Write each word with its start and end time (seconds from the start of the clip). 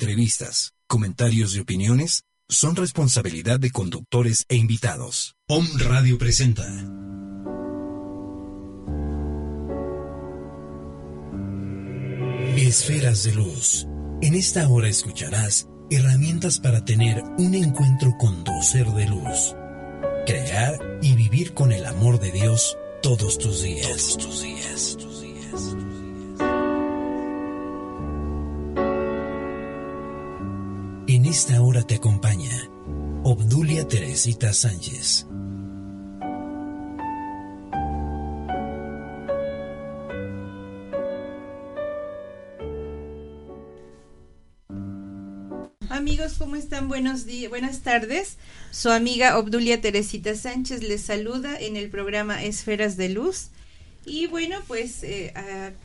entrevistas, 0.00 0.72
comentarios 0.86 1.54
y 1.54 1.60
opiniones 1.60 2.22
son 2.48 2.74
responsabilidad 2.74 3.60
de 3.60 3.70
conductores 3.70 4.46
e 4.48 4.56
invitados. 4.56 5.36
Om 5.46 5.66
Radio 5.76 6.16
presenta. 6.16 6.64
Esferas 12.56 13.24
de 13.24 13.34
luz. 13.34 13.86
En 14.22 14.34
esta 14.34 14.66
hora 14.70 14.88
escucharás 14.88 15.68
herramientas 15.90 16.58
para 16.60 16.82
tener 16.82 17.22
un 17.36 17.54
encuentro 17.54 18.14
con 18.18 18.42
tu 18.42 18.52
ser 18.62 18.86
de 18.86 19.06
luz. 19.06 19.54
Crear 20.24 20.78
y 21.02 21.14
vivir 21.14 21.52
con 21.52 21.72
el 21.72 21.84
amor 21.84 22.18
de 22.20 22.32
Dios 22.32 22.78
todos 23.02 23.36
tus 23.36 23.62
días. 23.62 23.86
Todos 23.86 24.16
tus 24.16 24.42
días. 24.42 24.96
Tus 24.98 25.20
días. 25.20 25.99
Esta 31.30 31.62
hora 31.62 31.84
te 31.84 31.94
acompaña 31.94 32.50
Obdulia 33.22 33.86
Teresita 33.86 34.52
Sánchez. 34.52 35.28
Amigos, 45.88 46.32
¿cómo 46.36 46.56
están? 46.56 46.88
Buenos 46.88 47.26
días, 47.26 47.48
buenas 47.48 47.82
tardes. 47.82 48.36
Su 48.72 48.90
amiga 48.90 49.38
Obdulia 49.38 49.80
Teresita 49.80 50.34
Sánchez 50.34 50.82
les 50.82 51.02
saluda 51.02 51.56
en 51.60 51.76
el 51.76 51.90
programa 51.90 52.42
Esferas 52.42 52.96
de 52.96 53.08
Luz. 53.08 53.50
Y 54.06 54.26
bueno, 54.26 54.56
pues 54.66 55.02
eh, 55.02 55.32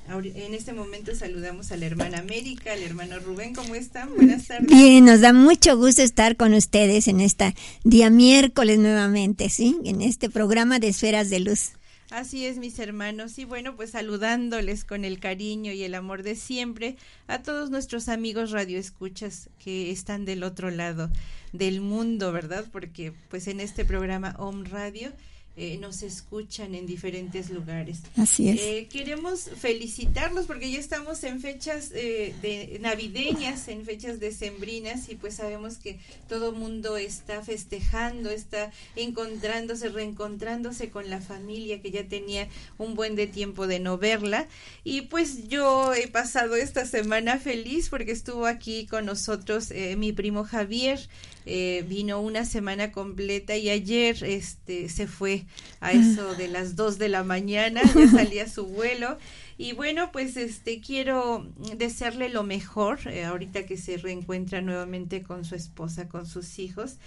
en 0.10 0.54
este 0.54 0.74
momento 0.74 1.14
saludamos 1.16 1.72
a 1.72 1.78
la 1.78 1.86
hermana 1.86 2.20
América, 2.20 2.72
al 2.72 2.82
hermano 2.82 3.20
Rubén, 3.20 3.54
¿cómo 3.54 3.76
están? 3.76 4.16
Buenas 4.16 4.48
tardes. 4.48 4.68
Bien, 4.68 5.04
nos 5.04 5.22
da 5.22 5.34
mucho 5.34 5.78
gusto 5.78 6.02
estar 6.02 6.38
con 6.38 6.54
ustedes 6.54 7.08
en 7.08 7.20
este 7.20 7.54
día 7.84 8.10
miércoles 8.10 8.80
nuevamente, 8.80 9.50
¿sí? 9.50 9.78
En 9.84 10.02
este 10.02 10.30
programa 10.30 10.80
de 10.80 10.88
Esferas 10.88 11.30
de 11.30 11.42
Luz. 11.42 11.72
Así 12.10 12.46
es, 12.46 12.58
mis 12.58 12.80
hermanos. 12.80 13.38
Y 13.40 13.46
bueno, 13.46 13.76
pues 13.76 13.92
saludándoles 13.92 14.86
con 14.86 15.04
el 15.04 15.20
cariño 15.20 15.74
y 15.74 15.84
el 15.84 15.96
amor 15.96 16.24
de 16.24 16.36
siempre 16.36 16.96
a 17.28 17.42
todos 17.42 17.70
nuestros 17.72 18.08
amigos 18.08 18.52
radioescuchas 18.52 19.50
que 19.60 19.92
están 19.92 20.24
del 20.24 20.44
otro 20.44 20.70
lado 20.70 21.10
del 21.52 21.82
mundo, 21.82 22.32
¿verdad? 22.32 22.66
Porque 22.72 23.12
pues 23.30 23.48
en 23.48 23.60
este 23.60 23.86
programa 23.86 24.36
Home 24.38 24.70
Radio 24.70 25.12
eh, 25.58 25.78
nos 25.78 26.04
escuchan 26.04 26.76
en 26.76 26.86
diferentes 26.86 27.50
lugares. 27.50 28.02
Así 28.18 28.50
es. 28.50 28.60
Eh, 28.60 28.88
queremos 28.92 29.50
felicitarlos 29.58 30.48
porque 30.48 30.70
ya 30.70 30.80
estamos 30.80 31.24
en 31.24 31.40
fechas 31.40 31.92
eh, 31.94 32.36
de 32.42 32.78
navideñas, 32.82 33.70
en 33.70 33.86
fechas 33.86 34.20
decembrinas 34.20 35.08
y 35.08 35.16
pues 35.16 35.36
sabemos 35.36 35.78
que 35.78 35.98
todo 36.28 36.52
mundo 36.52 36.98
está 36.98 37.42
festejando, 37.42 38.32
está 38.32 38.72
encontrándose, 38.98 39.88
reencontrándose 39.88 40.90
con 40.90 41.10
la 41.10 41.22
familia 41.22 41.82
que 41.82 41.90
ya 41.90 42.06
tenía 42.06 42.50
un 42.78 42.94
buen 42.96 43.16
de 43.16 43.28
tiempo 43.28 43.66
de 43.66 43.80
no 43.80 43.98
verla 43.98 44.50
y 44.84 45.04
pues 45.04 45.48
yo 45.48 45.94
he 45.94 46.10
pasado 46.10 46.58
esta 46.58 46.86
semana 46.86 47.40
feliz 47.40 47.88
porque 47.88 48.12
estuvo 48.12 48.46
aquí 48.46 48.88
con 48.88 49.06
nosotros 49.06 49.70
mi 49.96 50.12
primo 50.12 50.44
Javier 50.44 51.00
eh, 51.48 51.86
vino 51.88 52.22
una 52.22 52.44
semana 52.44 52.92
completa 52.92 53.56
y 53.56 53.70
ayer 53.70 54.24
este 54.24 54.90
se 54.90 55.06
fue 55.06 55.45
a 55.80 55.92
eso 55.92 56.36
de 56.36 56.48
las 56.48 56.76
dos 56.76 56.98
de 56.98 57.10
la 57.10 57.24
mañana, 57.24 57.82
ya 57.84 58.08
salía 58.12 58.50
su 58.50 58.66
vuelo. 58.66 59.18
Y 59.58 59.74
bueno, 59.74 60.12
pues 60.12 60.38
este 60.38 60.82
quiero 60.82 61.48
desearle 61.78 62.30
lo 62.30 62.44
mejor 62.44 63.00
eh, 63.08 63.24
ahorita 63.24 63.66
que 63.66 63.78
se 63.78 63.98
reencuentra 63.98 64.62
nuevamente 64.62 65.24
con 65.24 65.46
su 65.46 65.56
esposa, 65.56 66.10
con 66.10 66.26
sus 66.26 66.60
hijos. 66.60 66.98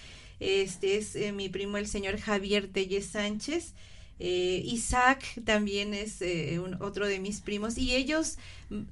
Este 0.41 0.97
es 0.97 1.17
eh, 1.17 1.33
mi 1.33 1.49
primo 1.49 1.77
el 1.77 1.87
señor 1.87 2.19
Javier 2.19 2.69
Telle 2.69 3.03
Sánchez. 3.03 3.75
Isaac 4.21 5.23
también 5.45 5.95
es 5.95 6.25
otro 6.81 7.07
de 7.07 7.21
mis 7.21 7.41
primos 7.41 7.79
y 7.79 7.95
ellos 7.95 8.37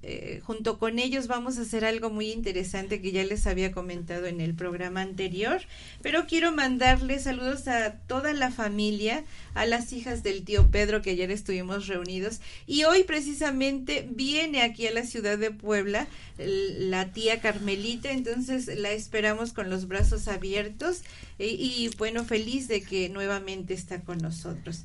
eh, 0.03 0.41
junto 0.43 0.79
con 0.79 0.99
ellos 0.99 1.27
vamos 1.27 1.59
a 1.59 1.63
hacer 1.63 1.85
algo 1.85 2.09
muy 2.09 2.31
interesante 2.31 3.03
que 3.03 3.13
ya 3.13 3.25
les 3.25 3.47
había 3.47 3.73
comentado 3.73 4.27
en 4.27 4.41
el 4.41 4.55
programa 4.55 5.03
anterior, 5.03 5.61
pero 6.03 6.27
quiero 6.27 6.51
mandarles 6.51 7.25
saludos 7.25 7.69
a 7.69 7.93
toda 8.07 8.33
la 8.33 8.51
familia, 8.51 9.25
a 9.53 9.67
las 9.67 9.93
hijas 9.93 10.23
del 10.23 10.45
tío 10.45 10.71
Pedro 10.71 11.03
que 11.03 11.11
ayer 11.11 11.31
estuvimos 11.31 11.89
reunidos 11.89 12.41
y 12.67 12.85
hoy 12.85 13.05
precisamente 13.05 14.09
viene 14.11 14.63
aquí 14.63 14.87
a 14.87 14.93
la 14.93 15.05
ciudad 15.05 15.37
de 15.37 15.51
Puebla 15.51 16.07
la 16.39 17.13
tía 17.13 17.41
Carmelita, 17.41 18.11
entonces 18.11 18.67
la 18.79 18.93
esperamos 18.93 19.53
con 19.53 19.69
los 19.69 19.89
brazos 19.89 20.29
abiertos 20.29 21.03
y, 21.39 21.45
y 21.45 21.91
bueno, 21.99 22.25
feliz 22.25 22.69
de 22.69 22.83
que 22.83 23.09
nuevamente 23.09 23.75
está 23.75 24.01
con 24.01 24.19
nosotros. 24.19 24.85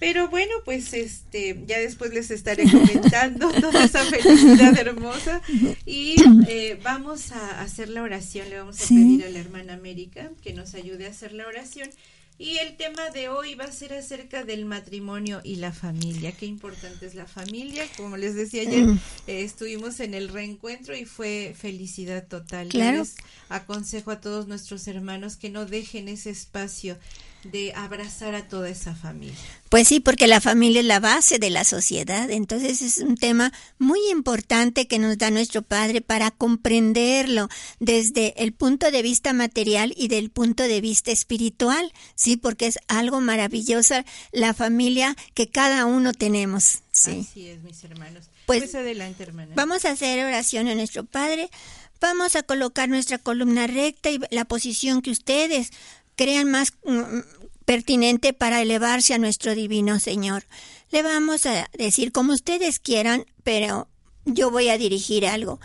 Pero 0.00 0.28
bueno, 0.28 0.52
pues 0.64 0.94
este, 0.94 1.62
ya 1.66 1.78
después 1.78 2.12
les 2.14 2.30
estaré 2.30 2.64
comentando 2.64 3.52
toda 3.60 3.84
esa 3.84 4.02
felicidad 4.06 4.76
hermosa. 4.76 5.42
Y 5.84 6.16
eh, 6.48 6.80
vamos 6.82 7.32
a 7.32 7.60
hacer 7.60 7.90
la 7.90 8.02
oración. 8.02 8.48
Le 8.48 8.58
vamos 8.58 8.80
a 8.80 8.88
pedir 8.88 9.24
a 9.26 9.28
la 9.28 9.38
hermana 9.38 9.74
América 9.74 10.30
que 10.42 10.54
nos 10.54 10.74
ayude 10.74 11.06
a 11.06 11.10
hacer 11.10 11.32
la 11.32 11.46
oración. 11.46 11.90
Y 12.38 12.56
el 12.56 12.78
tema 12.78 13.10
de 13.10 13.28
hoy 13.28 13.54
va 13.54 13.64
a 13.64 13.72
ser 13.72 13.92
acerca 13.92 14.44
del 14.44 14.64
matrimonio 14.64 15.42
y 15.44 15.56
la 15.56 15.72
familia. 15.72 16.32
Qué 16.32 16.46
importante 16.46 17.04
es 17.04 17.14
la 17.14 17.26
familia. 17.26 17.84
Como 17.98 18.16
les 18.16 18.34
decía 18.34 18.62
ayer, 18.62 18.86
mm. 18.86 19.00
eh, 19.26 19.42
estuvimos 19.42 20.00
en 20.00 20.14
el 20.14 20.30
reencuentro 20.30 20.96
y 20.96 21.04
fue 21.04 21.54
felicidad 21.54 22.26
total. 22.26 22.68
Claro. 22.68 23.00
les 23.00 23.16
aconsejo 23.50 24.12
a 24.12 24.22
todos 24.22 24.48
nuestros 24.48 24.88
hermanos 24.88 25.36
que 25.36 25.50
no 25.50 25.66
dejen 25.66 26.08
ese 26.08 26.30
espacio 26.30 26.96
de 27.44 27.72
abrazar 27.74 28.34
a 28.34 28.46
toda 28.46 28.68
esa 28.68 28.94
familia. 28.94 29.34
Pues 29.68 29.88
sí, 29.88 30.00
porque 30.00 30.26
la 30.26 30.40
familia 30.40 30.80
es 30.80 30.86
la 30.86 31.00
base 31.00 31.38
de 31.38 31.50
la 31.50 31.64
sociedad, 31.64 32.30
entonces 32.30 32.82
es 32.82 32.98
un 32.98 33.16
tema 33.16 33.52
muy 33.78 34.00
importante 34.10 34.86
que 34.86 34.98
nos 34.98 35.16
da 35.16 35.30
nuestro 35.30 35.62
Padre 35.62 36.00
para 36.00 36.30
comprenderlo 36.30 37.48
desde 37.78 38.34
el 38.42 38.52
punto 38.52 38.90
de 38.90 39.02
vista 39.02 39.32
material 39.32 39.94
y 39.96 40.08
del 40.08 40.30
punto 40.30 40.64
de 40.64 40.80
vista 40.80 41.12
espiritual, 41.12 41.92
sí, 42.14 42.36
porque 42.36 42.66
es 42.66 42.78
algo 42.88 43.20
maravilloso 43.20 43.94
la 44.32 44.54
familia 44.54 45.16
que 45.34 45.48
cada 45.48 45.86
uno 45.86 46.12
tenemos. 46.12 46.80
Sí. 46.92 47.26
Así 47.28 47.48
es, 47.48 47.62
mis 47.62 47.82
hermanos. 47.84 48.28
Pues, 48.46 48.60
pues 48.60 48.74
adelante, 48.74 49.22
hermana. 49.22 49.52
Vamos 49.54 49.84
a 49.84 49.92
hacer 49.92 50.24
oración 50.24 50.68
a 50.68 50.74
nuestro 50.74 51.04
Padre. 51.04 51.48
Vamos 52.00 52.34
a 52.34 52.42
colocar 52.42 52.88
nuestra 52.88 53.18
columna 53.18 53.66
recta 53.66 54.10
y 54.10 54.18
la 54.30 54.46
posición 54.46 55.02
que 55.02 55.10
ustedes 55.10 55.70
crean 56.20 56.50
más 56.50 56.74
mm, 56.84 57.20
pertinente 57.64 58.34
para 58.34 58.60
elevarse 58.60 59.14
a 59.14 59.18
nuestro 59.18 59.54
divino 59.54 59.98
Señor. 59.98 60.44
Le 60.90 61.02
vamos 61.02 61.46
a 61.46 61.70
decir 61.78 62.12
como 62.12 62.34
ustedes 62.34 62.78
quieran, 62.78 63.24
pero 63.42 63.88
yo 64.26 64.50
voy 64.50 64.68
a 64.68 64.76
dirigir 64.76 65.24
algo. 65.26 65.60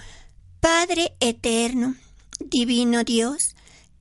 Padre 0.62 1.12
eterno, 1.20 1.96
divino 2.40 3.04
Dios, 3.04 3.58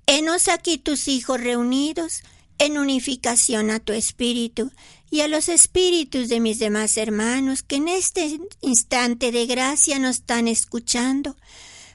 enos 0.07 0.47
aquí 0.47 0.79
tus 0.79 1.09
hijos 1.09 1.41
reunidos 1.41 2.23
en 2.59 2.79
unificación 2.79 3.73
a 3.73 3.81
tu 3.81 3.93
espíritu 3.93 4.71
y 5.11 5.23
a 5.23 5.29
los 5.29 5.49
espíritus 5.49 6.29
de 6.29 6.39
mis 6.39 6.61
demás 6.61 6.97
hermanos 6.97 7.65
que 7.65 7.77
en 7.77 7.89
este 7.89 8.39
instante 8.61 9.33
de 9.33 9.47
gracia 9.47 9.99
nos 9.99 10.19
están 10.19 10.47
escuchando 10.47 11.35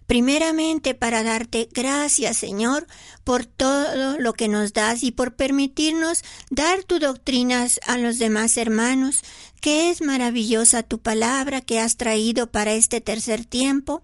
primeramente 0.09 0.95
para 0.95 1.21
darte 1.21 1.69
gracias, 1.71 2.35
Señor, 2.35 2.87
por 3.23 3.45
todo 3.45 4.17
lo 4.17 4.33
que 4.33 4.47
nos 4.47 4.73
das 4.73 5.03
y 5.03 5.11
por 5.11 5.35
permitirnos 5.35 6.23
dar 6.49 6.83
tu 6.83 6.97
doctrinas 6.97 7.79
a 7.85 7.99
los 7.99 8.17
demás 8.17 8.57
hermanos, 8.57 9.21
que 9.61 9.91
es 9.91 10.01
maravillosa 10.01 10.81
tu 10.81 10.97
palabra 10.97 11.61
que 11.61 11.79
has 11.79 11.95
traído 11.95 12.51
para 12.51 12.73
este 12.73 13.01
tercer 13.01 13.45
tiempo. 13.45 14.01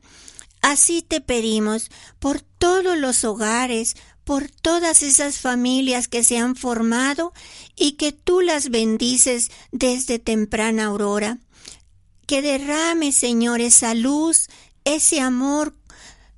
Así 0.61 1.01
te 1.01 1.21
pedimos 1.21 1.89
por 2.19 2.39
todos 2.39 2.95
los 2.95 3.23
hogares, 3.23 3.95
por 4.23 4.47
todas 4.51 5.01
esas 5.01 5.39
familias 5.39 6.07
que 6.07 6.23
se 6.23 6.37
han 6.37 6.55
formado 6.55 7.33
y 7.75 7.93
que 7.93 8.11
tú 8.11 8.41
las 8.41 8.69
bendices 8.69 9.49
desde 9.71 10.19
temprana 10.19 10.85
aurora. 10.85 11.39
Que 12.27 12.43
derrame, 12.43 13.11
Señor, 13.11 13.59
esa 13.59 13.95
luz, 13.95 14.49
ese 14.83 15.19
amor 15.19 15.73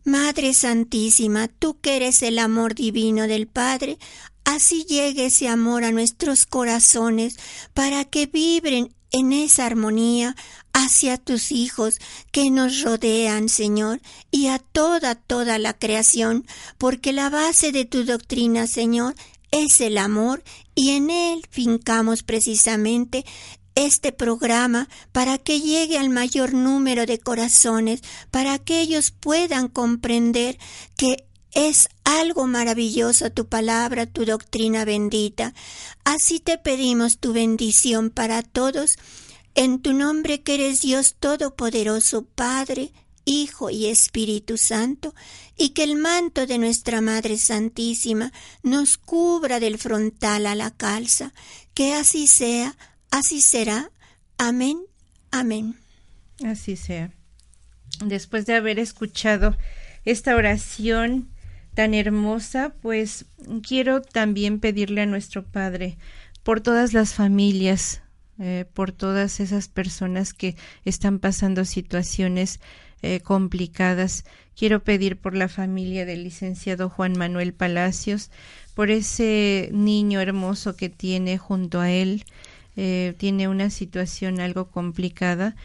Madre 0.07 0.53
Santísima, 0.53 1.49
tú 1.49 1.81
que 1.81 1.97
eres 1.97 2.23
el 2.23 2.39
amor 2.39 2.75
divino 2.75 3.27
del 3.27 3.45
Padre, 3.45 3.97
así 4.45 4.85
llegue 4.85 5.25
ese 5.25 5.49
amor 5.49 5.83
a 5.83 5.91
nuestros 5.91 6.45
corazones 6.45 7.37
para 7.73 8.05
que 8.05 8.25
vibren 8.25 8.95
en 9.11 9.33
esa 9.33 9.65
armonía 9.65 10.33
hacia 10.71 11.17
tus 11.17 11.51
hijos 11.51 11.99
que 12.31 12.49
nos 12.49 12.83
rodean, 12.83 13.49
Señor, 13.49 13.99
y 14.31 14.47
a 14.47 14.59
toda, 14.59 15.15
toda 15.15 15.59
la 15.59 15.77
creación, 15.77 16.47
porque 16.77 17.11
la 17.11 17.29
base 17.29 17.73
de 17.73 17.83
tu 17.83 18.05
doctrina, 18.05 18.65
Señor, 18.65 19.13
es 19.51 19.81
el 19.81 19.97
amor, 19.97 20.41
y 20.73 20.91
en 20.91 21.09
él 21.09 21.45
fincamos 21.49 22.23
precisamente 22.23 23.25
este 23.77 24.11
programa 24.11 24.89
para 25.11 25.37
que 25.37 25.61
llegue 25.61 25.99
al 25.99 26.09
mayor 26.09 26.53
número 26.53 27.05
de 27.05 27.19
corazones, 27.19 28.01
para 28.31 28.57
que 28.57 28.81
ellos 28.81 29.11
puedan 29.11 29.67
comprender 29.67 30.57
que 30.97 31.27
es 31.51 31.87
algo 32.03 32.47
maravilloso 32.47 33.31
tu 33.31 33.47
palabra, 33.47 34.07
tu 34.07 34.25
doctrina 34.25 34.83
bendita. 34.83 35.53
Así 36.03 36.39
te 36.39 36.57
pedimos 36.57 37.19
tu 37.19 37.33
bendición 37.33 38.09
para 38.09 38.41
todos, 38.41 38.97
en 39.53 39.79
tu 39.79 39.93
nombre 39.93 40.41
que 40.41 40.55
eres 40.55 40.81
Dios 40.81 41.15
Todopoderoso, 41.19 42.25
Padre, 42.25 42.91
Hijo 43.25 43.69
y 43.69 43.87
Espíritu 43.87 44.57
Santo, 44.57 45.13
y 45.55 45.69
que 45.69 45.83
el 45.83 45.97
manto 45.97 46.47
de 46.47 46.57
nuestra 46.57 47.01
Madre 47.01 47.37
Santísima 47.37 48.33
nos 48.63 48.97
cubra 48.97 49.59
del 49.59 49.77
frontal 49.77 50.47
a 50.47 50.55
la 50.55 50.71
calza. 50.71 51.33
Que 51.73 51.93
así 51.93 52.25
sea, 52.25 52.75
así 53.11 53.41
será. 53.41 53.91
Amén, 54.37 54.79
amén. 55.31 55.75
Así 56.45 56.75
sea. 56.75 57.11
Después 58.05 58.45
de 58.45 58.55
haber 58.55 58.79
escuchado 58.79 59.57
esta 60.05 60.35
oración, 60.35 61.29
tan 61.77 61.93
hermosa, 61.93 62.73
pues 62.81 63.25
quiero 63.61 64.01
también 64.01 64.59
pedirle 64.59 65.01
a 65.01 65.05
nuestro 65.05 65.45
Padre 65.45 65.97
por 66.41 66.59
todas 66.59 66.93
las 66.93 67.13
familias, 67.13 68.01
eh, 68.39 68.65
por 68.73 68.91
todas 68.91 69.39
esas 69.39 69.67
personas 69.67 70.33
que 70.33 70.55
están 70.85 71.19
pasando 71.19 71.65
situaciones 71.65 72.59
eh, 73.03 73.19
complicadas. 73.19 74.25
Quiero 74.55 74.83
pedir 74.83 75.17
por 75.17 75.35
la 75.35 75.49
familia 75.49 76.05
del 76.05 76.23
licenciado 76.23 76.89
Juan 76.89 77.15
Manuel 77.15 77.53
Palacios, 77.53 78.31
por 78.73 78.89
ese 78.89 79.69
niño 79.71 80.19
hermoso 80.19 80.75
que 80.75 80.89
tiene 80.89 81.37
junto 81.37 81.79
a 81.79 81.91
él. 81.91 82.25
Eh, 82.77 83.15
tiene 83.17 83.47
una 83.47 83.69
situación 83.69 84.39
algo 84.39 84.69
complicada 84.69 85.55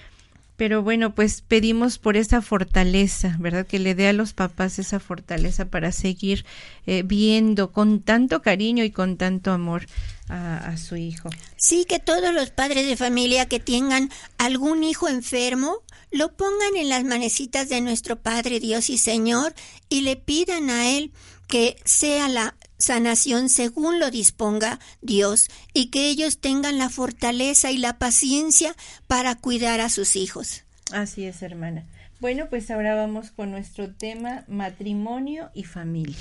pero 0.62 0.80
bueno, 0.80 1.12
pues 1.12 1.40
pedimos 1.40 1.98
por 1.98 2.16
esa 2.16 2.40
fortaleza, 2.40 3.36
¿verdad? 3.40 3.66
Que 3.66 3.80
le 3.80 3.96
dé 3.96 4.06
a 4.06 4.12
los 4.12 4.32
papás 4.32 4.78
esa 4.78 5.00
fortaleza 5.00 5.64
para 5.64 5.90
seguir 5.90 6.44
eh, 6.86 7.02
viendo 7.04 7.72
con 7.72 8.00
tanto 8.00 8.42
cariño 8.42 8.84
y 8.84 8.92
con 8.92 9.16
tanto 9.16 9.50
amor 9.50 9.86
a, 10.28 10.58
a, 10.58 10.76
su 10.76 10.94
hijo. 10.94 11.30
Sí, 11.56 11.84
que 11.84 11.98
todos 11.98 12.32
los 12.32 12.50
padres 12.50 12.86
de 12.86 12.96
familia 12.96 13.46
que 13.46 13.58
tengan 13.58 14.08
algún 14.38 14.84
hijo 14.84 15.08
enfermo, 15.08 15.78
lo 16.12 16.32
pongan 16.36 16.76
en 16.76 16.90
las 16.90 17.02
manecitas 17.02 17.68
de 17.68 17.80
nuestro 17.80 18.20
Padre 18.20 18.60
Dios 18.60 18.88
y 18.88 18.98
Señor 18.98 19.54
y 19.88 20.02
le 20.02 20.14
pidan 20.14 20.70
a 20.70 20.90
Él 20.90 21.10
que 21.48 21.76
sea 21.84 22.28
la 22.28 22.54
sanación 22.82 23.48
según 23.48 24.00
lo 24.00 24.10
disponga 24.10 24.80
Dios 25.02 25.48
y 25.72 25.86
que 25.86 26.08
ellos 26.08 26.38
tengan 26.38 26.78
la 26.78 26.90
fortaleza 26.90 27.70
y 27.70 27.78
la 27.78 27.98
paciencia 27.98 28.74
para 29.06 29.36
cuidar 29.36 29.80
a 29.80 29.88
sus 29.88 30.16
hijos. 30.16 30.64
Así 30.90 31.24
es, 31.24 31.42
hermana. 31.42 31.86
Bueno, 32.18 32.48
pues 32.50 32.70
ahora 32.70 32.96
vamos 32.96 33.30
con 33.30 33.52
nuestro 33.52 33.94
tema 33.94 34.44
matrimonio 34.48 35.50
y 35.54 35.64
familia. 35.64 36.18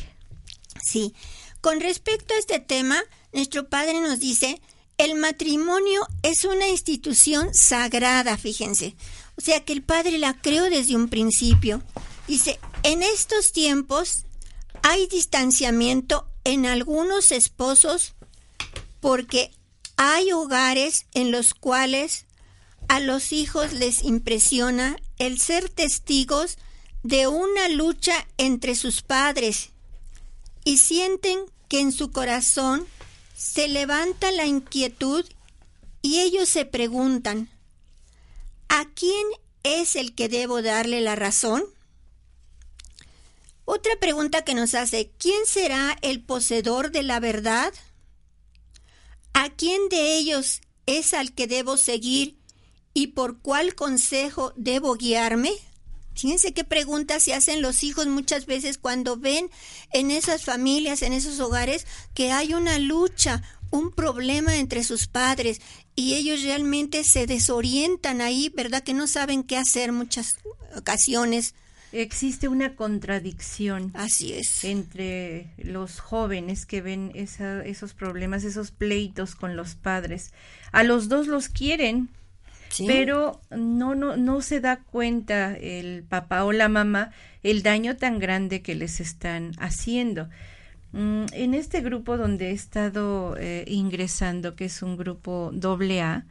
Sí, 0.83 1.13
con 1.61 1.79
respecto 1.79 2.33
a 2.33 2.37
este 2.37 2.59
tema, 2.59 3.01
nuestro 3.33 3.67
Padre 3.67 3.99
nos 3.99 4.19
dice, 4.19 4.61
el 4.97 5.15
matrimonio 5.15 6.01
es 6.21 6.45
una 6.45 6.67
institución 6.67 7.53
sagrada, 7.53 8.37
fíjense. 8.37 8.95
O 9.35 9.41
sea 9.41 9.65
que 9.65 9.73
el 9.73 9.81
Padre 9.81 10.19
la 10.19 10.39
creó 10.39 10.65
desde 10.65 10.95
un 10.95 11.09
principio. 11.09 11.81
Dice, 12.27 12.59
en 12.83 13.01
estos 13.01 13.51
tiempos 13.51 14.25
hay 14.83 15.07
distanciamiento 15.07 16.30
en 16.43 16.65
algunos 16.65 17.31
esposos 17.31 18.15
porque 18.99 19.51
hay 19.97 20.31
hogares 20.31 21.05
en 21.13 21.31
los 21.31 21.53
cuales 21.53 22.25
a 22.87 22.99
los 22.99 23.31
hijos 23.31 23.73
les 23.73 24.03
impresiona 24.03 24.97
el 25.17 25.39
ser 25.39 25.69
testigos 25.69 26.57
de 27.03 27.27
una 27.27 27.69
lucha 27.69 28.27
entre 28.37 28.75
sus 28.75 29.01
padres 29.01 29.69
y 30.63 30.77
sienten 30.77 31.39
que 31.67 31.79
en 31.79 31.91
su 31.91 32.11
corazón 32.11 32.85
se 33.35 33.67
levanta 33.67 34.31
la 34.31 34.45
inquietud 34.45 35.25
y 36.01 36.19
ellos 36.19 36.49
se 36.49 36.65
preguntan, 36.65 37.49
¿a 38.69 38.85
quién 38.93 39.25
es 39.63 39.95
el 39.95 40.13
que 40.13 40.29
debo 40.29 40.61
darle 40.61 41.01
la 41.01 41.15
razón? 41.15 41.63
Otra 43.65 43.93
pregunta 43.99 44.43
que 44.43 44.55
nos 44.55 44.73
hace, 44.73 45.11
¿quién 45.17 45.45
será 45.45 45.97
el 46.01 46.21
poseedor 46.23 46.91
de 46.91 47.03
la 47.03 47.19
verdad? 47.19 47.73
¿A 49.33 49.49
quién 49.49 49.89
de 49.89 50.17
ellos 50.17 50.61
es 50.85 51.13
al 51.13 51.33
que 51.33 51.47
debo 51.47 51.77
seguir 51.77 52.37
y 52.93 53.07
por 53.07 53.39
cuál 53.39 53.75
consejo 53.75 54.53
debo 54.55 54.95
guiarme? 54.95 55.51
Fíjense 56.13 56.53
qué 56.53 56.63
preguntas 56.63 57.23
se 57.23 57.33
hacen 57.33 57.61
los 57.61 57.83
hijos 57.83 58.07
muchas 58.07 58.45
veces 58.45 58.77
cuando 58.77 59.15
ven 59.15 59.49
en 59.93 60.11
esas 60.11 60.43
familias, 60.43 61.01
en 61.03 61.13
esos 61.13 61.39
hogares, 61.39 61.87
que 62.13 62.31
hay 62.31 62.53
una 62.53 62.79
lucha, 62.79 63.41
un 63.69 63.91
problema 63.91 64.57
entre 64.57 64.83
sus 64.83 65.07
padres 65.07 65.61
y 65.95 66.15
ellos 66.15 66.43
realmente 66.43 67.03
se 67.03 67.27
desorientan 67.27 68.19
ahí, 68.21 68.49
¿verdad? 68.49 68.83
Que 68.83 68.93
no 68.93 69.07
saben 69.07 69.43
qué 69.43 69.55
hacer 69.55 69.93
muchas 69.93 70.37
ocasiones 70.75 71.55
existe 71.91 72.47
una 72.47 72.75
contradicción 72.75 73.91
así 73.93 74.33
es. 74.33 74.63
entre 74.63 75.47
los 75.57 75.99
jóvenes 75.99 76.65
que 76.65 76.81
ven 76.81 77.11
esos 77.15 77.93
problemas 77.93 78.43
esos 78.43 78.71
pleitos 78.71 79.35
con 79.35 79.55
los 79.55 79.75
padres. 79.75 80.33
A 80.71 80.83
los 80.83 81.09
dos 81.09 81.27
los 81.27 81.49
quieren 81.49 82.09
pero 82.87 83.41
no 83.49 83.95
no 83.95 84.15
no 84.15 84.41
se 84.41 84.61
da 84.61 84.77
cuenta 84.77 85.55
el 85.55 86.03
papá 86.03 86.45
o 86.45 86.51
la 86.51 86.69
mamá 86.69 87.11
el 87.43 87.63
daño 87.63 87.97
tan 87.97 88.19
grande 88.19 88.61
que 88.61 88.75
les 88.75 88.99
están 88.99 89.51
haciendo. 89.59 90.29
Mm, 90.93 91.25
en 91.33 91.53
este 91.53 91.81
grupo 91.81 92.17
donde 92.17 92.49
he 92.49 92.53
estado 92.53 93.35
eh, 93.37 93.63
ingresando 93.67 94.55
que 94.55 94.65
es 94.65 94.81
un 94.81 94.97
grupo 94.97 95.51
doble 95.53 96.01
A 96.01 96.25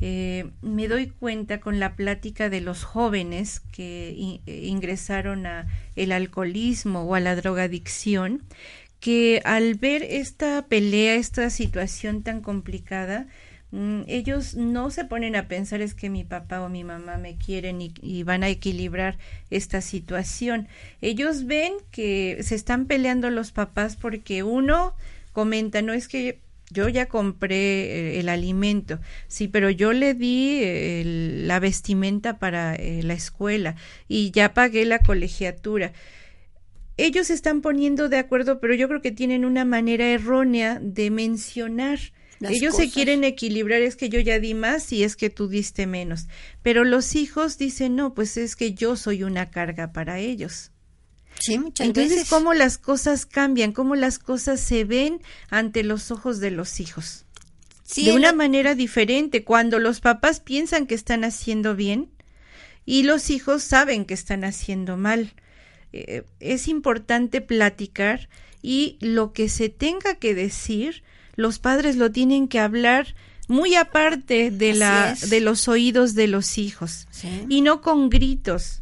eh, 0.00 0.50
me 0.62 0.88
doy 0.88 1.08
cuenta 1.08 1.60
con 1.60 1.78
la 1.78 1.94
plática 1.94 2.48
de 2.48 2.62
los 2.62 2.84
jóvenes 2.84 3.60
que 3.60 4.40
eh, 4.46 4.66
ingresaron 4.66 5.46
a 5.46 5.66
el 5.94 6.12
alcoholismo 6.12 7.02
o 7.02 7.14
a 7.14 7.20
la 7.20 7.36
drogadicción 7.36 8.42
que 8.98 9.40
al 9.44 9.74
ver 9.74 10.02
esta 10.02 10.66
pelea, 10.66 11.14
esta 11.14 11.50
situación 11.50 12.22
tan 12.22 12.40
complicada, 12.42 13.26
mm, 13.72 14.02
ellos 14.06 14.54
no 14.54 14.90
se 14.90 15.04
ponen 15.04 15.36
a 15.36 15.48
pensar 15.48 15.80
es 15.80 15.94
que 15.94 16.10
mi 16.10 16.24
papá 16.24 16.62
o 16.62 16.68
mi 16.68 16.84
mamá 16.84 17.16
me 17.18 17.36
quieren 17.36 17.80
y, 17.82 17.92
y, 18.02 18.22
van 18.22 18.42
a 18.42 18.48
equilibrar 18.48 19.18
esta 19.50 19.80
situación. 19.80 20.68
Ellos 21.00 21.46
ven 21.46 21.72
que 21.90 22.38
se 22.42 22.54
están 22.54 22.86
peleando 22.86 23.30
los 23.30 23.52
papás 23.52 23.96
porque 23.96 24.42
uno 24.42 24.94
comenta, 25.32 25.82
no 25.82 25.92
es 25.92 26.08
que 26.08 26.38
yo 26.70 26.88
ya 26.88 27.06
compré 27.06 27.56
eh, 27.56 28.20
el 28.20 28.28
alimento, 28.28 29.00
sí, 29.28 29.48
pero 29.48 29.70
yo 29.70 29.92
le 29.92 30.14
di 30.14 30.62
la 31.44 31.58
vestimenta 31.60 32.38
para 32.38 32.74
eh, 32.74 33.02
la 33.02 33.14
escuela 33.14 33.76
y 34.08 34.30
ya 34.30 34.54
pagué 34.54 34.84
la 34.84 35.00
colegiatura. 35.00 35.92
Ellos 36.96 37.28
se 37.28 37.34
están 37.34 37.62
poniendo 37.62 38.08
de 38.08 38.18
acuerdo, 38.18 38.60
pero 38.60 38.74
yo 38.74 38.88
creo 38.88 39.00
que 39.00 39.10
tienen 39.10 39.44
una 39.44 39.64
manera 39.64 40.06
errónea 40.06 40.78
de 40.80 41.10
mencionar. 41.10 41.98
Ellos 42.40 42.76
se 42.76 42.90
quieren 42.90 43.24
equilibrar, 43.24 43.82
es 43.82 43.96
que 43.96 44.08
yo 44.08 44.20
ya 44.20 44.38
di 44.38 44.54
más 44.54 44.92
y 44.92 45.04
es 45.04 45.16
que 45.16 45.28
tú 45.28 45.48
diste 45.48 45.86
menos. 45.86 46.26
Pero 46.62 46.84
los 46.84 47.14
hijos 47.16 47.58
dicen, 47.58 47.96
no, 47.96 48.14
pues 48.14 48.36
es 48.36 48.56
que 48.56 48.72
yo 48.74 48.96
soy 48.96 49.24
una 49.24 49.50
carga 49.50 49.92
para 49.92 50.18
ellos. 50.18 50.69
Sí, 51.40 51.58
muchas 51.58 51.86
Entonces, 51.86 52.28
cómo 52.28 52.52
las 52.52 52.76
cosas 52.76 53.24
cambian, 53.24 53.72
cómo 53.72 53.96
las 53.96 54.18
cosas 54.18 54.60
se 54.60 54.84
ven 54.84 55.22
ante 55.48 55.82
los 55.82 56.10
ojos 56.10 56.38
de 56.38 56.50
los 56.50 56.80
hijos. 56.80 57.24
Sí, 57.82 58.04
de 58.04 58.12
una 58.12 58.32
manera 58.32 58.74
diferente, 58.74 59.42
cuando 59.42 59.78
los 59.78 60.00
papás 60.00 60.40
piensan 60.40 60.86
que 60.86 60.94
están 60.94 61.24
haciendo 61.24 61.74
bien 61.74 62.10
y 62.84 63.02
los 63.02 63.30
hijos 63.30 63.62
saben 63.62 64.04
que 64.04 64.14
están 64.14 64.44
haciendo 64.44 64.96
mal. 64.96 65.32
Eh, 65.92 66.24
es 66.38 66.68
importante 66.68 67.40
platicar 67.40 68.28
y 68.62 68.98
lo 69.00 69.32
que 69.32 69.48
se 69.48 69.70
tenga 69.70 70.16
que 70.16 70.34
decir, 70.34 71.02
los 71.36 71.58
padres 71.58 71.96
lo 71.96 72.12
tienen 72.12 72.48
que 72.48 72.60
hablar 72.60 73.14
muy 73.48 73.74
aparte 73.74 74.50
de, 74.50 74.74
la, 74.74 75.16
de 75.28 75.40
los 75.40 75.66
oídos 75.66 76.14
de 76.14 76.28
los 76.28 76.58
hijos 76.58 77.08
sí. 77.10 77.46
y 77.48 77.62
no 77.62 77.80
con 77.80 78.08
gritos 78.08 78.79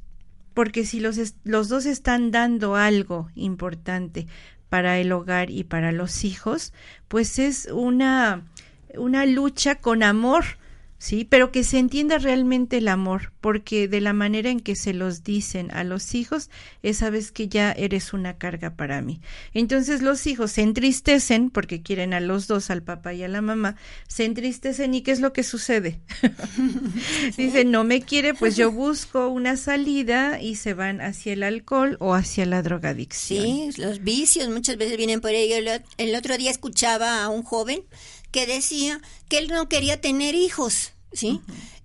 porque 0.58 0.84
si 0.84 0.98
los, 0.98 1.20
los 1.44 1.68
dos 1.68 1.86
están 1.86 2.32
dando 2.32 2.74
algo 2.74 3.30
importante 3.36 4.26
para 4.68 4.98
el 4.98 5.12
hogar 5.12 5.50
y 5.50 5.62
para 5.62 5.92
los 5.92 6.24
hijos, 6.24 6.72
pues 7.06 7.38
es 7.38 7.68
una, 7.70 8.42
una 8.96 9.24
lucha 9.24 9.76
con 9.76 10.02
amor 10.02 10.44
sí, 10.98 11.24
pero 11.24 11.52
que 11.52 11.64
se 11.64 11.78
entienda 11.78 12.18
realmente 12.18 12.78
el 12.78 12.88
amor, 12.88 13.32
porque 13.40 13.88
de 13.88 14.00
la 14.00 14.12
manera 14.12 14.50
en 14.50 14.60
que 14.60 14.76
se 14.76 14.92
los 14.92 15.22
dicen 15.22 15.70
a 15.72 15.84
los 15.84 16.14
hijos, 16.14 16.50
esa 16.82 17.10
vez 17.10 17.32
que 17.32 17.48
ya 17.48 17.72
eres 17.72 18.12
una 18.12 18.38
carga 18.38 18.74
para 18.76 19.00
mí. 19.00 19.20
Entonces 19.54 20.02
los 20.02 20.26
hijos 20.26 20.52
se 20.52 20.62
entristecen 20.62 21.50
porque 21.50 21.82
quieren 21.82 22.14
a 22.14 22.20
los 22.20 22.46
dos, 22.46 22.70
al 22.70 22.82
papá 22.82 23.14
y 23.14 23.22
a 23.22 23.28
la 23.28 23.40
mamá, 23.40 23.76
se 24.08 24.24
entristecen 24.24 24.94
y 24.94 25.02
¿qué 25.02 25.12
es 25.12 25.20
lo 25.20 25.32
que 25.32 25.42
sucede? 25.42 26.00
Dicen, 27.36 27.70
no 27.70 27.84
me 27.84 28.02
quiere, 28.02 28.34
pues 28.34 28.56
yo 28.56 28.70
busco 28.72 29.28
una 29.28 29.56
salida 29.56 30.40
y 30.40 30.56
se 30.56 30.74
van 30.74 31.00
hacia 31.00 31.32
el 31.32 31.42
alcohol 31.42 31.96
o 32.00 32.14
hacia 32.14 32.46
la 32.46 32.62
drogadicción. 32.62 33.44
Sí, 33.44 33.70
los 33.80 34.02
vicios 34.02 34.48
muchas 34.48 34.76
veces 34.76 34.96
vienen 34.96 35.20
por 35.20 35.30
ello. 35.30 35.56
El 35.96 36.14
otro 36.14 36.36
día 36.36 36.50
escuchaba 36.50 37.22
a 37.22 37.28
un 37.28 37.42
joven 37.42 37.82
que 38.30 38.46
decía 38.46 39.00
que 39.28 39.38
él 39.38 39.48
no 39.48 39.68
quería 39.68 40.00
tener 40.00 40.34
hijos, 40.34 40.92
¿sí? 41.12 41.40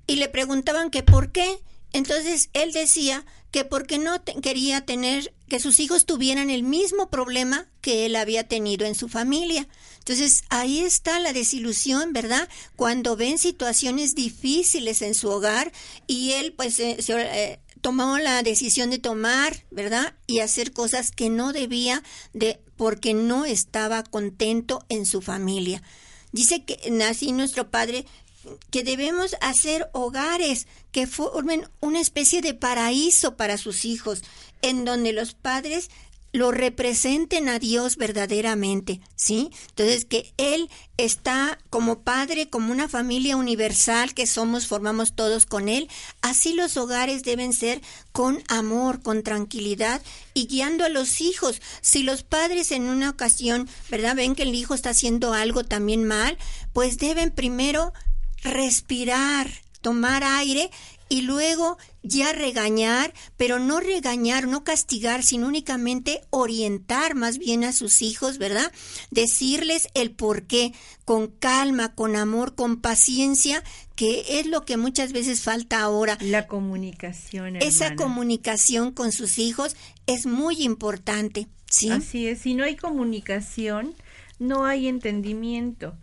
Y 0.08 0.18
le 0.18 0.30
preguntaban 0.30 0.90
que 0.90 1.04
por 1.04 1.32
qué. 1.32 1.60
Entonces 1.92 2.50
él 2.54 2.74
decía 2.74 3.26
que 3.52 3.66
porque 3.66 4.00
no 4.00 4.24
quería 4.42 4.84
tener 4.84 5.34
que 5.48 5.60
sus 5.60 5.80
hijos 5.80 6.06
tuvieran 6.06 6.50
el 6.50 6.64
mismo 6.64 7.12
problema 7.12 7.68
que 7.82 8.08
él 8.08 8.16
había 8.16 8.48
tenido 8.48 8.88
en 8.88 8.96
su 8.96 9.08
familia. 9.10 9.68
Entonces 10.00 10.44
ahí 10.50 10.80
está 10.80 11.20
la 11.20 11.32
desilusión, 11.34 12.14
¿verdad? 12.14 12.50
Cuando 12.76 13.16
ven 13.16 13.38
situaciones 13.38 14.16
difíciles 14.16 15.04
en 15.04 15.14
su 15.14 15.30
hogar 15.30 15.72
y 16.08 16.32
él 16.32 16.54
pues 16.54 16.74
se, 16.74 16.98
eh, 17.08 17.60
tomó 17.82 18.18
la 18.18 18.42
decisión 18.42 18.90
de 18.90 18.98
tomar, 18.98 19.64
¿verdad? 19.70 20.16
Y 20.26 20.40
hacer 20.40 20.74
cosas 20.74 21.12
que 21.12 21.30
no 21.30 21.54
debía 21.54 22.02
de 22.34 22.60
porque 22.76 23.14
no 23.14 23.46
estaba 23.46 24.04
contento 24.04 24.84
en 24.90 25.06
su 25.06 25.22
familia. 25.22 25.84
Dice 26.34 26.66
que 26.66 26.92
nací 26.92 27.32
nuestro 27.32 27.70
Padre 27.70 28.06
que 28.72 28.84
debemos 28.84 29.38
hacer 29.40 29.90
hogares 29.94 30.68
que 30.92 31.08
formen 31.08 31.70
una 31.80 32.02
especie 32.02 32.42
de 32.42 32.54
paraíso 32.54 33.38
para 33.38 33.58
sus 33.58 33.86
hijos, 33.86 34.22
en 34.62 34.84
donde 34.84 35.14
los 35.14 35.34
padres 35.34 35.90
lo 36.34 36.52
representen 36.52 37.48
a 37.48 37.60
Dios 37.60 37.96
verdaderamente, 37.96 39.00
¿sí? 39.16 39.52
Entonces 39.70 40.04
que 40.04 40.34
Él 40.38 40.70
está 40.98 41.60
como 41.70 42.02
Padre, 42.02 42.50
como 42.50 42.72
una 42.72 42.90
familia 42.90 43.38
universal 43.38 44.16
que 44.16 44.26
somos, 44.26 44.66
formamos 44.66 45.14
todos 45.14 45.46
con 45.46 45.70
Él, 45.70 45.88
así 46.22 46.54
los 46.54 46.76
hogares 46.76 47.22
deben 47.22 47.54
ser 47.54 47.82
con 48.12 48.44
amor, 48.50 49.02
con 49.04 49.22
tranquilidad 49.22 50.02
y 50.34 50.48
guiando 50.48 50.84
a 50.84 50.90
los 50.90 51.22
hijos. 51.22 51.62
Si 51.82 52.02
los 52.02 52.24
padres 52.24 52.72
en 52.72 52.90
una 52.90 53.12
ocasión, 53.12 53.70
¿verdad? 53.90 54.16
Ven 54.16 54.34
que 54.34 54.44
el 54.44 54.56
hijo 54.56 54.74
está 54.74 54.90
haciendo 54.90 55.34
algo 55.34 55.64
también 55.64 56.04
mal, 56.04 56.40
pues 56.74 56.98
deben 56.98 57.30
primero 57.30 57.94
respirar, 58.42 59.52
tomar 59.82 60.24
aire 60.24 60.72
y 61.14 61.22
luego 61.22 61.78
ya 62.02 62.34
regañar, 62.34 63.14
pero 63.38 63.60
no 63.60 63.80
regañar, 63.80 64.48
no 64.48 64.64
castigar, 64.64 65.22
sino 65.22 65.48
únicamente 65.48 66.22
orientar 66.32 67.14
más 67.14 67.38
bien 67.38 67.64
a 67.64 67.72
sus 67.72 68.02
hijos, 68.02 68.40
¿verdad? 68.40 68.72
Decirles 69.12 69.90
el 69.94 70.10
por 70.10 70.48
qué, 70.48 70.74
con 71.06 71.28
calma, 71.28 71.94
con 71.94 72.16
amor, 72.16 72.56
con 72.56 72.82
paciencia, 72.82 73.64
que 73.96 74.40
es 74.40 74.48
lo 74.48 74.66
que 74.66 74.76
muchas 74.76 75.14
veces 75.14 75.42
falta 75.42 75.82
ahora. 75.82 76.18
La 76.20 76.48
comunicación. 76.48 77.58
Esa 77.58 77.96
comunicación 77.96 78.92
con 78.92 79.12
sus 79.12 79.38
hijos 79.38 79.76
es 80.08 80.26
muy 80.26 80.64
importante, 80.64 81.48
¿sí? 81.70 81.92
Así 81.92 82.26
es, 82.26 82.40
si 82.40 82.56
no 82.56 82.64
hay 82.64 82.76
comunicación, 82.76 83.94
no 84.40 84.66
hay 84.66 84.88
entendimiento. 84.88 85.96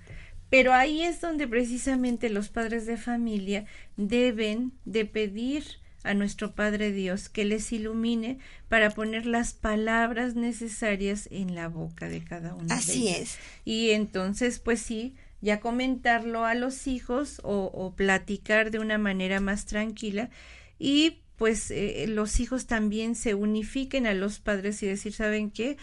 Pero 0.50 0.74
ahí 0.74 1.02
es 1.02 1.20
donde 1.20 1.46
precisamente 1.46 2.28
los 2.28 2.48
padres 2.48 2.84
de 2.84 2.96
familia 2.96 3.64
deben 3.96 4.72
de 4.84 5.06
pedir 5.06 5.64
a 6.02 6.14
nuestro 6.14 6.54
Padre 6.54 6.92
Dios 6.92 7.28
que 7.28 7.44
les 7.44 7.72
ilumine 7.72 8.38
para 8.68 8.90
poner 8.90 9.26
las 9.26 9.52
palabras 9.52 10.34
necesarias 10.34 11.28
en 11.30 11.54
la 11.54 11.68
boca 11.68 12.08
de 12.08 12.24
cada 12.24 12.54
uno. 12.54 12.66
Así 12.70 13.08
es. 13.08 13.38
Y 13.64 13.90
entonces, 13.90 14.58
pues 14.58 14.80
sí, 14.80 15.14
ya 15.42 15.60
comentarlo 15.60 16.44
a 16.44 16.54
los 16.54 16.86
hijos 16.86 17.40
o, 17.44 17.94
platicar 17.96 18.70
de 18.70 18.78
una 18.78 18.98
manera 18.98 19.40
más 19.40 19.66
tranquila 19.66 20.30
y 20.78 21.18
pues 21.36 21.70
eh, 21.70 22.04
los 22.06 22.38
hijos 22.38 22.66
también 22.66 23.14
se 23.14 23.34
unifiquen 23.34 24.06
a 24.06 24.12
los 24.12 24.40
padres 24.40 24.82
y 24.82 24.86
decir, 24.86 25.14
¿saben 25.14 25.50
qué? 25.50 25.78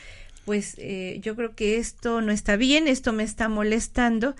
Pues 0.47 0.75
eh, 0.77 1.19
yo 1.21 1.35
creo 1.35 1.55
que 1.55 1.75
esto 1.75 2.21
no 2.21 2.31
está 2.31 2.55
bien, 2.55 2.87
esto 2.87 3.11
me 3.11 3.23
está 3.23 3.49
molestando. 3.49 4.33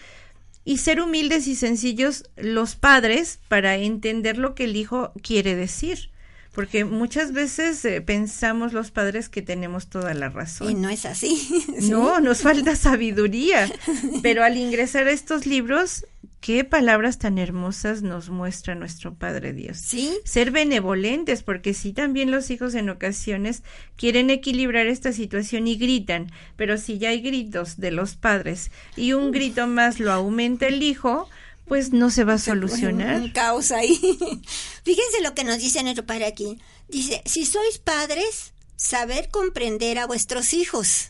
Y 0.63 0.77
ser 0.77 1.01
humildes 1.01 1.49
y 1.49 1.55
sencillos 1.55 2.23
los 2.37 2.77
padres 2.77 3.41
para 3.49 3.75
entender 3.75 4.37
lo 4.37 4.55
que 4.55 4.63
el 4.63 4.77
hijo 4.77 5.11
quiere 5.21 5.53
decir. 5.57 6.09
Porque 6.57 6.85
muchas 6.85 7.33
veces 7.33 7.85
eh, 7.85 8.01
pensamos 8.01 8.73
los 8.73 8.89
padres 8.89 9.29
que 9.29 9.43
tenemos 9.43 9.89
toda 9.89 10.15
la 10.15 10.29
razón. 10.29 10.71
Y 10.71 10.73
no 10.73 10.89
es 10.89 11.05
así. 11.05 11.39
No, 11.83 12.19
nos 12.19 12.41
falta 12.41 12.75
sabiduría. 12.75 13.69
Pero 14.23 14.43
al 14.43 14.57
ingresar 14.57 15.05
a 15.05 15.11
estos 15.11 15.45
libros 15.45 16.07
qué 16.41 16.63
palabras 16.63 17.19
tan 17.19 17.37
hermosas 17.37 18.01
nos 18.01 18.31
muestra 18.31 18.73
nuestro 18.73 19.13
Padre 19.13 19.53
Dios. 19.53 19.77
Sí. 19.77 20.17
Ser 20.25 20.49
benevolentes, 20.49 21.43
porque 21.43 21.75
sí 21.75 21.93
también 21.93 22.31
los 22.31 22.49
hijos 22.49 22.73
en 22.73 22.89
ocasiones 22.89 23.61
quieren 23.95 24.31
equilibrar 24.31 24.87
esta 24.87 25.13
situación 25.13 25.67
y 25.67 25.77
gritan, 25.77 26.31
pero 26.55 26.79
si 26.79 26.97
ya 26.97 27.09
hay 27.09 27.21
gritos 27.21 27.77
de 27.77 27.91
los 27.91 28.15
padres 28.15 28.71
y 28.95 29.13
un 29.13 29.29
grito 29.31 29.67
más 29.67 29.99
lo 29.99 30.11
aumenta 30.11 30.65
el 30.65 30.81
hijo, 30.81 31.29
pues 31.67 31.91
no 31.91 32.09
se 32.09 32.23
va 32.23 32.33
a 32.33 32.39
solucionar. 32.39 33.21
Un 33.21 33.31
caos 33.31 33.71
ahí. 33.71 33.95
Fíjense 34.83 35.21
lo 35.21 35.33
que 35.33 35.43
nos 35.43 35.57
dice 35.57 35.83
nuestro 35.83 36.05
Padre 36.05 36.25
aquí. 36.25 36.59
Dice, 36.87 37.21
si 37.25 37.45
sois 37.45 37.79
padres, 37.79 38.53
saber 38.77 39.29
comprender 39.29 39.99
a 39.99 40.07
vuestros 40.07 40.53
hijos. 40.53 41.09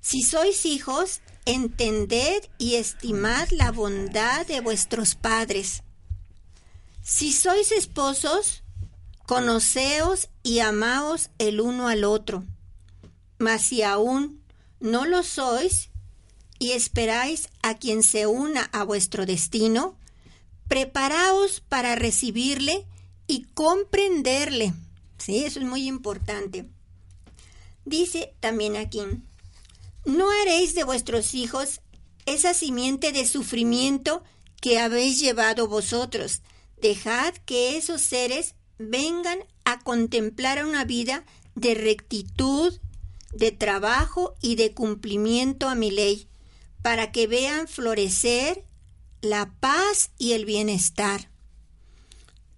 Si 0.00 0.22
sois 0.22 0.66
hijos, 0.66 1.20
entended 1.46 2.44
y 2.58 2.74
estimad 2.74 3.48
la 3.50 3.72
bondad 3.72 4.46
de 4.46 4.60
vuestros 4.60 5.14
padres. 5.14 5.82
Si 7.02 7.32
sois 7.32 7.72
esposos, 7.72 8.62
conoceos 9.26 10.28
y 10.42 10.58
amaos 10.58 11.30
el 11.38 11.60
uno 11.60 11.88
al 11.88 12.04
otro. 12.04 12.44
Mas 13.38 13.62
si 13.62 13.82
aún 13.82 14.42
no 14.80 15.06
lo 15.06 15.22
sois 15.22 15.90
y 16.58 16.72
esperáis 16.72 17.48
a 17.62 17.74
quien 17.74 18.02
se 18.02 18.26
una 18.26 18.64
a 18.64 18.84
vuestro 18.84 19.26
destino, 19.26 19.96
preparaos 20.68 21.60
para 21.60 21.94
recibirle 21.94 22.86
y 23.26 23.44
comprenderle. 23.54 24.74
Sí, 25.18 25.44
eso 25.44 25.60
es 25.60 25.66
muy 25.66 25.86
importante. 25.86 26.66
Dice 27.84 28.34
también 28.40 28.76
aquí, 28.76 29.02
no 30.04 30.30
haréis 30.30 30.74
de 30.74 30.84
vuestros 30.84 31.34
hijos 31.34 31.80
esa 32.26 32.54
simiente 32.54 33.12
de 33.12 33.26
sufrimiento 33.26 34.22
que 34.60 34.78
habéis 34.78 35.20
llevado 35.20 35.68
vosotros. 35.68 36.42
Dejad 36.80 37.34
que 37.44 37.76
esos 37.76 38.02
seres 38.02 38.54
vengan 38.78 39.38
a 39.64 39.78
contemplar 39.80 40.64
una 40.64 40.84
vida 40.84 41.24
de 41.54 41.74
rectitud, 41.74 42.78
de 43.32 43.52
trabajo 43.52 44.34
y 44.40 44.56
de 44.56 44.74
cumplimiento 44.74 45.68
a 45.68 45.74
mi 45.74 45.90
ley, 45.90 46.28
para 46.86 47.10
que 47.10 47.26
vean 47.26 47.66
florecer 47.66 48.64
la 49.20 49.52
paz 49.58 50.12
y 50.18 50.34
el 50.34 50.44
bienestar. 50.44 51.32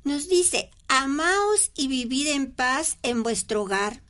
Nos 0.05 0.29
dice, 0.29 0.71
amaos 0.87 1.71
y 1.75 1.89
vivid 1.89 2.27
en 2.27 2.53
paz 2.53 2.99
en 3.03 3.23
vuestro 3.23 3.63
hogar. 3.63 4.03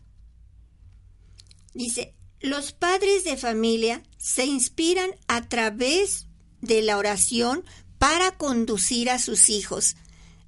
Dice, 1.72 2.16
los 2.40 2.72
padres 2.72 3.22
de 3.22 3.36
familia 3.36 4.02
se 4.16 4.44
inspiran 4.44 5.08
a 5.28 5.48
través 5.48 6.26
de 6.62 6.82
la 6.82 6.98
oración 6.98 7.64
para 7.98 8.36
conducir 8.36 9.10
a 9.10 9.20
sus 9.20 9.48
hijos. 9.48 9.94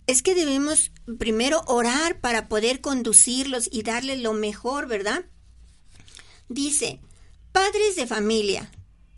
Es 0.08 0.20
que 0.22 0.34
debemos 0.34 0.90
primero 1.16 1.62
orar 1.68 2.20
para 2.20 2.48
poder 2.48 2.80
conducirlos 2.80 3.68
y 3.70 3.84
darles 3.84 4.18
lo 4.18 4.32
mejor, 4.32 4.88
¿verdad? 4.88 5.26
Dice, 6.48 6.98
padres 7.52 7.94
de 7.94 8.08
familia, 8.08 8.68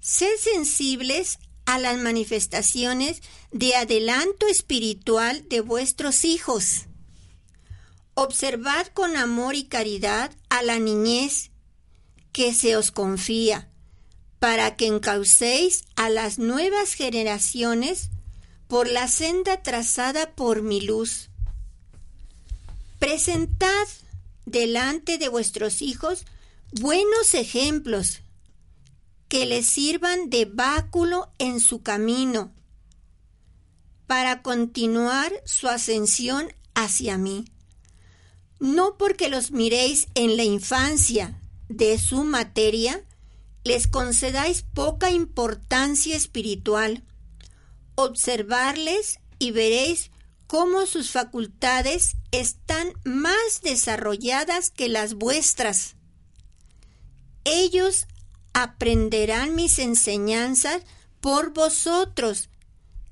sed 0.02 0.36
sensibles 0.36 1.38
a 1.64 1.78
las 1.78 1.96
manifestaciones 1.96 3.22
de 3.52 3.76
adelanto 3.76 4.48
espiritual 4.48 5.48
de 5.48 5.60
vuestros 5.60 6.24
hijos. 6.24 6.86
Observad 8.14 8.88
con 8.88 9.16
amor 9.16 9.54
y 9.54 9.64
caridad 9.64 10.32
a 10.50 10.62
la 10.64 10.78
niñez 10.80 11.50
que 12.32 12.52
se 12.52 12.76
os 12.76 12.90
confía, 12.90 13.70
para 14.40 14.76
que 14.76 14.88
encaucéis 14.88 15.84
a 15.94 16.10
las 16.10 16.38
nuevas 16.38 16.94
generaciones 16.94 18.10
por 18.66 18.88
la 18.88 19.06
senda 19.06 19.62
trazada 19.62 20.34
por 20.34 20.62
mi 20.62 20.80
luz. 20.80 21.30
Presentad 22.98 23.86
delante 24.46 25.16
de 25.16 25.28
vuestros 25.28 25.80
hijos 25.80 26.24
buenos 26.72 27.34
ejemplos 27.34 28.21
que 29.32 29.46
les 29.46 29.64
sirvan 29.66 30.28
de 30.28 30.44
báculo 30.44 31.32
en 31.38 31.58
su 31.58 31.82
camino, 31.82 32.52
para 34.06 34.42
continuar 34.42 35.32
su 35.46 35.68
ascensión 35.68 36.52
hacia 36.74 37.16
mí. 37.16 37.46
No 38.60 38.98
porque 38.98 39.30
los 39.30 39.50
miréis 39.50 40.08
en 40.14 40.36
la 40.36 40.44
infancia 40.44 41.40
de 41.70 41.98
su 41.98 42.24
materia, 42.24 43.06
les 43.64 43.86
concedáis 43.86 44.66
poca 44.74 45.10
importancia 45.10 46.14
espiritual. 46.14 47.02
Observarles 47.94 49.18
y 49.38 49.52
veréis 49.52 50.10
cómo 50.46 50.84
sus 50.84 51.10
facultades 51.10 52.16
están 52.32 52.92
más 53.02 53.62
desarrolladas 53.62 54.68
que 54.68 54.90
las 54.90 55.14
vuestras. 55.14 55.96
Ellos 57.44 58.06
aprenderán 58.52 59.54
mis 59.54 59.78
enseñanzas 59.78 60.82
por 61.20 61.52
vosotros 61.52 62.48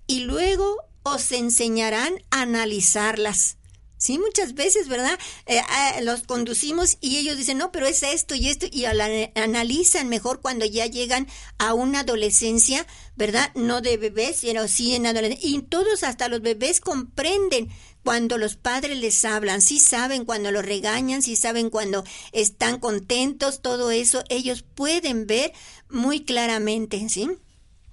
y 0.06 0.20
luego 0.20 0.76
os 1.02 1.32
enseñarán 1.32 2.14
a 2.30 2.42
analizarlas. 2.42 3.56
Sí, 3.96 4.18
muchas 4.18 4.54
veces, 4.54 4.88
¿verdad? 4.88 5.18
Eh, 5.44 5.58
eh, 5.58 6.00
los 6.02 6.22
conducimos 6.22 6.96
y 7.02 7.18
ellos 7.18 7.36
dicen, 7.36 7.58
no, 7.58 7.70
pero 7.70 7.86
es 7.86 8.02
esto 8.02 8.34
y 8.34 8.48
esto, 8.48 8.64
y 8.70 8.86
analizan 8.86 10.08
mejor 10.08 10.40
cuando 10.40 10.64
ya 10.64 10.86
llegan 10.86 11.28
a 11.58 11.74
una 11.74 12.00
adolescencia, 12.00 12.86
¿verdad? 13.14 13.50
No 13.54 13.82
de 13.82 13.98
bebés, 13.98 14.36
sino 14.36 14.68
sí 14.68 14.94
en 14.94 15.04
adolescencia. 15.04 15.50
Y 15.50 15.60
todos, 15.60 16.02
hasta 16.02 16.28
los 16.28 16.40
bebés, 16.40 16.80
comprenden 16.80 17.68
cuando 18.04 18.38
los 18.38 18.56
padres 18.56 18.98
les 18.98 19.24
hablan, 19.24 19.60
sí 19.60 19.78
saben 19.78 20.24
cuando 20.24 20.50
los 20.50 20.64
regañan, 20.64 21.22
sí 21.22 21.36
saben 21.36 21.70
cuando 21.70 22.04
están 22.32 22.78
contentos, 22.78 23.60
todo 23.60 23.90
eso, 23.90 24.24
ellos 24.28 24.62
pueden 24.62 25.26
ver 25.26 25.52
muy 25.88 26.24
claramente, 26.24 27.08
¿sí? 27.08 27.28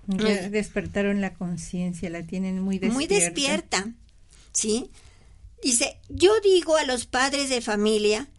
Ya 0.07 0.49
despertaron 0.49 1.19
la 1.19 1.33
conciencia, 1.33 2.09
la 2.09 2.25
tienen 2.25 2.61
muy 2.61 2.79
despierta. 2.79 2.95
Muy 2.95 3.07
despierta, 3.07 3.93
¿sí? 4.53 4.89
Dice, 5.61 5.99
yo 6.07 6.31
digo 6.41 6.77
a 6.77 6.85
los 6.85 7.05
padres 7.05 7.49
de 7.49 7.61
familia 7.61 8.29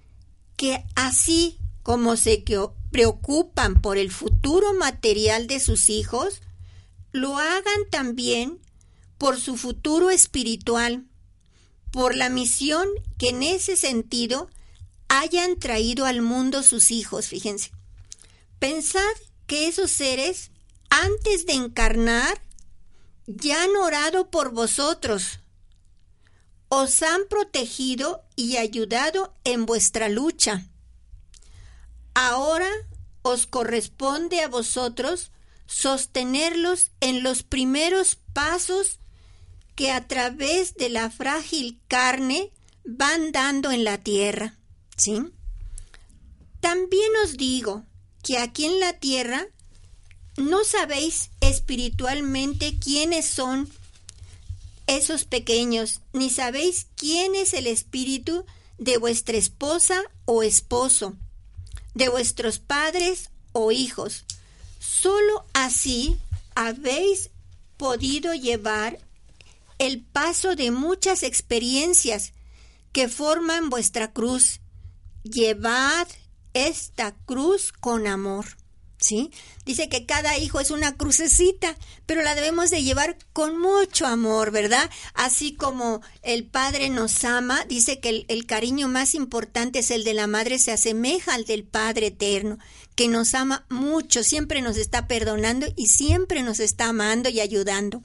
que 0.57 0.83
así 0.95 1.59
como 1.83 2.17
se 2.17 2.43
preocupan 2.91 3.81
por 3.81 3.99
el 3.99 4.11
futuro 4.11 4.73
material 4.75 5.47
de 5.47 5.61
sus 5.61 5.91
hijos, 5.91 6.41
lo 7.13 7.37
hagan 7.37 7.89
también 7.91 8.59
por 9.19 9.39
su 9.39 9.57
futuro 9.57 10.11
espiritual, 10.11 11.05
por 11.99 12.15
la 12.15 12.29
misión 12.29 12.87
que 13.19 13.31
en 13.31 13.43
ese 13.43 13.77
sentido 13.77 14.49
hayan 15.09 15.59
traído 15.59 16.07
al 16.07 16.23
mundo 16.23 16.63
sus 16.63 16.93
hijos, 16.93 17.27
fíjense. 17.27 17.73
Pensad 18.61 19.17
que 19.49 19.67
esos 19.67 19.91
seres, 19.91 20.53
antes 20.91 21.45
de 21.45 21.55
encarnar, 21.55 22.41
ya 23.27 23.65
han 23.65 23.75
orado 23.75 24.31
por 24.31 24.53
vosotros, 24.53 25.41
os 26.69 27.03
han 27.03 27.23
protegido 27.29 28.23
y 28.37 28.59
ayudado 28.59 29.35
en 29.43 29.67
vuestra 29.67 30.09
lucha. 30.09 30.69
Ahora 32.15 32.71
os 33.23 33.49
corresponde 33.49 34.41
a 34.43 34.47
vosotros 34.47 35.33
sostenerlos 35.67 36.93
en 37.01 37.25
los 37.25 37.43
primeros 37.43 38.21
pasos 38.33 39.01
que 39.79 39.93
a 39.93 40.09
través 40.09 40.75
de 40.75 40.89
la 40.89 41.09
frágil 41.09 41.81
carne 41.87 42.51
van 42.85 43.31
dando 43.31 43.71
en 43.71 43.85
la 43.85 43.97
tierra. 43.97 44.59
¿Sí? 44.97 45.23
También 46.59 47.13
os 47.25 47.37
digo 47.37 47.85
que 48.25 48.39
aquí 48.39 48.65
en 48.65 48.81
la 48.81 48.95
tierra 48.95 49.47
no 50.37 50.65
sabéis 50.65 51.31
espiritualmente 51.41 52.77
quiénes 52.81 53.27
son 53.27 53.71
esos 54.89 55.25
pequeños, 55.25 56.01
ni 56.13 56.29
sabéis 56.29 56.89
quién 56.97 57.37
es 57.37 57.55
el 57.55 57.69
espíritu 57.69 58.45
de 58.79 58.99
vuestra 58.99 59.37
esposa 59.37 60.03
o 60.25 60.43
esposo, 60.43 61.17
de 61.95 62.09
vuestros 62.09 62.59
padres 62.59 63.31
o 63.53 63.71
hijos. 63.71 64.25
Solo 64.81 65.47
así 65.53 66.17
habéis 66.57 67.31
podido 67.77 68.35
llevar 68.35 68.99
el 69.79 70.05
paso 70.05 70.57
de 70.57 70.71
muchas 70.71 71.23
experiencias 71.23 72.33
que 72.93 73.09
forman 73.09 73.71
vuestra 73.71 74.13
cruz. 74.13 74.61
Llevad 75.23 76.09
esta 76.53 77.15
cruz 77.27 77.73
con 77.73 78.07
amor. 78.07 78.47
¿sí? 78.99 79.31
Dice 79.65 79.89
que 79.89 80.07
cada 80.07 80.39
hijo 80.39 80.61
es 80.61 80.71
una 80.71 80.97
crucecita, 80.97 81.77
pero 82.07 82.23
la 82.23 82.35
debemos 82.35 82.71
de 82.71 82.83
llevar 82.83 83.17
con 83.33 83.59
mucho 83.59 84.07
amor, 84.07 84.51
¿verdad? 84.51 84.91
Así 85.15 85.55
como 85.55 86.03
el 86.23 86.45
Padre 86.45 86.91
nos 86.91 87.25
ama, 87.25 87.65
dice 87.69 88.01
que 88.01 88.25
el, 88.29 88.47
cariño 88.47 88.89
más 88.89 89.15
importante 89.15 89.81
es 89.81 89.91
el 89.91 90.05
de 90.05 90.15
la 90.15 90.27
Madre, 90.27 90.59
se 90.59 90.73
asemeja 90.73 91.35
al 91.35 91.45
del 91.45 91.65
Padre 91.65 92.09
eterno, 92.09 92.59
que 92.95 93.09
nos 93.09 93.35
ama 93.35 93.65
mucho, 93.69 94.23
siempre 94.23 94.63
nos 94.63 94.77
está 94.77 95.07
perdonando 95.07 95.67
y 95.77 95.87
siempre 95.87 96.43
nos 96.43 96.61
está 96.61 96.89
amando 96.89 97.29
y 97.29 97.41
ayudando. 97.41 98.03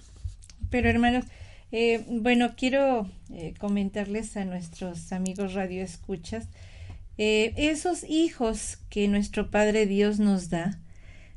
Pero 0.70 0.90
hermanos, 0.90 1.26
eh, 1.74 2.06
bueno, 2.08 2.54
quiero 2.56 3.10
eh, 3.34 3.56
comentarles 3.58 4.38
a 4.38 4.46
nuestros 4.46 5.12
amigos 5.12 5.54
radioescuchas, 5.54 6.48
eh, 7.18 7.54
esos 7.58 8.04
hijos 8.04 8.78
que 8.90 9.08
nuestro 9.08 9.50
Padre 9.50 9.88
Dios 9.88 10.20
nos 10.20 10.52
da, 10.52 10.80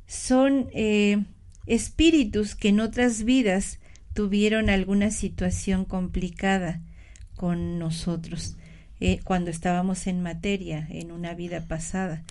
son 0.07 0.69
eh, 0.75 1.25
espíritus 1.67 2.55
que 2.55 2.69
en 2.69 2.81
otras 2.81 3.25
vidas 3.25 3.81
tuvieron 4.13 4.69
alguna 4.69 5.11
situación 5.11 5.87
complicada 5.87 6.83
con 7.35 7.79
nosotros. 7.79 8.57
Eh, 8.99 9.21
cuando 9.25 9.51
estábamos 9.51 10.07
en 10.07 10.23
materia, 10.23 10.87
en 10.91 11.13
una 11.13 11.35
vida 11.35 11.67
pasada. 11.67 12.25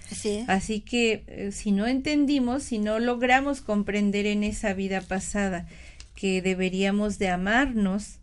Así 0.47 0.79
que 0.79 1.23
eh, 1.27 1.51
si 1.51 1.71
no 1.71 1.85
entendimos, 1.85 2.63
si 2.63 2.79
no 2.79 2.97
logramos 2.97 3.61
comprender 3.61 4.25
en 4.25 4.43
esa 4.43 4.73
vida 4.73 5.01
pasada 5.01 5.67
que 6.15 6.41
deberíamos 6.41 7.19
de 7.19 7.29
amarnos 7.29 8.19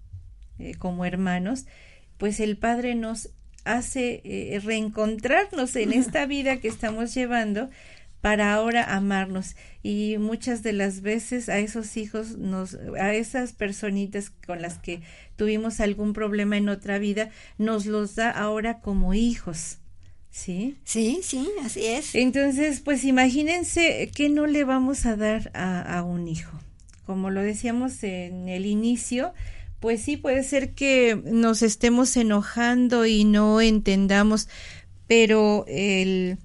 como 0.78 1.04
hermanos, 1.04 1.66
pues 2.18 2.40
el 2.40 2.56
Padre 2.56 2.94
nos 2.94 3.30
hace 3.64 4.60
reencontrarnos 4.64 5.76
en 5.76 5.92
esta 5.92 6.26
vida 6.26 6.58
que 6.58 6.68
estamos 6.68 7.14
llevando 7.14 7.68
para 8.22 8.54
ahora 8.54 8.94
amarnos 8.94 9.56
y 9.82 10.16
muchas 10.18 10.62
de 10.62 10.72
las 10.72 11.02
veces 11.02 11.48
a 11.48 11.58
esos 11.58 11.96
hijos 11.96 12.38
nos 12.38 12.74
a 12.98 13.12
esas 13.14 13.52
personitas 13.52 14.30
con 14.30 14.62
las 14.62 14.78
que 14.78 15.02
tuvimos 15.36 15.80
algún 15.80 16.12
problema 16.12 16.56
en 16.56 16.68
otra 16.68 16.98
vida 16.98 17.30
nos 17.58 17.84
los 17.84 18.14
da 18.14 18.30
ahora 18.30 18.78
como 18.80 19.12
hijos 19.12 19.78
¿Sí? 20.32 20.78
Sí, 20.84 21.20
sí, 21.22 21.46
así 21.62 21.84
es. 21.84 22.14
Entonces, 22.14 22.80
pues 22.80 23.04
imagínense 23.04 24.10
que 24.14 24.30
no 24.30 24.46
le 24.46 24.64
vamos 24.64 25.04
a 25.04 25.14
dar 25.14 25.50
a, 25.52 25.98
a, 25.98 26.02
un 26.02 26.26
hijo. 26.26 26.58
Como 27.04 27.30
lo 27.30 27.42
decíamos 27.42 28.02
en 28.04 28.48
el 28.48 28.66
inicio, 28.66 29.32
pues 29.80 30.02
sí 30.02 30.16
puede 30.16 30.44
ser 30.44 30.74
que 30.74 31.20
nos 31.24 31.62
estemos 31.62 32.16
enojando 32.16 33.06
y 33.06 33.24
no 33.24 33.60
entendamos, 33.60 34.48
pero 35.06 35.64
el, 35.66 36.38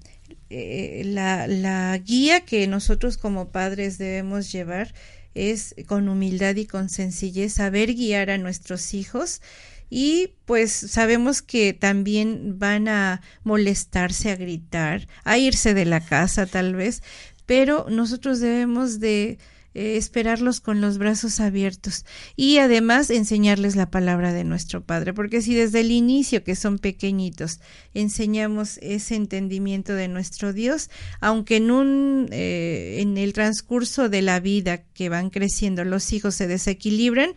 eh, 0.50 1.02
la, 1.04 1.46
la 1.46 1.96
guía 1.98 2.40
que 2.40 2.66
nosotros 2.66 3.16
como 3.16 3.50
padres 3.50 3.98
debemos 3.98 4.50
llevar 4.50 4.92
es 5.34 5.74
con 5.86 6.08
humildad 6.08 6.56
y 6.56 6.66
con 6.66 6.88
sencillez 6.88 7.52
saber 7.52 7.94
guiar 7.94 8.30
a 8.30 8.38
nuestros 8.38 8.92
hijos 8.94 9.40
y 9.90 10.34
pues 10.44 10.72
sabemos 10.72 11.42
que 11.42 11.72
también 11.72 12.58
van 12.58 12.88
a 12.88 13.22
molestarse, 13.42 14.30
a 14.30 14.36
gritar, 14.36 15.06
a 15.24 15.38
irse 15.38 15.74
de 15.74 15.84
la 15.84 16.00
casa 16.00 16.46
tal 16.46 16.74
vez, 16.74 17.02
pero 17.46 17.86
nosotros 17.88 18.40
debemos 18.40 19.00
de 19.00 19.38
eh, 19.78 19.96
esperarlos 19.96 20.60
con 20.60 20.80
los 20.80 20.98
brazos 20.98 21.38
abiertos 21.38 22.04
y 22.34 22.58
además 22.58 23.10
enseñarles 23.10 23.76
la 23.76 23.92
palabra 23.92 24.32
de 24.32 24.42
nuestro 24.42 24.82
Padre, 24.82 25.14
porque 25.14 25.40
si 25.40 25.54
desde 25.54 25.82
el 25.82 25.92
inicio 25.92 26.42
que 26.42 26.56
son 26.56 26.80
pequeñitos 26.80 27.60
enseñamos 27.94 28.78
ese 28.82 29.14
entendimiento 29.14 29.94
de 29.94 30.08
nuestro 30.08 30.52
Dios, 30.52 30.90
aunque 31.20 31.58
en 31.58 31.70
un 31.70 32.28
eh, 32.32 32.96
en 32.98 33.18
el 33.18 33.32
transcurso 33.32 34.08
de 34.08 34.20
la 34.20 34.40
vida 34.40 34.78
que 34.78 35.08
van 35.10 35.30
creciendo 35.30 35.84
los 35.84 36.12
hijos 36.12 36.34
se 36.34 36.48
desequilibran, 36.48 37.36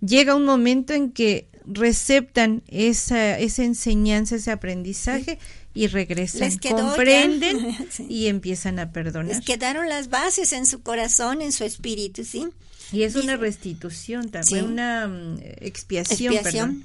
llega 0.00 0.36
un 0.36 0.44
momento 0.44 0.92
en 0.92 1.10
que 1.10 1.48
receptan 1.66 2.62
esa, 2.68 3.36
esa 3.36 3.64
enseñanza, 3.64 4.36
ese 4.36 4.52
aprendizaje 4.52 5.40
y 5.72 5.86
regresan, 5.86 6.58
comprenden 6.58 7.76
y 8.08 8.26
empiezan 8.26 8.78
a 8.78 8.92
perdonar. 8.92 9.34
Les 9.34 9.44
quedaron 9.44 9.88
las 9.88 10.08
bases 10.08 10.52
en 10.52 10.66
su 10.66 10.82
corazón, 10.82 11.42
en 11.42 11.52
su 11.52 11.64
espíritu, 11.64 12.24
¿sí? 12.24 12.48
Y 12.92 13.04
es 13.04 13.14
una 13.14 13.36
restitución 13.36 14.30
también, 14.30 14.64
una 14.64 15.06
mm, 15.06 15.38
expiación. 15.60 16.84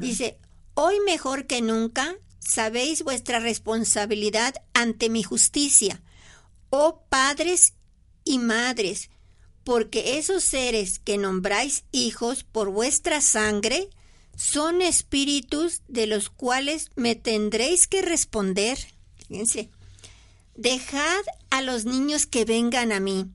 Dice, 0.00 0.38
hoy 0.74 0.96
mejor 1.04 1.46
que 1.46 1.60
nunca 1.60 2.14
sabéis 2.38 3.02
vuestra 3.02 3.38
responsabilidad 3.38 4.54
ante 4.72 5.10
mi 5.10 5.22
justicia, 5.22 6.00
oh 6.70 7.02
padres 7.10 7.74
y 8.24 8.38
madres, 8.38 9.10
porque 9.62 10.18
esos 10.18 10.42
seres 10.42 10.98
que 10.98 11.18
nombráis 11.18 11.84
hijos 11.92 12.44
por 12.44 12.70
vuestra 12.70 13.20
sangre 13.20 13.90
son 14.36 14.82
espíritus 14.82 15.82
de 15.88 16.06
los 16.06 16.28
cuales 16.30 16.90
me 16.94 17.14
tendréis 17.14 17.88
que 17.88 18.02
responder. 18.02 18.78
Fíjense, 19.26 19.70
dejad 20.54 21.22
a 21.50 21.62
los 21.62 21.86
niños 21.86 22.26
que 22.26 22.44
vengan 22.44 22.92
a 22.92 23.00
mí. 23.00 23.26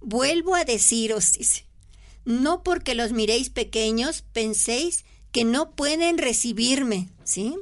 Vuelvo 0.00 0.54
a 0.54 0.64
deciros, 0.64 1.32
dice, 1.32 1.66
no 2.24 2.62
porque 2.62 2.94
los 2.94 3.12
miréis 3.12 3.50
pequeños, 3.50 4.24
penséis 4.32 5.04
que 5.30 5.44
no 5.44 5.72
pueden 5.72 6.16
recibirme, 6.16 7.10
¿sí? 7.22 7.54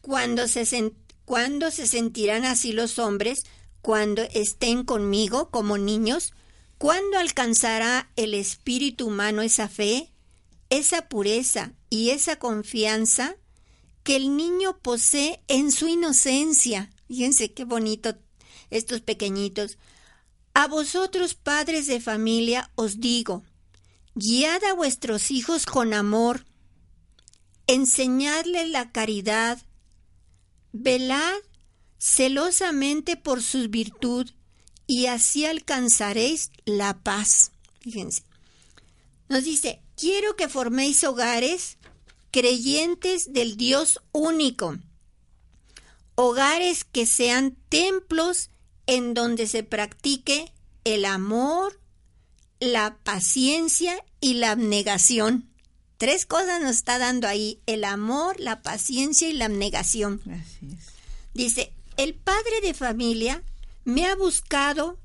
Cuando 0.00 0.46
se, 0.46 0.92
cuando 1.24 1.70
se 1.72 1.88
sentirán 1.88 2.44
así 2.44 2.72
los 2.72 3.00
hombres, 3.00 3.44
cuando 3.82 4.22
estén 4.22 4.84
conmigo 4.84 5.50
como 5.50 5.78
niños, 5.78 6.32
¿cuándo 6.78 7.18
alcanzará 7.18 8.10
el 8.14 8.34
espíritu 8.34 9.08
humano 9.08 9.42
esa 9.42 9.68
fe, 9.68 10.11
esa 10.72 11.08
pureza 11.08 11.74
y 11.90 12.10
esa 12.10 12.38
confianza 12.38 13.36
que 14.04 14.16
el 14.16 14.36
niño 14.36 14.78
posee 14.78 15.42
en 15.48 15.70
su 15.70 15.86
inocencia? 15.86 16.90
Fíjense 17.08 17.52
qué 17.52 17.64
bonito 17.64 18.16
estos 18.70 19.02
pequeñitos. 19.02 19.76
A 20.54 20.68
vosotros, 20.68 21.34
padres 21.34 21.86
de 21.86 22.00
familia, 22.00 22.70
os 22.74 23.00
digo, 23.00 23.42
guiad 24.14 24.64
a 24.64 24.72
vuestros 24.72 25.30
hijos 25.30 25.66
con 25.66 25.92
amor, 25.92 26.46
enseñadles 27.66 28.68
la 28.70 28.92
caridad, 28.92 29.60
velad 30.72 31.34
celosamente 31.98 33.16
por 33.16 33.42
su 33.42 33.68
virtud 33.68 34.30
y 34.86 35.06
así 35.06 35.44
alcanzaréis 35.44 36.50
la 36.64 37.02
paz. 37.02 37.52
Fíjense. 37.80 38.22
Nos 39.28 39.44
dice, 39.44 39.82
quiero 39.96 40.36
que 40.36 40.48
forméis 40.48 41.04
hogares 41.04 41.78
creyentes 42.30 43.32
del 43.32 43.56
Dios 43.56 44.00
único, 44.12 44.78
hogares 46.14 46.84
que 46.84 47.06
sean 47.06 47.56
templos 47.68 48.50
en 48.86 49.14
donde 49.14 49.46
se 49.46 49.62
practique 49.62 50.52
el 50.84 51.04
amor, 51.04 51.78
la 52.58 52.96
paciencia 53.02 54.04
y 54.20 54.34
la 54.34 54.52
abnegación. 54.52 55.48
Tres 55.98 56.26
cosas 56.26 56.60
nos 56.60 56.76
está 56.76 56.98
dando 56.98 57.28
ahí, 57.28 57.60
el 57.66 57.84
amor, 57.84 58.40
la 58.40 58.62
paciencia 58.62 59.28
y 59.28 59.34
la 59.34 59.44
abnegación. 59.44 60.20
Dice, 61.34 61.72
el 61.96 62.14
padre 62.14 62.60
de 62.62 62.74
familia 62.74 63.42
me 63.84 64.06
ha 64.06 64.16
buscado 64.16 64.98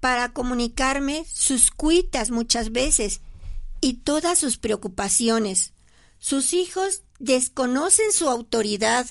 para 0.00 0.32
comunicarme 0.32 1.24
sus 1.32 1.70
cuitas 1.70 2.30
muchas 2.30 2.72
veces 2.72 3.20
y 3.80 3.94
todas 3.94 4.38
sus 4.38 4.58
preocupaciones. 4.58 5.72
Sus 6.18 6.52
hijos 6.52 7.02
desconocen 7.18 8.12
su 8.12 8.28
autoridad, 8.28 9.06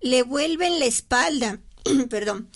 le 0.00 0.22
vuelven 0.22 0.78
la 0.78 0.86
espalda, 0.86 1.60
perdón, 2.10 2.50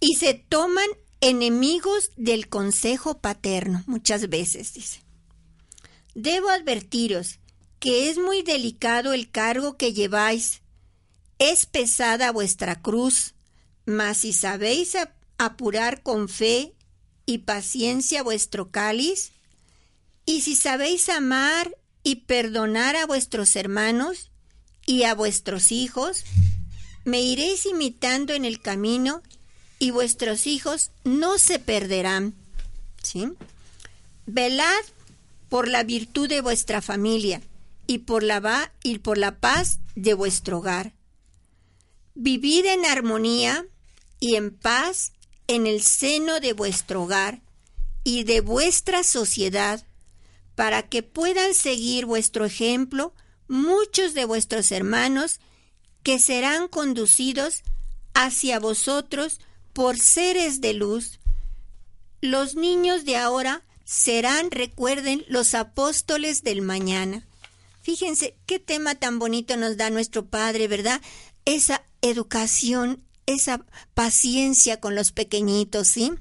y 0.00 0.14
se 0.14 0.34
toman 0.34 0.88
enemigos 1.20 2.10
del 2.16 2.48
consejo 2.48 3.18
paterno, 3.18 3.82
muchas 3.86 4.28
veces, 4.28 4.74
dice. 4.74 5.00
Debo 6.14 6.50
advertiros 6.50 7.38
que 7.78 8.10
es 8.10 8.18
muy 8.18 8.42
delicado 8.42 9.12
el 9.12 9.30
cargo 9.30 9.76
que 9.76 9.92
lleváis. 9.92 10.60
Es 11.38 11.66
pesada 11.66 12.30
vuestra 12.30 12.80
cruz, 12.80 13.34
mas 13.86 14.18
si 14.18 14.32
sabéis 14.32 14.96
apurar 15.38 16.02
con 16.02 16.28
fe 16.28 16.74
y 17.26 17.38
paciencia 17.38 18.22
vuestro 18.22 18.70
cáliz, 18.70 19.32
si 20.42 20.56
sabéis 20.56 21.08
amar 21.08 21.76
y 22.02 22.16
perdonar 22.16 22.96
a 22.96 23.06
vuestros 23.06 23.56
hermanos 23.56 24.30
y 24.84 25.04
a 25.04 25.14
vuestros 25.14 25.72
hijos, 25.72 26.24
me 27.04 27.20
iréis 27.20 27.66
imitando 27.66 28.34
en 28.34 28.44
el 28.44 28.60
camino 28.60 29.22
y 29.78 29.90
vuestros 29.90 30.46
hijos 30.46 30.90
no 31.04 31.38
se 31.38 31.58
perderán. 31.58 32.34
¿Sí? 33.02 33.28
Velad 34.26 34.84
por 35.48 35.68
la 35.68 35.84
virtud 35.84 36.28
de 36.28 36.40
vuestra 36.40 36.82
familia 36.82 37.40
y 37.86 37.98
por 37.98 38.22
la, 38.22 38.72
y 38.82 38.98
por 38.98 39.18
la 39.18 39.36
paz 39.38 39.78
de 39.94 40.14
vuestro 40.14 40.58
hogar. 40.58 40.92
Vivid 42.14 42.66
en 42.66 42.84
armonía 42.84 43.64
y 44.20 44.36
en 44.36 44.50
paz 44.50 45.12
en 45.46 45.66
el 45.66 45.82
seno 45.82 46.40
de 46.40 46.52
vuestro 46.52 47.02
hogar 47.02 47.42
y 48.04 48.24
de 48.24 48.40
vuestra 48.40 49.04
sociedad, 49.04 49.84
para 50.54 50.82
que 50.88 51.02
puedan 51.02 51.54
seguir 51.54 52.06
vuestro 52.06 52.44
ejemplo 52.44 53.14
muchos 53.48 54.14
de 54.14 54.24
vuestros 54.24 54.72
hermanos 54.72 55.40
que 56.02 56.18
serán 56.18 56.68
conducidos 56.68 57.62
hacia 58.14 58.58
vosotros 58.58 59.40
por 59.72 59.98
seres 59.98 60.60
de 60.60 60.74
luz. 60.74 61.20
Los 62.20 62.54
niños 62.54 63.04
de 63.04 63.16
ahora 63.16 63.64
serán, 63.84 64.50
recuerden, 64.50 65.24
los 65.28 65.54
apóstoles 65.54 66.42
del 66.42 66.62
mañana. 66.62 67.26
Fíjense 67.82 68.36
qué 68.46 68.58
tema 68.58 68.94
tan 68.94 69.18
bonito 69.18 69.56
nos 69.56 69.76
da 69.76 69.90
nuestro 69.90 70.26
Padre, 70.26 70.68
¿verdad? 70.68 71.00
Esa 71.44 71.84
educación, 72.00 73.02
esa 73.26 73.64
paciencia 73.94 74.80
con 74.80 74.94
los 74.94 75.12
pequeñitos, 75.12 75.88
¿sí? 75.88 76.12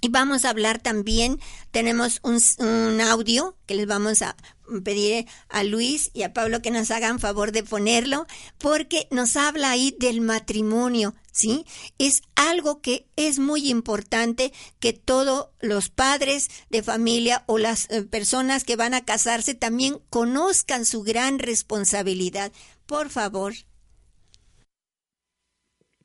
Y 0.00 0.08
vamos 0.08 0.44
a 0.44 0.50
hablar 0.50 0.78
también, 0.78 1.38
tenemos 1.70 2.20
un, 2.22 3.00
audio 3.00 3.56
que 3.66 3.74
les 3.74 3.86
vamos 3.86 4.22
a 4.22 4.34
pedir 4.82 5.26
a 5.48 5.62
Luis 5.62 6.10
y 6.14 6.22
a 6.22 6.32
Pablo 6.32 6.62
que 6.62 6.70
nos 6.70 6.90
hagan 6.90 7.18
favor 7.18 7.52
de 7.52 7.62
ponerlo, 7.62 8.26
porque 8.58 9.08
nos 9.10 9.36
habla 9.36 9.70
ahí 9.70 9.94
del 9.98 10.22
matrimonio, 10.22 11.14
¿sí? 11.32 11.66
Es 11.98 12.22
algo 12.34 12.80
que 12.80 13.06
es 13.16 13.38
muy 13.38 13.68
importante 13.68 14.52
que 14.78 14.92
todos 14.92 15.48
los 15.60 15.90
padres 15.90 16.48
de 16.70 16.82
familia 16.82 17.44
o 17.46 17.58
las 17.58 17.90
eh, 17.90 18.02
personas 18.02 18.64
que 18.64 18.76
van 18.76 18.94
a 18.94 19.04
casarse 19.04 19.54
también 19.54 19.98
conozcan 20.08 20.86
su 20.86 21.02
gran 21.02 21.38
responsabilidad. 21.38 22.52
Por 22.86 23.10
favor. 23.10 23.52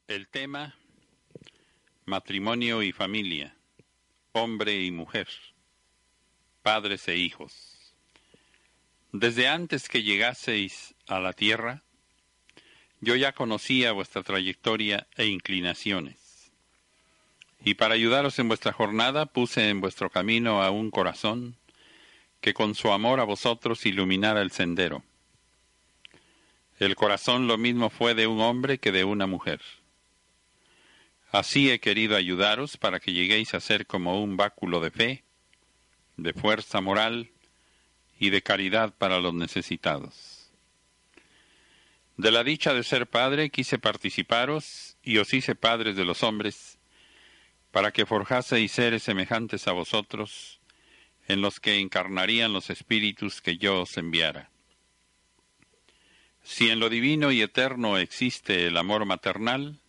El 0.08 0.28
tema 0.28 0.76
matrimonio 2.06 2.84
y 2.84 2.92
familia 2.92 3.56
hombre 4.36 4.84
y 4.84 4.92
mujer, 4.92 5.30
padres 6.62 7.08
e 7.08 7.16
hijos. 7.16 7.94
Desde 9.14 9.48
antes 9.48 9.88
que 9.88 10.04
llegaseis 10.04 10.94
a 11.08 11.22
la 11.22 11.32
tierra, 11.32 11.84
yo 13.00 13.16
ya 13.16 13.32
conocía 13.32 13.94
vuestra 13.94 14.24
trayectoria 14.24 15.08
e 15.16 15.28
inclinaciones. 15.28 16.52
Y 17.64 17.76
para 17.76 17.94
ayudaros 17.94 18.38
en 18.40 18.50
vuestra 18.50 18.74
jornada 18.74 19.26
puse 19.26 19.70
en 19.70 19.80
vuestro 19.80 20.10
camino 20.10 20.62
a 20.62 20.70
un 20.70 20.92
corazón 20.92 21.56
que 22.42 22.54
con 22.54 22.76
su 22.76 22.92
amor 22.92 23.22
a 23.22 23.24
vosotros 23.24 23.86
iluminara 23.86 24.42
el 24.42 24.52
sendero. 24.52 25.04
El 26.78 26.96
corazón 26.96 27.48
lo 27.48 27.58
mismo 27.58 27.90
fue 27.90 28.16
de 28.16 28.28
un 28.28 28.42
hombre 28.42 28.80
que 28.80 28.92
de 28.92 29.06
una 29.06 29.28
mujer. 29.28 29.62
Así 31.36 31.70
he 31.70 31.82
querido 31.82 32.16
ayudaros 32.16 32.78
para 32.78 33.02
que 33.02 33.12
lleguéis 33.12 33.54
a 33.54 33.60
ser 33.60 33.88
como 33.88 34.24
un 34.24 34.38
báculo 34.38 34.80
de 34.80 34.90
fe, 34.90 35.26
de 36.16 36.32
fuerza 36.32 36.80
moral 36.80 37.30
y 38.18 38.30
de 38.30 38.42
caridad 38.42 38.94
para 38.98 39.20
los 39.20 39.34
necesitados. 39.34 40.50
De 42.16 42.32
la 42.32 42.46
dicha 42.46 42.74
de 42.74 42.84
ser 42.84 43.08
padre 43.08 43.50
quise 43.50 43.78
participaros 43.78 44.96
y 45.04 45.18
os 45.18 45.34
hice 45.34 45.56
padres 45.56 45.98
de 45.98 46.06
los 46.06 46.24
hombres, 46.24 46.80
para 47.72 47.92
que 47.92 48.06
forjaseis 48.06 48.72
seres 48.72 49.04
semejantes 49.04 49.68
a 49.68 49.74
vosotros, 49.74 50.62
en 51.28 51.42
los 51.42 51.60
que 51.60 51.80
encarnarían 51.80 52.54
los 52.54 52.70
espíritus 52.70 53.42
que 53.42 53.58
yo 53.58 53.82
os 53.82 53.98
enviara. 53.98 54.52
Si 56.44 56.70
en 56.70 56.80
lo 56.80 56.88
divino 56.88 57.34
y 57.34 57.42
eterno 57.42 57.98
existe 57.98 58.68
el 58.68 58.78
amor 58.78 59.04
maternal, 59.04 59.82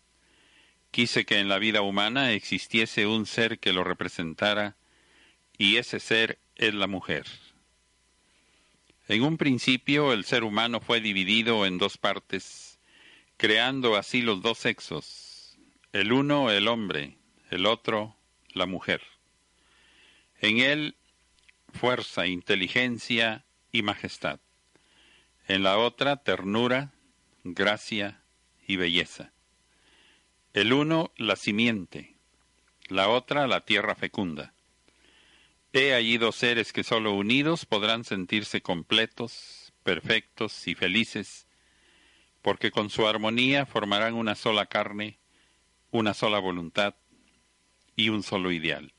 Quise 0.97 1.27
que 1.27 1.41
en 1.41 1.51
la 1.51 1.59
vida 1.59 1.83
humana 1.83 2.33
existiese 2.33 3.07
un 3.07 3.27
ser 3.27 3.59
que 3.59 3.75
lo 3.75 3.85
representara, 3.85 4.79
y 5.59 5.77
ese 5.77 6.01
ser 6.01 6.39
es 6.55 6.73
la 6.73 6.87
mujer. 6.87 7.27
En 9.07 9.23
un 9.23 9.37
principio 9.37 10.15
el 10.15 10.25
ser 10.25 10.43
humano 10.43 10.81
fue 10.81 11.03
dividido 11.03 11.67
en 11.67 11.77
dos 11.77 11.99
partes, 11.99 12.81
creando 13.37 13.97
así 13.97 14.23
los 14.23 14.41
dos 14.41 14.57
sexos, 14.57 15.59
el 15.93 16.13
uno 16.13 16.51
el 16.51 16.67
hombre, 16.67 17.19
el 17.51 17.67
otro 17.67 18.17
la 18.55 18.65
mujer. 18.65 19.03
En 20.41 20.61
él 20.61 20.97
fuerza, 21.75 22.27
inteligencia 22.27 23.45
y 23.71 23.83
majestad. 23.83 24.41
En 25.47 25.63
la 25.63 25.77
otra 25.77 26.17
ternura, 26.17 26.95
gracia 27.45 28.23
y 28.67 28.77
belleza. 28.77 29.35
El 30.57 30.73
uno 30.73 31.12
la 31.19 31.37
simiente, 31.37 32.16
la 32.88 33.11
otra 33.11 33.47
la 33.47 33.66
tierra 33.66 33.95
fecunda. 33.95 34.55
He 35.75 35.92
allí 35.92 36.16
dos 36.16 36.37
seres 36.37 36.73
que 36.73 36.83
solo 36.83 37.12
unidos 37.12 37.66
podrán 37.66 38.05
sentirse 38.05 38.62
completos, 38.62 39.75
perfectos 39.83 40.66
y 40.66 40.75
felices, 40.75 41.47
porque 42.40 42.71
con 42.71 42.88
su 42.88 43.07
armonía 43.07 43.66
formarán 43.66 44.14
una 44.14 44.35
sola 44.35 44.64
carne, 44.64 45.19
una 45.90 46.14
sola 46.14 46.38
voluntad 46.38 46.95
y 47.95 48.09
un 48.09 48.23
solo 48.23 48.51
ideal. 48.51 48.95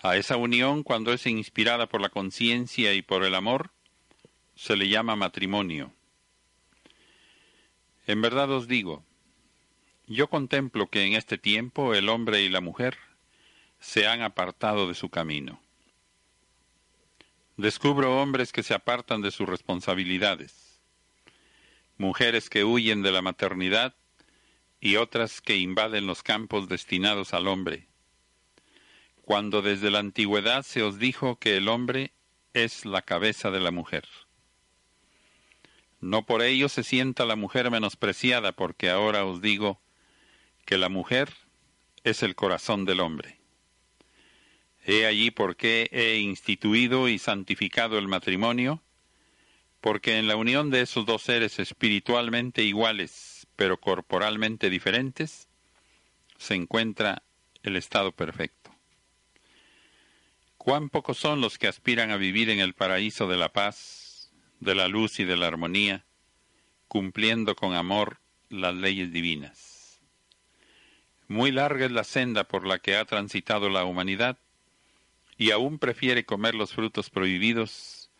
A 0.00 0.16
esa 0.16 0.38
unión, 0.38 0.84
cuando 0.84 1.12
es 1.12 1.26
inspirada 1.26 1.86
por 1.86 2.00
la 2.00 2.08
conciencia 2.08 2.94
y 2.94 3.02
por 3.02 3.24
el 3.24 3.34
amor, 3.34 3.72
se 4.54 4.74
le 4.74 4.88
llama 4.88 5.16
matrimonio. 5.16 5.92
En 8.06 8.22
verdad 8.22 8.50
os 8.50 8.66
digo, 8.68 9.04
yo 10.06 10.28
contemplo 10.28 10.88
que 10.88 11.04
en 11.04 11.14
este 11.14 11.38
tiempo 11.38 11.94
el 11.94 12.08
hombre 12.08 12.42
y 12.42 12.48
la 12.48 12.60
mujer 12.60 12.98
se 13.80 14.06
han 14.06 14.22
apartado 14.22 14.86
de 14.88 14.94
su 14.94 15.08
camino. 15.08 15.60
Descubro 17.56 18.20
hombres 18.20 18.52
que 18.52 18.62
se 18.62 18.74
apartan 18.74 19.22
de 19.22 19.30
sus 19.30 19.48
responsabilidades, 19.48 20.80
mujeres 21.96 22.50
que 22.50 22.64
huyen 22.64 23.02
de 23.02 23.12
la 23.12 23.22
maternidad 23.22 23.94
y 24.80 24.96
otras 24.96 25.40
que 25.40 25.56
invaden 25.56 26.06
los 26.06 26.22
campos 26.22 26.68
destinados 26.68 27.32
al 27.32 27.46
hombre, 27.46 27.86
cuando 29.22 29.62
desde 29.62 29.90
la 29.90 30.00
antigüedad 30.00 30.64
se 30.64 30.82
os 30.82 30.98
dijo 30.98 31.38
que 31.38 31.56
el 31.56 31.68
hombre 31.68 32.12
es 32.52 32.84
la 32.84 33.02
cabeza 33.02 33.50
de 33.50 33.60
la 33.60 33.70
mujer. 33.70 34.06
No 36.00 36.26
por 36.26 36.42
ello 36.42 36.68
se 36.68 36.82
sienta 36.82 37.24
la 37.24 37.36
mujer 37.36 37.70
menospreciada, 37.70 38.52
porque 38.52 38.90
ahora 38.90 39.24
os 39.24 39.40
digo 39.40 39.80
que 40.64 40.78
la 40.78 40.88
mujer 40.88 41.30
es 42.04 42.22
el 42.22 42.34
corazón 42.34 42.84
del 42.84 43.00
hombre. 43.00 43.38
He 44.86 45.06
allí 45.06 45.30
por 45.30 45.56
qué 45.56 45.88
he 45.92 46.18
instituido 46.18 47.08
y 47.08 47.18
santificado 47.18 47.98
el 47.98 48.08
matrimonio, 48.08 48.82
porque 49.80 50.18
en 50.18 50.28
la 50.28 50.36
unión 50.36 50.70
de 50.70 50.82
esos 50.82 51.06
dos 51.06 51.22
seres 51.22 51.58
espiritualmente 51.58 52.62
iguales, 52.62 53.46
pero 53.56 53.78
corporalmente 53.78 54.68
diferentes, 54.68 55.48
se 56.38 56.54
encuentra 56.54 57.22
el 57.62 57.76
estado 57.76 58.12
perfecto. 58.12 58.70
Cuán 60.58 60.88
pocos 60.88 61.18
son 61.18 61.40
los 61.40 61.58
que 61.58 61.68
aspiran 61.68 62.10
a 62.10 62.16
vivir 62.16 62.50
en 62.50 62.60
el 62.60 62.74
paraíso 62.74 63.26
de 63.26 63.36
la 63.36 63.52
paz, 63.52 64.32
de 64.60 64.74
la 64.74 64.88
luz 64.88 65.20
y 65.20 65.24
de 65.24 65.36
la 65.36 65.46
armonía, 65.46 66.04
cumpliendo 66.88 67.54
con 67.54 67.74
amor 67.74 68.20
las 68.48 68.74
leyes 68.74 69.12
divinas. 69.12 69.73
Muy 71.28 71.50
larga 71.52 71.86
es 71.86 71.92
la 71.92 72.04
senda 72.04 72.44
por 72.44 72.66
la 72.66 72.78
que 72.78 72.96
ha 72.96 73.04
transitado 73.04 73.68
la 73.68 73.84
humanidad, 73.84 74.38
y 75.36 75.50
aún 75.50 75.78
prefiere 75.78 76.24
comer 76.24 76.54
los 76.54 76.72
frutos 76.72 77.10
prohibidos 77.10 78.10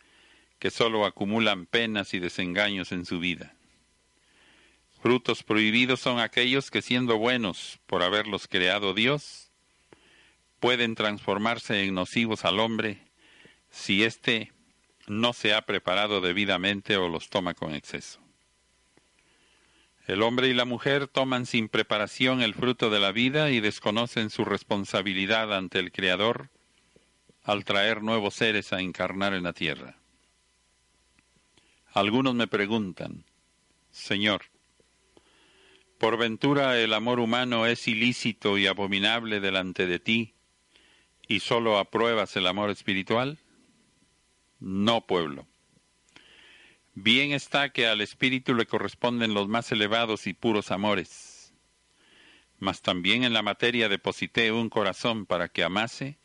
que 0.59 0.71
sólo 0.71 1.05
acumulan 1.05 1.65
penas 1.65 2.13
y 2.13 2.19
desengaños 2.19 2.91
en 2.91 3.05
su 3.05 3.19
vida. 3.19 3.55
Frutos 5.01 5.43
prohibidos 5.43 5.99
son 5.99 6.19
aquellos 6.19 6.71
que 6.71 6.81
siendo 6.81 7.17
buenos 7.17 7.79
por 7.85 8.01
haberlos 8.01 8.47
creado 8.47 8.93
Dios, 8.93 9.51
pueden 10.59 10.95
transformarse 10.95 11.83
en 11.83 11.93
nocivos 11.93 12.43
al 12.43 12.59
hombre 12.59 12.97
si 13.69 14.03
éste 14.03 14.51
no 15.05 15.33
se 15.33 15.53
ha 15.53 15.61
preparado 15.61 16.21
debidamente 16.21 16.97
o 16.97 17.07
los 17.07 17.29
toma 17.29 17.53
con 17.53 17.75
exceso. 17.75 18.24
El 20.07 20.21
hombre 20.21 20.47
y 20.47 20.53
la 20.53 20.65
mujer 20.65 21.07
toman 21.07 21.47
sin 21.47 21.67
preparación 21.67 22.41
el 22.41 22.53
fruto 22.53 22.91
de 22.91 22.99
la 22.99 23.11
vida 23.11 23.49
y 23.49 23.59
desconocen 23.59 24.29
su 24.29 24.45
responsabilidad 24.45 25.55
ante 25.55 25.79
el 25.79 25.91
Creador 25.91 26.49
al 27.43 27.65
traer 27.65 28.03
nuevos 28.03 28.35
seres 28.35 28.71
a 28.71 28.81
encarnar 28.81 29.33
en 29.33 29.43
la 29.43 29.53
tierra. 29.53 29.97
Algunos 31.91 32.35
me 32.35 32.47
preguntan, 32.47 33.23
Señor, 33.89 34.43
¿por 35.97 36.17
ventura 36.17 36.79
el 36.79 36.93
amor 36.93 37.19
humano 37.19 37.65
es 37.65 37.87
ilícito 37.87 38.57
y 38.57 38.67
abominable 38.67 39.39
delante 39.39 39.87
de 39.87 39.99
ti 39.99 40.33
y 41.27 41.39
sólo 41.39 41.79
apruebas 41.79 42.35
el 42.35 42.45
amor 42.45 42.69
espiritual? 42.69 43.39
No, 44.59 45.07
pueblo. 45.07 45.47
Bien 46.97 47.33
está 47.33 47.73
que 47.73 47.87
al 47.87 47.99
espíritu 47.99 48.53
le 48.53 48.65
corresponden 48.65 49.33
los 49.33 49.49
más 49.49 49.69
elevados 49.73 50.27
y 50.27 50.33
puros 50.33 50.71
amores, 50.71 51.53
mas 52.57 52.81
también 52.81 53.25
en 53.25 53.33
la 53.33 53.41
materia 53.41 53.89
deposité 53.89 54.53
un 54.53 54.69
corazón 54.69 55.25
para 55.25 55.49
que 55.49 55.65
amase 55.65 56.17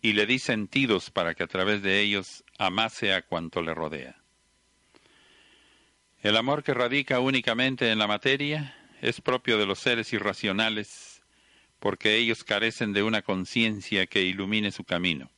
y 0.00 0.12
le 0.12 0.24
di 0.26 0.38
sentidos 0.38 1.10
para 1.10 1.34
que 1.34 1.42
a 1.42 1.48
través 1.48 1.82
de 1.82 2.00
ellos 2.00 2.44
amase 2.58 3.12
a 3.12 3.22
cuanto 3.22 3.60
le 3.60 3.74
rodea. 3.74 4.22
El 6.22 6.36
amor 6.36 6.62
que 6.62 6.74
radica 6.74 7.18
únicamente 7.18 7.90
en 7.90 7.98
la 7.98 8.06
materia 8.06 8.76
es 9.00 9.20
propio 9.20 9.58
de 9.58 9.66
los 9.66 9.80
seres 9.80 10.12
irracionales, 10.12 11.24
porque 11.80 12.14
ellos 12.14 12.44
carecen 12.44 12.92
de 12.92 13.02
una 13.02 13.22
conciencia 13.22 14.06
que 14.06 14.22
ilumine 14.22 14.70
su 14.70 14.84
camino. 14.84 15.32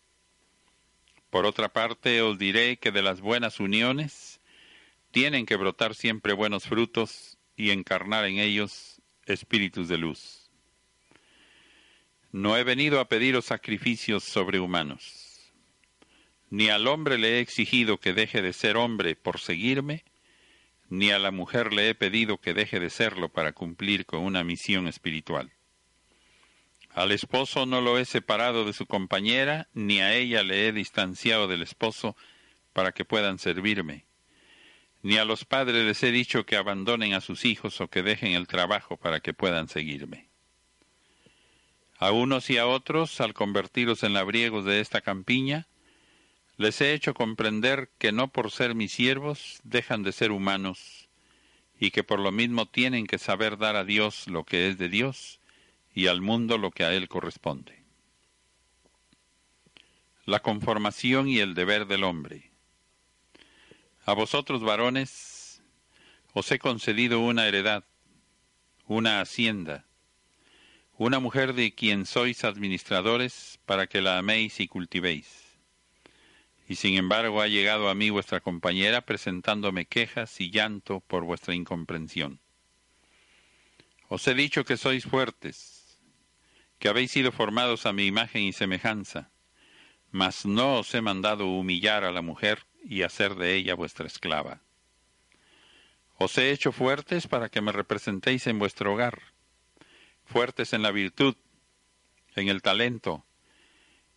Por 1.30 1.46
otra 1.46 1.72
parte, 1.72 2.20
os 2.20 2.38
diré 2.38 2.76
que 2.76 2.90
de 2.90 3.00
las 3.02 3.22
buenas 3.22 3.58
uniones 3.58 4.39
tienen 5.10 5.46
que 5.46 5.56
brotar 5.56 5.94
siempre 5.94 6.32
buenos 6.32 6.64
frutos 6.64 7.38
y 7.56 7.70
encarnar 7.70 8.24
en 8.24 8.38
ellos 8.38 9.00
espíritus 9.26 9.88
de 9.88 9.98
luz. 9.98 10.50
No 12.32 12.56
he 12.56 12.64
venido 12.64 13.00
a 13.00 13.08
pediros 13.08 13.46
sacrificios 13.46 14.24
sobrehumanos, 14.24 15.52
ni 16.48 16.68
al 16.68 16.86
hombre 16.86 17.18
le 17.18 17.38
he 17.38 17.40
exigido 17.40 17.98
que 17.98 18.12
deje 18.12 18.40
de 18.40 18.52
ser 18.52 18.76
hombre 18.76 19.16
por 19.16 19.40
seguirme, 19.40 20.04
ni 20.88 21.10
a 21.10 21.18
la 21.18 21.30
mujer 21.30 21.72
le 21.72 21.88
he 21.88 21.94
pedido 21.94 22.38
que 22.38 22.54
deje 22.54 22.80
de 22.80 22.90
serlo 22.90 23.28
para 23.28 23.52
cumplir 23.52 24.06
con 24.06 24.20
una 24.20 24.44
misión 24.44 24.88
espiritual. 24.88 25.52
Al 26.92 27.12
esposo 27.12 27.66
no 27.66 27.80
lo 27.80 27.98
he 27.98 28.04
separado 28.04 28.64
de 28.64 28.72
su 28.72 28.86
compañera, 28.86 29.68
ni 29.72 30.00
a 30.00 30.14
ella 30.14 30.42
le 30.42 30.66
he 30.66 30.72
distanciado 30.72 31.46
del 31.46 31.62
esposo 31.62 32.16
para 32.72 32.90
que 32.90 33.04
puedan 33.04 33.38
servirme, 33.38 34.06
ni 35.02 35.16
a 35.16 35.24
los 35.24 35.44
padres 35.44 35.84
les 35.84 36.02
he 36.02 36.12
dicho 36.12 36.44
que 36.44 36.56
abandonen 36.56 37.14
a 37.14 37.20
sus 37.20 37.44
hijos 37.44 37.80
o 37.80 37.88
que 37.88 38.02
dejen 38.02 38.32
el 38.32 38.46
trabajo 38.46 38.96
para 38.96 39.20
que 39.20 39.32
puedan 39.32 39.68
seguirme. 39.68 40.28
A 41.98 42.12
unos 42.12 42.48
y 42.50 42.58
a 42.58 42.66
otros, 42.66 43.20
al 43.20 43.34
convertiros 43.34 44.02
en 44.02 44.14
labriegos 44.14 44.64
de 44.64 44.80
esta 44.80 45.00
campiña, 45.00 45.66
les 46.56 46.80
he 46.80 46.92
hecho 46.92 47.14
comprender 47.14 47.90
que 47.98 48.12
no 48.12 48.28
por 48.28 48.50
ser 48.50 48.74
mis 48.74 48.92
siervos 48.92 49.60
dejan 49.64 50.02
de 50.02 50.12
ser 50.12 50.30
humanos, 50.30 51.08
y 51.78 51.90
que 51.90 52.04
por 52.04 52.20
lo 52.20 52.30
mismo 52.30 52.66
tienen 52.66 53.06
que 53.06 53.18
saber 53.18 53.56
dar 53.56 53.74
a 53.74 53.84
Dios 53.84 54.28
lo 54.28 54.44
que 54.44 54.68
es 54.68 54.76
de 54.76 54.90
Dios 54.90 55.40
y 55.94 56.06
al 56.06 56.20
mundo 56.20 56.58
lo 56.58 56.70
que 56.70 56.84
a 56.84 56.92
Él 56.92 57.08
corresponde. 57.08 57.82
La 60.26 60.40
conformación 60.40 61.28
y 61.28 61.38
el 61.38 61.54
deber 61.54 61.86
del 61.86 62.04
hombre. 62.04 62.49
A 64.06 64.14
vosotros 64.14 64.62
varones 64.62 65.62
os 66.32 66.50
he 66.50 66.58
concedido 66.58 67.20
una 67.20 67.46
heredad, 67.46 67.84
una 68.86 69.20
hacienda, 69.20 69.84
una 70.96 71.18
mujer 71.18 71.52
de 71.52 71.74
quien 71.74 72.06
sois 72.06 72.44
administradores, 72.44 73.58
para 73.66 73.86
que 73.86 74.00
la 74.00 74.18
améis 74.18 74.60
y 74.60 74.68
cultivéis. 74.68 75.58
Y 76.68 76.76
sin 76.76 76.96
embargo 76.96 77.42
ha 77.42 77.48
llegado 77.48 77.88
a 77.88 77.94
mí 77.94 78.10
vuestra 78.10 78.40
compañera 78.40 79.00
presentándome 79.02 79.86
quejas 79.86 80.40
y 80.40 80.50
llanto 80.50 81.00
por 81.00 81.24
vuestra 81.24 81.54
incomprensión. 81.54 82.40
Os 84.08 84.26
he 84.28 84.34
dicho 84.34 84.64
que 84.64 84.76
sois 84.76 85.04
fuertes, 85.04 86.00
que 86.78 86.88
habéis 86.88 87.10
sido 87.10 87.32
formados 87.32 87.86
a 87.86 87.92
mi 87.92 88.06
imagen 88.06 88.42
y 88.42 88.52
semejanza, 88.52 89.30
mas 90.10 90.46
no 90.46 90.78
os 90.78 90.94
he 90.94 91.00
mandado 91.00 91.46
humillar 91.46 92.04
a 92.04 92.12
la 92.12 92.22
mujer 92.22 92.66
y 92.82 93.02
hacer 93.02 93.34
de 93.34 93.54
ella 93.54 93.74
vuestra 93.74 94.06
esclava. 94.06 94.60
Os 96.16 96.36
he 96.38 96.50
hecho 96.50 96.72
fuertes 96.72 97.26
para 97.26 97.48
que 97.48 97.60
me 97.60 97.72
representéis 97.72 98.46
en 98.46 98.58
vuestro 98.58 98.92
hogar 98.92 99.20
fuertes 100.30 100.72
en 100.72 100.82
la 100.82 100.92
virtud, 100.92 101.34
en 102.36 102.48
el 102.48 102.62
talento, 102.62 103.24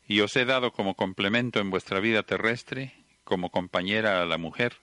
y 0.08 0.20
os 0.20 0.36
he 0.36 0.46
dado 0.46 0.72
como 0.72 0.96
complemento 0.96 1.60
en 1.60 1.72
vuestra 1.72 2.00
vida 2.00 2.22
terrestre, 2.22 2.94
como 3.24 3.50
compañera 3.50 4.22
a 4.22 4.26
la 4.26 4.38
mujer, 4.38 4.78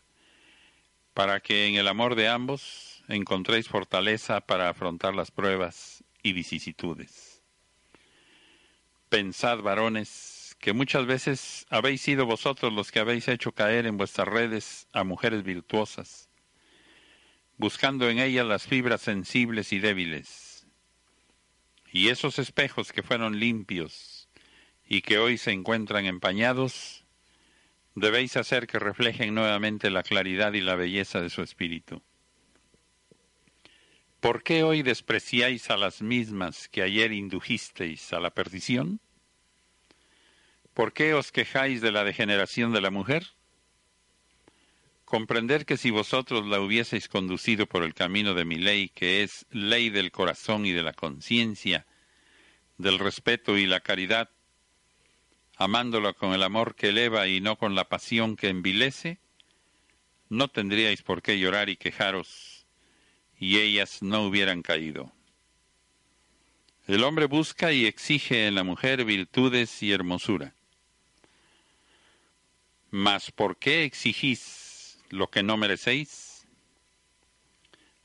para 1.14 1.40
que 1.40 1.66
en 1.66 1.76
el 1.76 1.86
amor 1.86 2.16
de 2.16 2.28
ambos 2.28 3.04
encontréis 3.06 3.68
fortaleza 3.68 4.40
para 4.40 4.68
afrontar 4.68 5.14
las 5.14 5.30
pruebas 5.30 6.02
y 6.22 6.32
vicisitudes. 6.32 7.42
Pensad, 9.08 9.60
varones, 9.60 10.08
que 10.60 10.74
muchas 10.74 11.06
veces 11.06 11.66
habéis 11.70 12.02
sido 12.02 12.26
vosotros 12.26 12.72
los 12.72 12.92
que 12.92 13.00
habéis 13.00 13.28
hecho 13.28 13.52
caer 13.52 13.86
en 13.86 13.96
vuestras 13.96 14.28
redes 14.28 14.86
a 14.92 15.04
mujeres 15.04 15.42
virtuosas, 15.42 16.28
buscando 17.56 18.08
en 18.10 18.18
ellas 18.18 18.46
las 18.46 18.66
fibras 18.66 19.00
sensibles 19.00 19.72
y 19.72 19.78
débiles, 19.78 20.66
y 21.90 22.08
esos 22.08 22.38
espejos 22.38 22.92
que 22.92 23.02
fueron 23.02 23.40
limpios 23.40 24.28
y 24.86 25.00
que 25.00 25.18
hoy 25.18 25.38
se 25.38 25.52
encuentran 25.52 26.04
empañados, 26.04 27.04
debéis 27.94 28.36
hacer 28.36 28.66
que 28.66 28.78
reflejen 28.78 29.34
nuevamente 29.34 29.90
la 29.90 30.02
claridad 30.02 30.52
y 30.52 30.60
la 30.60 30.76
belleza 30.76 31.22
de 31.22 31.30
su 31.30 31.42
espíritu. 31.42 32.02
¿Por 34.20 34.42
qué 34.42 34.62
hoy 34.62 34.82
despreciáis 34.82 35.70
a 35.70 35.78
las 35.78 36.02
mismas 36.02 36.68
que 36.68 36.82
ayer 36.82 37.12
indujisteis 37.12 38.12
a 38.12 38.20
la 38.20 38.30
perdición? 38.30 39.00
¿Por 40.74 40.92
qué 40.92 41.14
os 41.14 41.32
quejáis 41.32 41.80
de 41.80 41.92
la 41.92 42.04
degeneración 42.04 42.72
de 42.72 42.80
la 42.80 42.90
mujer? 42.90 43.26
Comprender 45.04 45.66
que 45.66 45.76
si 45.76 45.90
vosotros 45.90 46.46
la 46.46 46.60
hubieseis 46.60 47.08
conducido 47.08 47.66
por 47.66 47.82
el 47.82 47.94
camino 47.94 48.34
de 48.34 48.44
mi 48.44 48.56
ley, 48.56 48.88
que 48.88 49.22
es 49.22 49.46
ley 49.50 49.90
del 49.90 50.12
corazón 50.12 50.66
y 50.66 50.72
de 50.72 50.82
la 50.82 50.92
conciencia, 50.92 51.86
del 52.78 52.98
respeto 52.98 53.58
y 53.58 53.66
la 53.66 53.80
caridad, 53.80 54.30
amándola 55.56 56.12
con 56.12 56.32
el 56.32 56.42
amor 56.42 56.76
que 56.76 56.90
eleva 56.90 57.26
y 57.26 57.40
no 57.40 57.56
con 57.56 57.74
la 57.74 57.88
pasión 57.88 58.36
que 58.36 58.48
envilece, 58.48 59.18
no 60.28 60.48
tendríais 60.48 61.02
por 61.02 61.20
qué 61.20 61.38
llorar 61.38 61.68
y 61.68 61.76
quejaros 61.76 62.64
y 63.36 63.58
ellas 63.58 64.02
no 64.02 64.22
hubieran 64.26 64.62
caído. 64.62 65.12
El 66.86 67.02
hombre 67.04 67.26
busca 67.26 67.72
y 67.72 67.86
exige 67.86 68.46
en 68.46 68.54
la 68.54 68.64
mujer 68.64 69.04
virtudes 69.04 69.82
y 69.82 69.92
hermosura. 69.92 70.54
Mas 72.90 73.30
¿por 73.30 73.56
qué 73.56 73.84
exigís 73.84 74.98
lo 75.10 75.30
que 75.30 75.42
no 75.42 75.56
merecéis? 75.56 76.48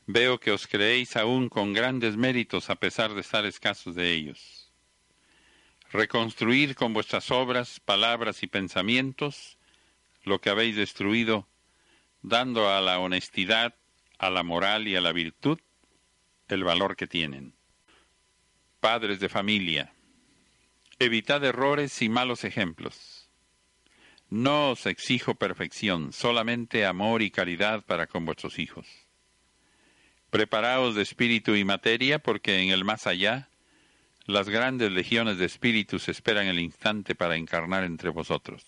Veo 0.06 0.38
que 0.38 0.52
os 0.52 0.68
creéis 0.68 1.16
aún 1.16 1.48
con 1.48 1.72
grandes 1.72 2.16
méritos 2.16 2.70
a 2.70 2.76
pesar 2.76 3.12
de 3.14 3.20
estar 3.20 3.44
escasos 3.44 3.96
de 3.96 4.12
ellos. 4.12 4.72
Reconstruir 5.90 6.76
con 6.76 6.92
vuestras 6.92 7.32
obras, 7.32 7.80
palabras 7.80 8.44
y 8.44 8.46
pensamientos 8.46 9.58
lo 10.22 10.40
que 10.40 10.50
habéis 10.50 10.76
destruido, 10.76 11.48
dando 12.22 12.70
a 12.70 12.80
la 12.80 13.00
honestidad 13.00 13.74
a 14.18 14.30
la 14.30 14.42
moral 14.42 14.86
y 14.88 14.96
a 14.96 15.00
la 15.00 15.12
virtud 15.12 15.58
el 16.48 16.62
valor 16.64 16.96
que 16.96 17.06
tienen. 17.06 17.54
Padres 18.78 19.18
de 19.18 19.28
familia, 19.28 19.92
evitad 20.98 21.44
errores 21.44 22.00
y 22.02 22.08
malos 22.08 22.44
ejemplos. 22.44 23.15
No 24.28 24.70
os 24.70 24.86
exijo 24.86 25.36
perfección, 25.36 26.12
solamente 26.12 26.84
amor 26.84 27.22
y 27.22 27.30
caridad 27.30 27.84
para 27.84 28.08
con 28.08 28.24
vuestros 28.24 28.58
hijos. 28.58 28.86
Preparaos 30.30 30.96
de 30.96 31.02
espíritu 31.02 31.54
y 31.54 31.64
materia, 31.64 32.18
porque 32.18 32.58
en 32.58 32.70
el 32.70 32.84
más 32.84 33.06
allá 33.06 33.48
las 34.26 34.48
grandes 34.48 34.90
legiones 34.90 35.38
de 35.38 35.44
espíritus 35.44 36.08
esperan 36.08 36.48
el 36.48 36.58
instante 36.58 37.14
para 37.14 37.36
encarnar 37.36 37.84
entre 37.84 38.10
vosotros. 38.10 38.64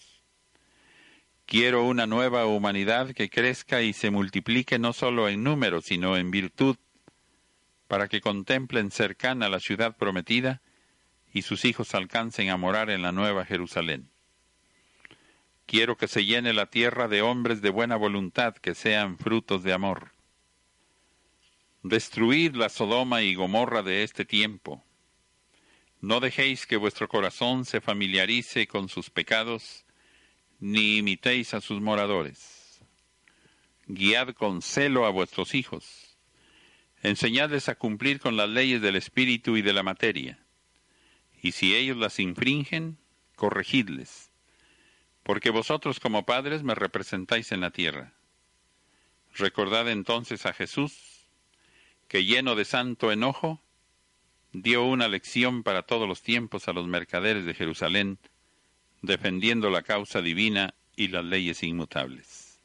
Quiero 1.47 1.85
una 1.85 2.07
nueva 2.07 2.47
humanidad 2.47 3.13
que 3.13 3.29
crezca 3.29 3.83
y 3.83 3.93
se 3.93 4.13
multiplique 4.13 4.79
no 4.79 4.93
solo 4.93 5.29
en 5.29 5.43
número, 5.43 5.81
sino 5.81 6.17
en 6.17 6.31
virtud, 6.31 6.77
para 7.89 8.07
que 8.07 8.21
contemplen 8.21 8.93
cercana 8.93 9.49
la 9.49 9.59
ciudad 9.59 9.97
prometida 9.97 10.63
y 11.33 11.43
sus 11.43 11.65
hijos 11.65 11.95
alcancen 11.95 12.51
a 12.51 12.57
morar 12.57 12.91
en 12.91 13.03
la 13.03 13.11
nueva 13.11 13.45
Jerusalén. 13.45 14.09
Quiero 15.69 15.99
que 15.99 16.09
se 16.09 16.25
llene 16.25 16.55
la 16.55 16.65
tierra 16.71 17.09
de 17.09 17.21
hombres 17.21 17.61
de 17.61 17.69
buena 17.69 17.95
voluntad 17.97 18.55
que 18.55 18.75
sean 18.75 19.19
frutos 19.19 19.63
de 19.63 19.75
amor. 19.75 20.13
Destruid 21.83 22.55
la 22.55 22.71
Sodoma 22.71 23.21
y 23.21 23.35
Gomorra 23.35 23.83
de 23.83 24.03
este 24.03 24.25
tiempo. 24.25 24.83
No 26.01 26.21
dejéis 26.21 26.65
que 26.67 26.79
vuestro 26.79 27.07
corazón 27.07 27.67
se 27.67 27.83
familiarice 27.83 28.67
con 28.67 28.89
sus 28.89 29.11
pecados 29.11 29.85
ni 30.59 30.97
imitéis 30.97 31.53
a 31.53 31.61
sus 31.61 31.83
moradores. 31.83 32.81
Guiad 33.89 34.31
con 34.31 34.63
celo 34.63 35.05
a 35.05 35.11
vuestros 35.11 35.55
hijos. 35.55 36.17
Enseñadles 37.03 37.69
a 37.69 37.75
cumplir 37.75 38.21
con 38.21 38.39
las 38.39 38.49
leyes 38.49 38.81
del 38.81 38.97
espíritu 38.97 39.59
y 39.59 39.61
de 39.61 39.75
la 39.75 39.83
materia. 39.83 40.39
Y 41.43 41.53
si 41.53 41.77
ellos 41.77 41.99
las 41.99 42.19
infringen, 42.21 42.97
corregidles, 43.37 44.28
porque 45.29 45.51
vosotros 45.51 46.01
como 46.01 46.25
padres 46.25 46.63
me 46.63 46.75
representáis 46.75 47.53
en 47.53 47.61
la 47.61 47.71
tierra. 47.71 48.15
Recordad 49.35 49.91
entonces 49.91 50.47
a 50.47 50.55
Jesús, 50.55 51.29
que 52.09 52.25
lleno 52.25 52.55
de 52.55 52.65
santo 52.65 53.13
enojo, 53.13 53.61
dio 54.55 54.85
una 54.85 55.07
lección 55.07 55.65
para 55.65 55.83
todos 55.83 56.09
los 56.09 56.23
tiempos 56.23 56.67
a 56.67 56.73
los 56.73 56.87
mercaderes 56.87 57.45
de 57.45 57.53
Jerusalén, 57.53 58.19
defendiendo 59.03 59.69
la 59.69 59.83
causa 59.83 60.23
divina 60.23 60.73
y 60.97 61.09
las 61.09 61.27
leyes 61.27 61.63
inmutables. 61.63 62.59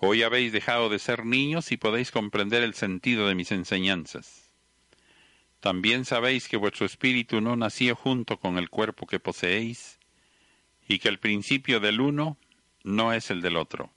Hoy 0.00 0.24
habéis 0.24 0.50
dejado 0.50 0.88
de 0.88 0.98
ser 0.98 1.24
niños 1.24 1.70
y 1.70 1.76
podéis 1.76 2.10
comprender 2.10 2.64
el 2.64 2.74
sentido 2.74 3.28
de 3.28 3.36
mis 3.36 3.52
enseñanzas. 3.52 4.50
También 5.60 6.04
sabéis 6.04 6.48
que 6.48 6.56
vuestro 6.56 6.84
espíritu 6.84 7.40
no 7.40 7.54
nació 7.54 7.94
junto 7.94 8.40
con 8.40 8.58
el 8.58 8.70
cuerpo 8.70 9.06
que 9.06 9.20
poseéis, 9.20 9.95
y 10.88 10.98
que 10.98 11.08
el 11.08 11.18
principio 11.18 11.80
del 11.80 12.00
uno 12.00 12.38
no 12.84 13.12
es 13.12 13.30
el 13.30 13.42
del 13.42 13.56
otro. 13.56 13.92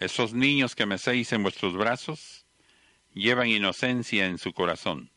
Esos 0.00 0.32
niños 0.32 0.74
que 0.74 0.86
mecéis 0.86 1.32
en 1.32 1.42
vuestros 1.42 1.74
brazos 1.74 2.46
llevan 3.14 3.48
inocencia 3.48 4.26
en 4.26 4.38
su 4.38 4.52
corazón, 4.52 5.10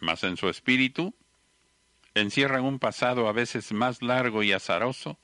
mas 0.00 0.24
en 0.24 0.36
su 0.36 0.48
espíritu 0.48 1.14
encierran 2.14 2.64
un 2.64 2.78
pasado 2.78 3.28
a 3.28 3.32
veces 3.32 3.72
más 3.72 4.02
largo 4.02 4.42
y 4.42 4.52
azaroso 4.52 5.18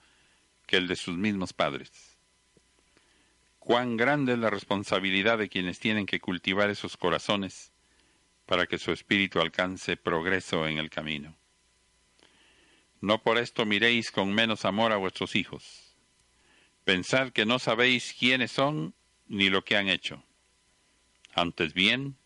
que 0.67 0.77
el 0.77 0.89
de 0.89 0.97
sus 0.97 1.17
mismos 1.17 1.53
padres. 1.53 2.19
Cuán 3.59 3.97
grande 3.97 4.33
es 4.33 4.39
la 4.39 4.51
responsabilidad 4.51 5.39
de 5.39 5.49
quienes 5.49 5.79
tienen 5.79 6.05
que 6.05 6.21
cultivar 6.21 6.69
esos 6.69 6.97
corazones 6.97 7.73
para 8.45 8.67
que 8.67 8.77
su 8.77 8.93
espíritu 8.93 9.41
alcance 9.41 9.97
progreso 9.97 10.67
en 10.67 10.79
el 10.79 10.91
camino. 10.91 11.37
No 13.03 13.23
por 13.23 13.37
esto 13.37 13.67
miréis 13.67 14.11
con 14.11 14.33
menos 14.33 14.65
amor 14.65 14.93
a 14.93 14.97
vuestros 14.97 15.37
hijos. 15.37 15.95
Pensad 16.85 17.33
que 17.33 17.45
no 17.45 17.59
sabéis 17.59 18.17
quiénes 18.19 18.53
son 18.53 18.95
ni 19.29 19.51
lo 19.51 19.63
que 19.63 19.77
han 19.77 19.91
hecho. 19.91 20.25
Antes 21.35 21.75
bien, 21.75 22.17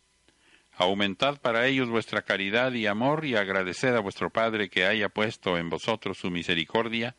Aumentad 0.79 1.41
para 1.41 1.67
ellos 1.67 1.89
vuestra 1.89 2.21
caridad 2.21 2.73
y 2.73 2.87
amor 2.87 3.25
y 3.25 3.35
agradeced 3.35 3.95
a 3.95 4.01
vuestro 4.01 4.29
Padre 4.29 4.69
que 4.69 4.85
haya 4.85 5.09
puesto 5.09 5.57
en 5.57 5.71
vosotros 5.71 6.19
su 6.19 6.31
misericordia 6.31 7.17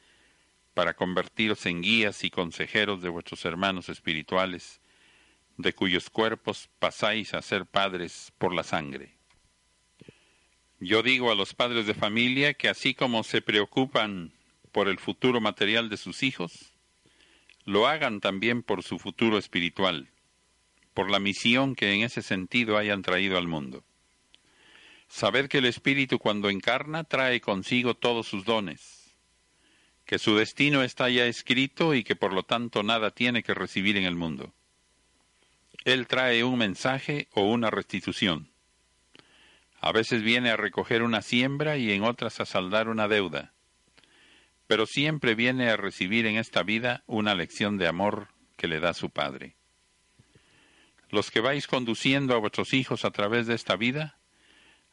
para 0.75 0.93
convertiros 0.93 1.65
en 1.65 1.81
guías 1.81 2.23
y 2.23 2.29
consejeros 2.29 3.01
de 3.01 3.09
vuestros 3.09 3.43
hermanos 3.45 3.89
espirituales, 3.89 4.79
de 5.57 5.73
cuyos 5.73 6.11
cuerpos 6.11 6.69
pasáis 6.77 7.33
a 7.33 7.41
ser 7.41 7.65
padres 7.65 8.31
por 8.37 8.53
la 8.53 8.61
sangre. 8.61 9.16
Yo 10.79 11.03
digo 11.03 11.31
a 11.31 11.35
los 11.35 11.53
padres 11.53 11.87
de 11.87 11.93
familia 11.93 12.53
que 12.53 12.69
así 12.69 12.93
como 12.93 13.23
se 13.23 13.41
preocupan 13.41 14.31
por 14.71 14.87
el 14.87 14.99
futuro 14.99 15.41
material 15.41 15.89
de 15.89 15.97
sus 15.97 16.23
hijos, 16.23 16.73
lo 17.65 17.87
hagan 17.87 18.19
también 18.19 18.63
por 18.63 18.83
su 18.83 18.99
futuro 18.99 19.37
espiritual 19.37 20.09
por 20.97 21.11
la 21.11 21.19
misión 21.19 21.75
que 21.75 21.93
en 21.93 22.01
ese 22.01 22.23
sentido 22.23 22.75
hayan 22.75 23.03
traído 23.03 23.37
al 23.37 23.47
mundo. 23.47 23.83
Saber 25.07 25.47
que 25.47 25.59
el 25.59 25.65
Espíritu 25.65 26.17
cuando 26.17 26.49
encarna 26.49 27.03
trae 27.03 27.39
consigo 27.39 27.93
todos 27.93 28.25
sus 28.25 28.45
dones, 28.45 29.13
que 30.05 30.17
su 30.17 30.35
destino 30.35 30.81
está 30.81 31.07
ya 31.11 31.27
escrito 31.27 31.93
y 31.93 32.03
que 32.03 32.15
por 32.15 32.33
lo 32.33 32.41
tanto 32.41 32.81
nada 32.81 33.11
tiene 33.11 33.43
que 33.43 33.53
recibir 33.53 33.95
en 33.95 34.05
el 34.05 34.15
mundo. 34.15 34.55
Él 35.85 36.07
trae 36.07 36.43
un 36.43 36.57
mensaje 36.57 37.27
o 37.31 37.43
una 37.43 37.69
restitución. 37.69 38.49
A 39.79 39.91
veces 39.91 40.23
viene 40.23 40.49
a 40.49 40.57
recoger 40.57 41.03
una 41.03 41.21
siembra 41.21 41.77
y 41.77 41.91
en 41.91 42.03
otras 42.03 42.39
a 42.39 42.45
saldar 42.45 42.89
una 42.89 43.07
deuda, 43.07 43.53
pero 44.67 44.85
siempre 44.85 45.35
viene 45.35 45.69
a 45.69 45.77
recibir 45.77 46.25
en 46.25 46.37
esta 46.37 46.63
vida 46.63 47.03
una 47.05 47.35
lección 47.35 47.77
de 47.77 47.87
amor 47.87 48.29
que 48.55 48.67
le 48.67 48.79
da 48.79 48.93
su 48.93 49.09
Padre 49.09 49.57
los 51.09 51.31
que 51.31 51.39
vais 51.39 51.67
conduciendo 51.67 52.35
a 52.35 52.39
vuestros 52.39 52.73
hijos 52.73 53.05
a 53.05 53.11
través 53.11 53.47
de 53.47 53.55
esta 53.55 53.75
vida, 53.75 54.19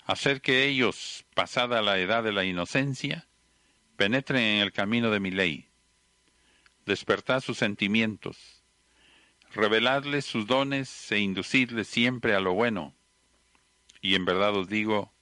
hacer 0.05 0.41
que 0.41 0.67
ellos, 0.67 1.25
pasada 1.35 1.83
la 1.83 1.99
edad 1.99 2.23
de 2.23 2.33
la 2.33 2.45
inocencia, 2.45 3.27
penetren 3.97 4.43
en 4.43 4.61
el 4.61 4.73
camino 4.73 5.11
de 5.11 5.21
mi 5.21 5.31
ley. 5.31 5.69
Despertad 6.87 7.41
sus 7.41 7.59
sentimientos, 7.59 8.63
reveladles 9.53 10.25
sus 10.25 10.47
dones 10.47 11.11
e 11.11 11.19
inducidles 11.19 11.89
siempre 11.89 12.35
a 12.35 12.41
lo 12.41 12.53
bueno. 12.53 12.95
Y 14.05 14.17
en 14.17 14.27
verdad 14.27 14.55
os 14.55 14.69
digo 14.69 15.15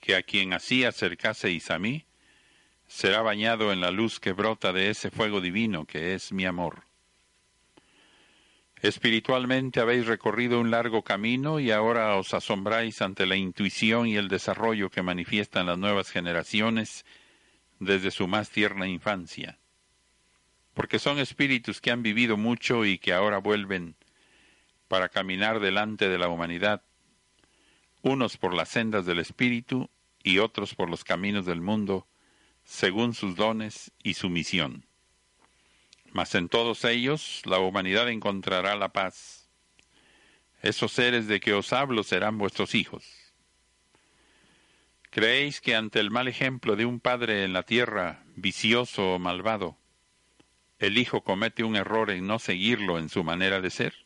que 0.00 0.16
a 0.16 0.22
quien 0.22 0.52
así 0.52 0.84
acercaseis 0.84 1.70
a 1.70 1.78
mí, 1.78 2.04
será 2.86 3.22
bañado 3.22 3.72
en 3.72 3.80
la 3.80 3.90
luz 3.90 4.20
que 4.20 4.34
brota 4.34 4.74
de 4.74 4.90
ese 4.90 5.10
fuego 5.10 5.40
divino 5.40 5.86
que 5.86 6.12
es 6.12 6.30
mi 6.30 6.44
amor. 6.44 6.82
Espiritualmente 8.82 9.80
habéis 9.80 10.04
recorrido 10.04 10.60
un 10.60 10.70
largo 10.70 11.04
camino 11.04 11.58
y 11.58 11.70
ahora 11.70 12.14
os 12.16 12.34
asombráis 12.34 13.00
ante 13.00 13.24
la 13.24 13.36
intuición 13.36 14.08
y 14.08 14.16
el 14.16 14.28
desarrollo 14.28 14.90
que 14.90 15.00
manifiestan 15.00 15.64
las 15.64 15.78
nuevas 15.78 16.10
generaciones 16.10 17.06
desde 17.80 18.10
su 18.10 18.28
más 18.28 18.50
tierna 18.50 18.86
infancia, 18.86 19.58
porque 20.74 20.98
son 20.98 21.18
espíritus 21.18 21.80
que 21.80 21.92
han 21.92 22.02
vivido 22.02 22.36
mucho 22.36 22.84
y 22.84 22.98
que 22.98 23.14
ahora 23.14 23.38
vuelven 23.38 23.96
para 24.86 25.08
caminar 25.08 25.60
delante 25.60 26.10
de 26.10 26.18
la 26.18 26.28
humanidad, 26.28 26.82
unos 28.06 28.36
por 28.36 28.54
las 28.54 28.68
sendas 28.68 29.04
del 29.04 29.18
espíritu 29.18 29.90
y 30.22 30.38
otros 30.38 30.76
por 30.76 30.88
los 30.88 31.02
caminos 31.02 31.44
del 31.44 31.60
mundo, 31.60 32.06
según 32.62 33.14
sus 33.14 33.34
dones 33.34 33.90
y 34.04 34.14
su 34.14 34.30
misión. 34.30 34.86
Mas 36.12 36.36
en 36.36 36.48
todos 36.48 36.84
ellos 36.84 37.42
la 37.46 37.58
humanidad 37.58 38.08
encontrará 38.08 38.76
la 38.76 38.92
paz. 38.92 39.48
Esos 40.62 40.92
seres 40.92 41.26
de 41.26 41.40
que 41.40 41.52
os 41.52 41.72
hablo 41.72 42.04
serán 42.04 42.38
vuestros 42.38 42.76
hijos. 42.76 43.04
¿Creéis 45.10 45.60
que 45.60 45.74
ante 45.74 45.98
el 45.98 46.12
mal 46.12 46.28
ejemplo 46.28 46.76
de 46.76 46.84
un 46.84 47.00
padre 47.00 47.42
en 47.42 47.52
la 47.52 47.64
tierra, 47.64 48.22
vicioso 48.36 49.14
o 49.14 49.18
malvado, 49.18 49.78
el 50.78 50.96
hijo 50.98 51.24
comete 51.24 51.64
un 51.64 51.74
error 51.74 52.12
en 52.12 52.28
no 52.28 52.38
seguirlo 52.38 53.00
en 53.00 53.08
su 53.08 53.24
manera 53.24 53.60
de 53.60 53.70
ser? 53.70 54.05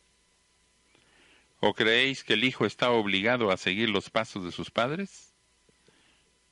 ¿O 1.61 1.75
creéis 1.75 2.25
que 2.25 2.33
el 2.35 2.45
hijo 2.45 2.67
está 2.67 2.91
obligado 2.91 3.51
a 3.51 3.57
seguir 3.57 3.91
los 3.91 4.11
pasos 4.11 4.45
de 4.45 4.53
sus 4.53 4.71
padres? 4.71 5.35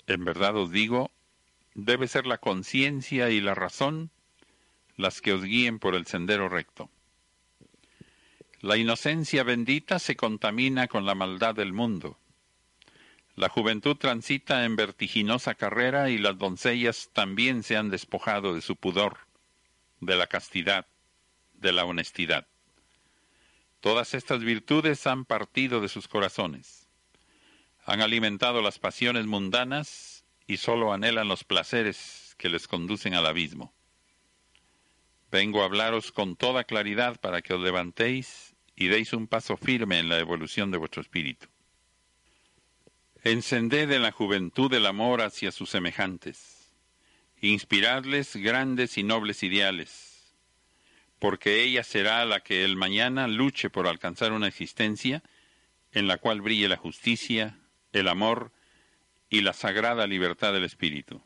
En 0.06 0.24
verdad 0.24 0.56
os 0.56 0.70
digo, 0.70 1.10
debe 1.74 2.08
ser 2.08 2.26
la 2.26 2.38
conciencia 2.38 3.30
y 3.30 3.40
la 3.40 3.54
razón 3.54 4.10
las 4.96 5.20
que 5.20 5.32
os 5.32 5.42
guíen 5.42 5.78
por 5.78 5.94
el 5.94 6.06
sendero 6.06 6.48
recto. 6.48 6.90
La 8.60 8.76
inocencia 8.76 9.44
bendita 9.44 9.98
se 9.98 10.16
contamina 10.16 10.88
con 10.88 11.06
la 11.06 11.14
maldad 11.14 11.54
del 11.54 11.72
mundo 11.72 12.18
la 13.38 13.48
juventud 13.48 13.94
transita 13.96 14.64
en 14.64 14.74
vertiginosa 14.74 15.54
carrera 15.54 16.10
y 16.10 16.18
las 16.18 16.36
doncellas 16.36 17.10
también 17.12 17.62
se 17.62 17.76
han 17.76 17.88
despojado 17.88 18.52
de 18.52 18.60
su 18.60 18.74
pudor, 18.74 19.18
de 20.00 20.16
la 20.16 20.26
castidad, 20.26 20.88
de 21.52 21.70
la 21.70 21.84
honestidad. 21.84 22.48
Todas 23.80 24.14
estas 24.14 24.40
virtudes 24.40 25.06
han 25.06 25.24
partido 25.24 25.80
de 25.80 25.88
sus 25.88 26.08
corazones. 26.08 26.88
Han 27.84 28.00
alimentado 28.00 28.60
las 28.60 28.78
pasiones 28.78 29.26
mundanas 29.26 30.24
y 30.46 30.56
sólo 30.56 30.92
anhelan 30.92 31.28
los 31.28 31.44
placeres 31.44 32.34
que 32.38 32.48
les 32.48 32.66
conducen 32.66 33.14
al 33.14 33.26
abismo. 33.26 33.72
Vengo 35.30 35.62
a 35.62 35.66
hablaros 35.66 36.10
con 36.10 36.36
toda 36.36 36.64
claridad 36.64 37.20
para 37.20 37.42
que 37.42 37.54
os 37.54 37.60
levantéis 37.60 38.54
y 38.74 38.88
deis 38.88 39.12
un 39.12 39.26
paso 39.26 39.56
firme 39.56 39.98
en 39.98 40.08
la 40.08 40.18
evolución 40.18 40.70
de 40.70 40.78
vuestro 40.78 41.02
espíritu. 41.02 41.46
Encended 43.24 43.90
en 43.90 44.02
la 44.02 44.12
juventud 44.12 44.72
el 44.72 44.86
amor 44.86 45.22
hacia 45.22 45.52
sus 45.52 45.70
semejantes. 45.70 46.72
Inspiradles 47.40 48.36
grandes 48.36 48.96
y 48.96 49.02
nobles 49.02 49.42
ideales, 49.42 50.07
porque 51.18 51.62
ella 51.62 51.82
será 51.82 52.24
la 52.24 52.40
que 52.40 52.64
el 52.64 52.76
mañana 52.76 53.28
luche 53.28 53.70
por 53.70 53.86
alcanzar 53.86 54.32
una 54.32 54.48
existencia 54.48 55.22
en 55.92 56.06
la 56.06 56.18
cual 56.18 56.40
brille 56.40 56.68
la 56.68 56.76
justicia, 56.76 57.58
el 57.92 58.08
amor 58.08 58.52
y 59.30 59.40
la 59.40 59.52
sagrada 59.52 60.06
libertad 60.06 60.52
del 60.52 60.64
espíritu. 60.64 61.20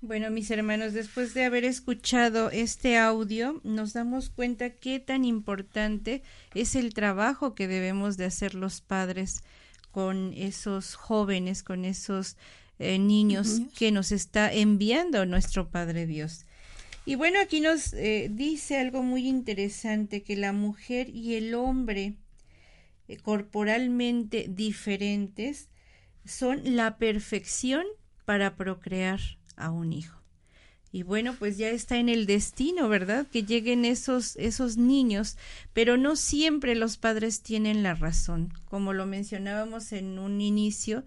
Bueno, 0.00 0.30
mis 0.30 0.50
hermanos, 0.50 0.92
después 0.92 1.32
de 1.32 1.44
haber 1.44 1.64
escuchado 1.64 2.50
este 2.50 2.98
audio, 2.98 3.60
nos 3.64 3.94
damos 3.94 4.28
cuenta 4.28 4.68
qué 4.68 5.00
tan 5.00 5.24
importante 5.24 6.22
es 6.54 6.74
el 6.74 6.92
trabajo 6.92 7.54
que 7.54 7.68
debemos 7.68 8.18
de 8.18 8.26
hacer 8.26 8.54
los 8.54 8.82
padres 8.82 9.44
con 9.92 10.34
esos 10.34 10.94
jóvenes, 10.94 11.62
con 11.62 11.86
esos 11.86 12.36
eh, 12.78 12.98
niños, 12.98 13.62
que 13.78 13.92
nos 13.92 14.12
está 14.12 14.52
enviando 14.52 15.24
nuestro 15.24 15.70
Padre 15.70 16.06
Dios. 16.06 16.44
Y 17.06 17.16
bueno, 17.16 17.38
aquí 17.40 17.60
nos 17.60 17.92
eh, 17.92 18.28
dice 18.30 18.78
algo 18.78 19.02
muy 19.02 19.28
interesante, 19.28 20.22
que 20.22 20.36
la 20.36 20.52
mujer 20.52 21.10
y 21.10 21.34
el 21.34 21.54
hombre 21.54 22.14
eh, 23.08 23.18
corporalmente 23.18 24.46
diferentes 24.48 25.68
son 26.24 26.76
la 26.76 26.96
perfección 26.96 27.84
para 28.24 28.56
procrear 28.56 29.20
a 29.56 29.70
un 29.70 29.92
hijo. 29.92 30.24
Y 30.92 31.02
bueno, 31.02 31.34
pues 31.38 31.58
ya 31.58 31.70
está 31.70 31.98
en 31.98 32.08
el 32.08 32.24
destino, 32.24 32.88
¿verdad? 32.88 33.26
Que 33.26 33.42
lleguen 33.42 33.84
esos, 33.84 34.36
esos 34.36 34.76
niños, 34.76 35.36
pero 35.72 35.96
no 35.96 36.14
siempre 36.14 36.76
los 36.76 36.96
padres 36.98 37.42
tienen 37.42 37.82
la 37.82 37.94
razón. 37.94 38.52
Como 38.66 38.92
lo 38.92 39.04
mencionábamos 39.04 39.92
en 39.92 40.20
un 40.20 40.40
inicio, 40.40 41.04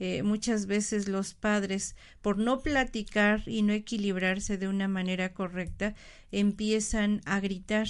eh, 0.00 0.22
muchas 0.22 0.64
veces 0.64 1.08
los 1.08 1.34
padres, 1.34 1.94
por 2.22 2.38
no 2.38 2.60
platicar 2.60 3.42
y 3.46 3.60
no 3.60 3.74
equilibrarse 3.74 4.56
de 4.56 4.66
una 4.66 4.88
manera 4.88 5.34
correcta, 5.34 5.94
empiezan 6.32 7.20
a 7.26 7.38
gritar. 7.38 7.86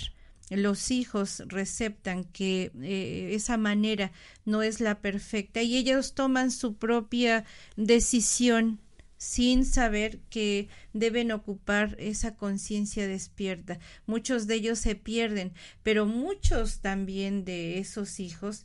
Los 0.51 0.91
hijos 0.91 1.45
receptan 1.47 2.25
que 2.25 2.73
eh, 2.83 3.31
esa 3.35 3.57
manera 3.57 4.11
no 4.45 4.63
es 4.65 4.81
la 4.81 5.01
perfecta 5.01 5.63
y 5.63 5.77
ellos 5.77 6.15
toman 6.15 6.51
su 6.51 6.75
propia 6.75 7.45
decisión 7.77 8.81
sin 9.17 9.65
saber 9.65 10.19
que 10.31 10.69
deben 10.93 11.31
ocupar 11.31 11.95
esa 12.01 12.35
conciencia 12.35 13.07
despierta. 13.07 13.79
Muchos 14.07 14.49
de 14.49 14.57
ellos 14.57 14.81
se 14.81 14.97
pierden, 14.97 15.53
pero 15.85 16.07
muchos 16.07 16.81
también 16.81 17.45
de 17.45 17.79
esos 17.79 18.19
hijos 18.19 18.65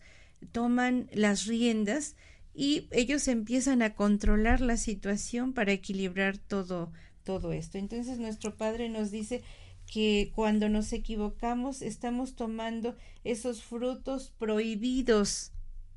toman 0.52 1.10
las 1.14 1.46
riendas 1.46 2.16
y 2.56 2.88
ellos 2.91 3.28
empiezan 3.28 3.82
a 3.82 3.95
controlar 3.95 4.62
la 4.62 4.78
situación 4.78 5.53
para 5.53 5.74
equilibrar 5.74 6.38
todo 6.38 6.91
todo 7.24 7.51
esto. 7.51 7.78
Entonces 7.78 8.20
nuestro 8.20 8.56
Padre 8.56 8.88
nos 8.88 9.12
dice 9.12 9.43
que 9.91 10.32
cuando 10.34 10.70
nos 10.70 10.93
equivocamos 10.93 11.82
estamos 11.82 12.36
tomando 12.36 12.95
esos 13.24 13.64
frutos 13.64 14.32
prohibidos 14.38 15.51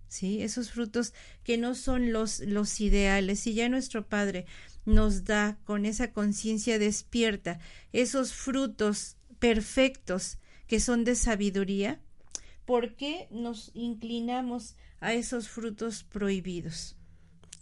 ¿sí? 0.09 0.43
Esos 0.43 0.71
frutos 0.71 1.13
que 1.45 1.59
no 1.59 1.75
son 1.75 2.13
los, 2.13 2.41
los 2.41 2.81
ideales. 2.81 3.47
Y 3.47 3.55
ya 3.55 3.69
nuestro 3.69 4.07
Padre 4.07 4.47
nos 4.85 5.25
da 5.25 5.59
con 5.65 5.85
esa 5.85 6.13
conciencia 6.13 6.79
despierta 6.79 7.61
esos 7.93 8.33
frutos 8.33 9.17
perfectos 9.39 10.39
que 10.67 10.81
son 10.81 11.05
de 11.05 11.15
sabiduría, 11.15 12.01
¿por 12.65 12.95
qué 12.97 13.29
nos 13.31 13.71
inclinamos 13.75 14.77
a 15.01 15.15
esos 15.15 15.49
frutos 15.49 16.05
prohibidos? 16.05 16.97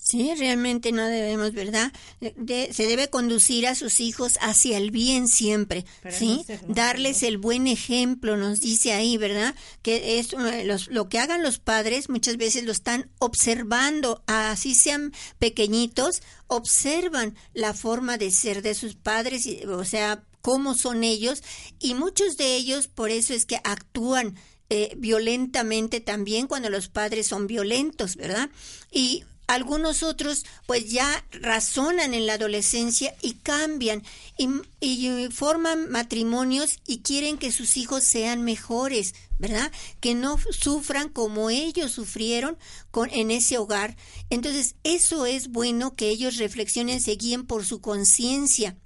Sí, 0.09 0.33
realmente 0.39 0.93
no 0.93 1.05
debemos, 1.05 1.53
¿verdad? 1.53 1.93
se 2.21 2.87
debe 2.87 3.11
conducir 3.11 3.67
a 3.67 3.75
sus 3.75 3.99
hijos 3.99 4.39
hacia 4.41 4.77
el 4.77 4.93
bien 4.93 5.27
siempre, 5.27 5.85
¿sí? 6.09 6.45
Darles 6.69 7.25
el 7.25 7.39
buen 7.39 7.67
ejemplo, 7.67 8.37
nos 8.37 8.61
dice 8.61 8.93
ahí, 8.93 9.17
¿verdad? 9.17 9.57
Que 9.83 10.21
es 10.21 10.33
lo 10.91 11.09
que 11.09 11.19
hagan 11.19 11.43
los 11.43 11.59
padres, 11.59 12.09
muchas 12.09 12.37
veces 12.37 12.63
lo 12.63 12.71
están 12.71 13.11
observando, 13.19 14.23
así 14.29 14.77
sean 14.77 15.13
pequeñitos, 15.41 16.23
observan 16.47 17.35
la 17.53 17.75
forma 17.75 18.17
de 18.17 18.31
ser 18.31 18.63
de 18.63 18.75
sus 18.75 18.95
padres, 18.95 19.45
o 19.67 19.85
sea, 19.85 20.23
cómo 20.41 20.77
son 20.77 21.03
ellos, 21.03 21.43
y 21.81 21.95
muchos 21.95 22.37
de 22.37 22.55
ellos 22.55 22.87
por 22.87 23.11
eso 23.11 23.35
es 23.35 23.45
que 23.45 23.61
actúan 23.65 24.37
eh, 24.69 24.95
violentamente 24.97 26.01
también 26.01 26.47
cuando 26.47 26.71
los 26.71 26.89
padres 26.89 27.27
son 27.29 27.47
violentos, 27.47 28.17
¿verdad? 28.17 28.51
Y 28.91 29.25
algunos 29.47 30.03
otros 30.03 30.45
pues 30.67 30.91
ya 30.91 31.25
razonan 31.31 32.15
en 32.15 32.27
la 32.27 32.35
adolescencia 32.35 33.15
y 33.23 33.35
cambian 33.35 34.03
y, 34.37 35.29
forman 35.31 35.91
matrimonios 35.91 36.79
y 36.87 36.99
quieren 36.99 37.39
que 37.39 37.53
sus 37.53 37.77
hijos 37.77 38.05
sean 38.05 38.43
mejores, 38.43 39.15
¿verdad? 39.39 39.71
Que 40.01 40.15
no 40.15 40.39
sufran 40.51 41.09
como 41.09 41.51
ellos 41.51 41.93
sufrieron 41.93 42.59
con, 42.91 43.11
en 43.11 43.31
ese 43.31 43.59
hogar. 43.59 43.97
Entonces, 44.31 44.75
eso 44.83 45.27
es 45.27 45.49
bueno 45.49 45.95
que 45.95 46.09
ellos 46.09 46.37
reflexionen, 46.39 47.01
se 47.01 47.13
guíen 47.13 47.47
por 47.47 47.65
su 47.65 47.81
conciencia 47.81 48.77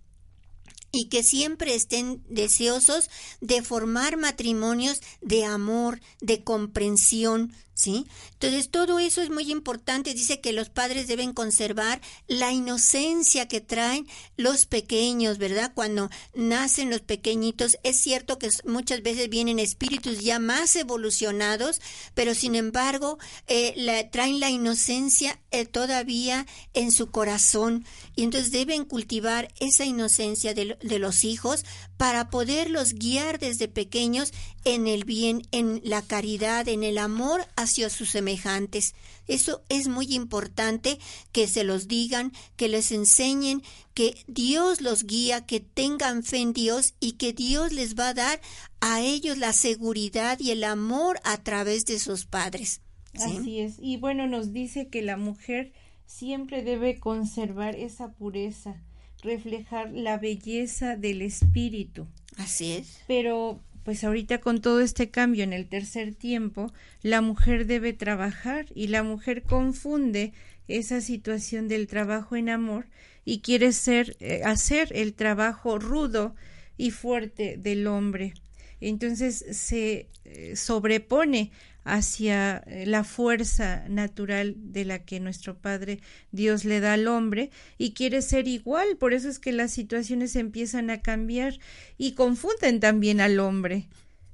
y 0.93 1.09
que 1.09 1.23
siempre 1.23 1.75
estén 1.75 2.23
deseosos 2.29 3.11
de 3.41 3.63
formar 3.63 4.17
matrimonios 4.17 5.01
de 5.21 5.45
amor, 5.45 6.01
de 6.21 6.43
comprensión, 6.43 7.53
¿sí? 7.81 8.07
Entonces 8.33 8.71
todo 8.71 8.99
eso 8.99 9.23
es 9.23 9.31
muy 9.31 9.51
importante. 9.51 10.15
Dice 10.15 10.41
que 10.41 10.53
los 10.53 10.69
padres 10.69 11.09
deben 11.09 11.33
conservar 11.33 12.01
la 12.27 12.53
inocencia 12.53 13.49
que 13.49 13.61
traen 13.61 14.07
los 14.37 14.67
pequeños, 14.67 15.39
¿verdad? 15.39 15.73
Cuando 15.75 16.11
nacen 16.35 16.91
los 16.91 17.01
pequeñitos, 17.01 17.79
es 17.83 18.01
cierto 18.01 18.39
que 18.39 18.51
muchas 18.65 19.03
veces 19.03 19.29
vienen 19.29 19.59
espíritus 19.59 20.21
ya 20.21 20.39
más 20.39 20.77
evolucionados, 20.77 21.81
pero 22.15 22.35
sin 22.35 22.55
embargo 22.55 23.19
eh, 23.47 24.09
traen 24.13 24.41
la 24.41 24.51
inocencia 24.51 25.41
eh, 25.51 25.65
todavía 25.65 26.47
en 26.75 26.93
su 26.93 27.11
corazón 27.11 27.85
y 28.15 28.25
entonces 28.25 28.53
deben 28.53 28.85
cultivar 28.85 29.49
esa 29.61 29.85
inocencia 29.85 30.55
de, 30.55 30.77
de 30.83 30.99
los 30.99 31.25
hijos 31.25 31.65
para 32.01 32.31
poderlos 32.31 32.95
guiar 32.95 33.39
desde 33.39 33.69
pequeños 33.69 34.33
en 34.65 34.87
el 34.87 35.05
bien, 35.05 35.43
en 35.53 35.83
la 35.85 36.01
caridad, 36.01 36.67
en 36.67 36.83
el 36.83 36.97
amor 36.97 37.47
hacia 37.57 37.91
sus 37.91 38.09
semejantes. 38.09 38.95
Eso 39.29 39.61
es 39.69 39.87
muy 39.89 40.15
importante 40.15 40.99
que 41.31 41.47
se 41.47 41.63
los 41.63 41.89
digan, 41.89 42.33
que 42.57 42.69
les 42.69 42.91
enseñen 42.91 43.63
que 43.93 44.17
Dios 44.27 44.81
los 44.81 45.05
guía, 45.05 45.45
que 45.45 45.61
tengan 45.61 46.23
fe 46.23 46.39
en 46.39 46.55
Dios 46.55 46.95
y 47.01 47.19
que 47.19 47.35
Dios 47.35 47.71
les 47.75 47.97
va 47.97 48.09
a 48.09 48.15
dar 48.15 48.41
a 48.81 49.03
ellos 49.03 49.37
la 49.37 49.53
seguridad 49.53 50.41
y 50.41 50.53
el 50.53 50.65
amor 50.65 51.21
a 51.23 51.37
través 51.43 51.85
de 51.85 51.99
sus 51.99 52.25
padres. 52.25 52.81
Así 53.13 53.61
es. 53.61 53.75
Y 53.79 53.99
bueno, 53.99 54.27
nos 54.27 54.55
dice 54.55 54.89
que 54.89 55.03
la 55.03 55.19
mujer 55.19 55.75
siempre 56.07 56.63
debe 56.63 56.99
conservar 56.99 57.77
esa 57.77 58.11
pureza, 58.13 58.83
reflejar 59.23 59.93
la 59.93 60.19
belleza 60.19 60.97
del 60.97 61.23
espíritu. 61.23 62.07
Así 62.37 62.73
es. 62.73 63.03
Pero 63.07 63.61
pues 63.85 64.05
ahorita 64.05 64.39
con 64.39 64.61
todo 64.61 64.81
este 64.81 65.11
cambio 65.11 65.45
en 65.45 65.53
el 65.53 65.69
tercer 65.69 66.15
tiempo, 66.15 66.73
la 67.03 67.21
mujer 67.21 67.67
debe 67.67 67.93
trabajar 67.93 68.67
y 68.75 68.89
la 68.89 69.03
mujer 69.03 69.43
confunde 69.43 70.33
esa 70.69 71.01
situación 71.01 71.69
del 71.69 71.87
trabajo 71.87 72.37
en 72.37 72.49
amor 72.51 72.87
y 73.25 73.41
quiere 73.41 73.73
ser 73.73 74.17
eh, 74.21 74.43
hacer 74.45 74.93
el 74.95 75.15
trabajo 75.15 75.79
rudo 75.79 76.35
y 76.77 76.91
fuerte 76.91 77.57
del 77.57 77.87
hombre. 77.87 78.35
Entonces 78.81 79.45
se 79.51 80.09
eh, 80.25 80.57
sobrepone 80.57 81.51
hacia 81.85 82.59
eh, 82.67 82.85
la 82.87 83.05
fuerza 83.05 83.85
natural 83.89 84.55
de 84.57 84.85
la 84.85 85.01
que 85.01 85.21
nuestro 85.21 85.57
Padre 85.59 86.01
Dios 86.31 86.65
le 86.65 86.81
da 86.81 86.95
al 86.95 87.09
hombre 87.09 87.51
y 87.79 87.93
quiere 87.93 88.23
ser 88.23 88.49
igual. 88.49 88.97
Por 88.97 89.15
eso 89.15 89.29
es 89.29 89.39
que 89.39 89.53
las 89.53 89.71
situaciones 89.71 90.37
empiezan 90.37 90.91
a 90.91 91.01
cambiar 91.01 91.59
y 91.97 92.13
confunden 92.13 92.81
también 92.81 93.21
al 93.21 93.41
hombre. 93.41 93.89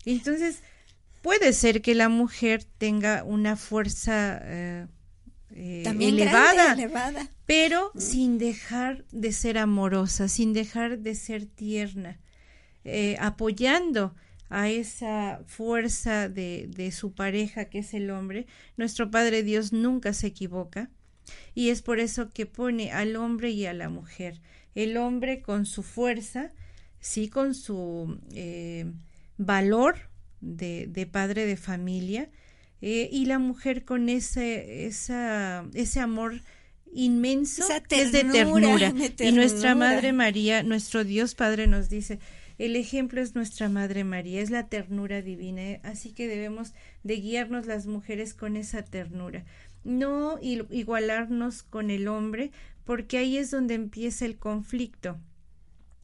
Entonces, 0.04 0.60
puede 1.22 1.52
ser 1.52 1.82
que 1.82 1.94
la 1.94 2.08
mujer 2.08 2.64
tenga 2.78 3.22
una 3.24 3.56
fuerza 3.56 4.40
eh, 4.42 4.86
eh, 5.54 5.84
elevada, 6.00 6.76
pero 7.46 7.92
mm. 7.94 8.00
sin 8.00 8.38
dejar 8.38 9.04
de 9.12 9.32
ser 9.32 9.58
amorosa, 9.58 10.28
sin 10.28 10.52
dejar 10.52 10.98
de 10.98 11.14
ser 11.14 11.46
tierna, 11.46 12.18
apoyando 13.18 14.14
a 14.48 14.68
esa 14.68 15.40
fuerza 15.46 16.28
de, 16.28 16.68
de 16.68 16.92
su 16.92 17.12
pareja 17.12 17.66
que 17.66 17.80
es 17.80 17.94
el 17.94 18.10
hombre, 18.10 18.46
nuestro 18.76 19.10
Padre 19.10 19.42
Dios 19.42 19.72
nunca 19.72 20.12
se 20.12 20.28
equivoca 20.28 20.90
y 21.54 21.70
es 21.70 21.82
por 21.82 22.00
eso 22.00 22.30
que 22.30 22.46
pone 22.46 22.92
al 22.92 23.16
hombre 23.16 23.50
y 23.50 23.66
a 23.66 23.72
la 23.72 23.88
mujer. 23.88 24.40
El 24.74 24.96
hombre 24.96 25.42
con 25.42 25.66
su 25.66 25.82
fuerza, 25.82 26.52
sí, 27.00 27.28
con 27.28 27.54
su 27.54 28.18
eh, 28.34 28.92
valor 29.38 30.10
de, 30.40 30.86
de, 30.86 31.06
padre 31.06 31.46
de 31.46 31.56
familia, 31.56 32.30
eh, 32.82 33.08
y 33.10 33.26
la 33.26 33.38
mujer 33.38 33.84
con 33.84 34.08
ese, 34.08 34.86
esa, 34.86 35.64
ese 35.72 36.00
amor 36.00 36.42
inmenso 36.92 37.66
es 37.90 38.12
de 38.12 38.24
ternura. 38.24 38.92
Y 39.18 39.32
nuestra 39.32 39.74
Madre 39.74 40.12
María, 40.12 40.62
nuestro 40.62 41.04
Dios 41.04 41.34
Padre 41.34 41.66
nos 41.66 41.88
dice, 41.88 42.18
el 42.58 42.76
ejemplo 42.76 43.20
es 43.20 43.34
nuestra 43.34 43.68
Madre 43.68 44.04
María, 44.04 44.40
es 44.40 44.50
la 44.50 44.68
ternura 44.68 45.22
divina, 45.22 45.62
¿eh? 45.62 45.80
así 45.82 46.12
que 46.12 46.26
debemos 46.28 46.74
de 47.02 47.16
guiarnos 47.16 47.66
las 47.66 47.86
mujeres 47.86 48.34
con 48.34 48.56
esa 48.56 48.82
ternura, 48.82 49.44
no 49.84 50.38
igualarnos 50.40 51.62
con 51.62 51.90
el 51.90 52.08
hombre, 52.08 52.50
porque 52.84 53.18
ahí 53.18 53.36
es 53.36 53.50
donde 53.50 53.74
empieza 53.74 54.24
el 54.24 54.38
conflicto. 54.38 55.18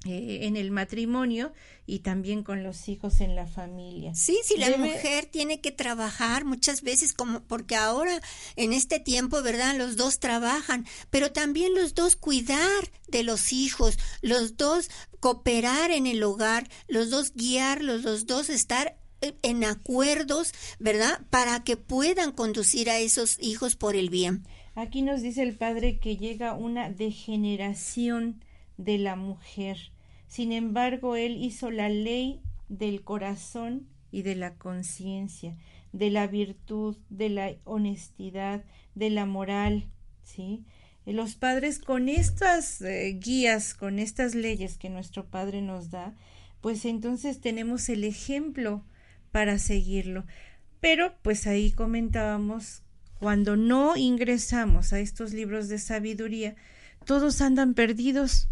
Eh, 0.04 0.46
en 0.46 0.56
el 0.56 0.72
matrimonio 0.72 1.52
y 1.86 2.00
también 2.00 2.42
con 2.42 2.64
los 2.64 2.88
hijos 2.88 3.20
en 3.20 3.36
la 3.36 3.46
familia. 3.46 4.12
Sí, 4.16 4.36
sí, 4.42 4.56
la 4.56 4.76
mujer 4.76 5.26
tiene 5.26 5.60
que 5.60 5.70
trabajar 5.70 6.44
muchas 6.44 6.82
veces 6.82 7.12
como 7.12 7.40
porque 7.44 7.76
ahora 7.76 8.20
en 8.56 8.72
este 8.72 8.98
tiempo, 8.98 9.42
¿verdad? 9.42 9.76
Los 9.76 9.96
dos 9.96 10.18
trabajan, 10.18 10.86
pero 11.10 11.30
también 11.30 11.74
los 11.74 11.94
dos 11.94 12.16
cuidar 12.16 12.90
de 13.06 13.22
los 13.22 13.52
hijos, 13.52 13.96
los 14.22 14.56
dos 14.56 14.90
cooperar 15.20 15.92
en 15.92 16.08
el 16.08 16.20
hogar, 16.24 16.68
los 16.88 17.10
dos 17.10 17.32
guiarlos, 17.34 18.02
los 18.02 18.26
dos 18.26 18.50
estar 18.50 18.96
eh, 19.20 19.34
en 19.42 19.62
acuerdos, 19.62 20.52
¿verdad? 20.80 21.20
Para 21.30 21.62
que 21.62 21.76
puedan 21.76 22.32
conducir 22.32 22.90
a 22.90 22.98
esos 22.98 23.38
hijos 23.40 23.76
por 23.76 23.94
el 23.94 24.10
bien. 24.10 24.42
Aquí 24.74 25.02
nos 25.02 25.22
dice 25.22 25.42
el 25.42 25.54
padre 25.54 25.98
que 25.98 26.16
llega 26.16 26.54
una 26.54 26.90
degeneración 26.90 28.42
de 28.76 28.98
la 28.98 29.16
mujer. 29.16 29.92
Sin 30.26 30.52
embargo, 30.52 31.16
él 31.16 31.36
hizo 31.42 31.70
la 31.70 31.88
ley 31.88 32.40
del 32.68 33.02
corazón 33.02 33.88
y 34.10 34.22
de 34.22 34.34
la 34.34 34.54
conciencia, 34.54 35.56
de 35.92 36.10
la 36.10 36.26
virtud, 36.26 36.96
de 37.10 37.28
la 37.28 37.52
honestidad, 37.64 38.64
de 38.94 39.10
la 39.10 39.26
moral, 39.26 39.88
¿sí? 40.22 40.64
Los 41.04 41.34
padres 41.34 41.80
con 41.80 42.08
estas 42.08 42.80
eh, 42.80 43.18
guías, 43.20 43.74
con 43.74 43.98
estas 43.98 44.34
leyes 44.34 44.78
que 44.78 44.88
nuestro 44.88 45.26
Padre 45.26 45.60
nos 45.60 45.90
da, 45.90 46.14
pues 46.60 46.84
entonces 46.84 47.40
tenemos 47.40 47.88
el 47.88 48.04
ejemplo 48.04 48.84
para 49.32 49.58
seguirlo. 49.58 50.24
Pero 50.80 51.14
pues 51.22 51.46
ahí 51.46 51.72
comentábamos, 51.72 52.82
cuando 53.18 53.56
no 53.56 53.96
ingresamos 53.96 54.92
a 54.92 55.00
estos 55.00 55.32
libros 55.32 55.68
de 55.68 55.78
sabiduría, 55.78 56.54
todos 57.04 57.40
andan 57.40 57.74
perdidos 57.74 58.48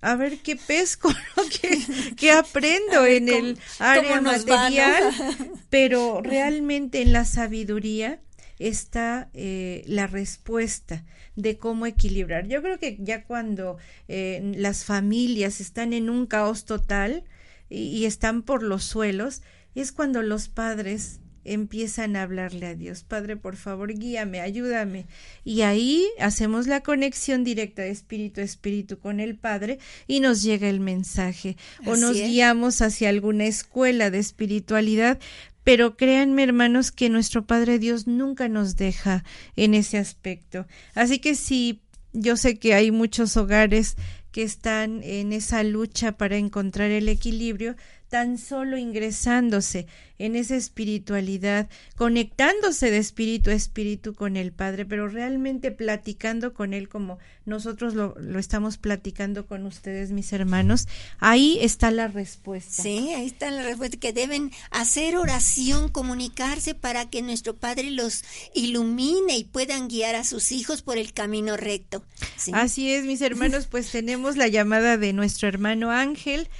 a 0.00 0.16
ver 0.16 0.38
qué 0.38 0.56
pesco, 0.56 1.12
qué, 2.16 2.32
aprendo 2.32 3.06
en 3.06 3.28
el 3.28 3.58
área 3.78 4.20
material, 4.20 5.12
pero 5.70 6.20
realmente 6.22 7.02
en 7.02 7.12
la 7.12 7.24
sabiduría 7.24 8.20
está 8.58 9.30
eh, 9.32 9.84
la 9.86 10.06
respuesta 10.06 11.04
de 11.36 11.56
cómo 11.56 11.86
equilibrar. 11.86 12.46
Yo 12.46 12.60
creo 12.62 12.78
que 12.78 12.98
ya 13.00 13.24
cuando 13.24 13.78
eh, 14.08 14.52
las 14.56 14.84
familias 14.84 15.60
están 15.60 15.92
en 15.92 16.10
un 16.10 16.26
caos 16.26 16.66
total 16.66 17.24
y 17.70 18.04
están 18.04 18.42
por 18.42 18.62
los 18.62 18.84
suelos, 18.84 19.42
es 19.74 19.92
cuando 19.92 20.22
los 20.22 20.48
padres 20.48 21.20
empiezan 21.52 22.16
a 22.16 22.22
hablarle 22.22 22.66
a 22.66 22.74
Dios, 22.74 23.02
Padre, 23.02 23.36
por 23.36 23.56
favor, 23.56 23.92
guíame, 23.92 24.40
ayúdame. 24.40 25.06
Y 25.44 25.62
ahí 25.62 26.06
hacemos 26.18 26.66
la 26.66 26.82
conexión 26.82 27.42
directa 27.44 27.82
de 27.82 27.90
espíritu 27.90 28.40
a 28.40 28.44
espíritu 28.44 28.98
con 28.98 29.18
el 29.20 29.36
Padre 29.36 29.78
y 30.06 30.20
nos 30.20 30.42
llega 30.42 30.68
el 30.68 30.80
mensaje. 30.80 31.56
o 31.84 31.96
nos 31.96 32.16
guiamos 32.16 32.82
hacia 32.82 33.08
alguna 33.08 33.46
escuela 33.46 34.10
de 34.10 34.18
espiritualidad. 34.18 35.18
Pero 35.64 35.96
créanme, 35.96 36.42
hermanos, 36.44 36.90
que 36.90 37.10
nuestro 37.10 37.46
Padre 37.46 37.78
Dios 37.78 38.06
nunca 38.06 38.48
nos 38.48 38.76
deja 38.76 39.24
en 39.56 39.74
ese 39.74 39.98
aspecto. 39.98 40.66
Así 40.94 41.18
que 41.18 41.34
si 41.34 41.82
yo 42.12 42.36
sé 42.36 42.58
que 42.58 42.74
hay 42.74 42.90
muchos 42.90 43.36
hogares 43.36 43.96
que 44.32 44.42
están 44.42 45.02
en 45.02 45.32
esa 45.32 45.62
lucha 45.62 46.12
para 46.12 46.36
encontrar 46.36 46.90
el 46.90 47.08
equilibrio, 47.08 47.76
tan 48.10 48.38
solo 48.38 48.76
ingresándose 48.76 49.86
en 50.18 50.36
esa 50.36 50.54
espiritualidad, 50.54 51.70
conectándose 51.96 52.90
de 52.90 52.98
espíritu 52.98 53.48
a 53.48 53.54
espíritu 53.54 54.14
con 54.14 54.36
el 54.36 54.52
Padre, 54.52 54.84
pero 54.84 55.08
realmente 55.08 55.70
platicando 55.70 56.52
con 56.52 56.74
Él 56.74 56.90
como 56.90 57.18
nosotros 57.46 57.94
lo, 57.94 58.14
lo, 58.18 58.38
estamos 58.38 58.76
platicando 58.76 59.46
con 59.46 59.64
ustedes, 59.64 60.10
mis 60.10 60.32
hermanos, 60.34 60.88
ahí 61.20 61.58
está 61.62 61.90
la 61.90 62.08
respuesta. 62.08 62.82
Sí, 62.82 63.14
ahí 63.14 63.26
está 63.26 63.50
la 63.50 63.62
respuesta, 63.62 63.96
que 63.96 64.12
deben 64.12 64.50
hacer 64.70 65.16
oración, 65.16 65.88
comunicarse 65.88 66.74
para 66.74 67.08
que 67.08 67.22
nuestro 67.22 67.56
Padre 67.56 67.90
los 67.90 68.24
ilumine 68.54 69.38
y 69.38 69.44
puedan 69.44 69.88
guiar 69.88 70.16
a 70.16 70.24
sus 70.24 70.52
hijos 70.52 70.82
por 70.82 70.98
el 70.98 71.14
camino 71.14 71.56
recto. 71.56 72.04
Así 72.52 72.92
es, 72.92 73.04
mis 73.04 73.22
hermanos, 73.22 73.68
pues 73.70 73.90
tenemos 73.90 74.36
la 74.36 74.48
llamada 74.48 74.98
de 74.98 75.14
nuestro 75.14 75.48
hermano 75.48 75.90
Ángel 75.90 76.50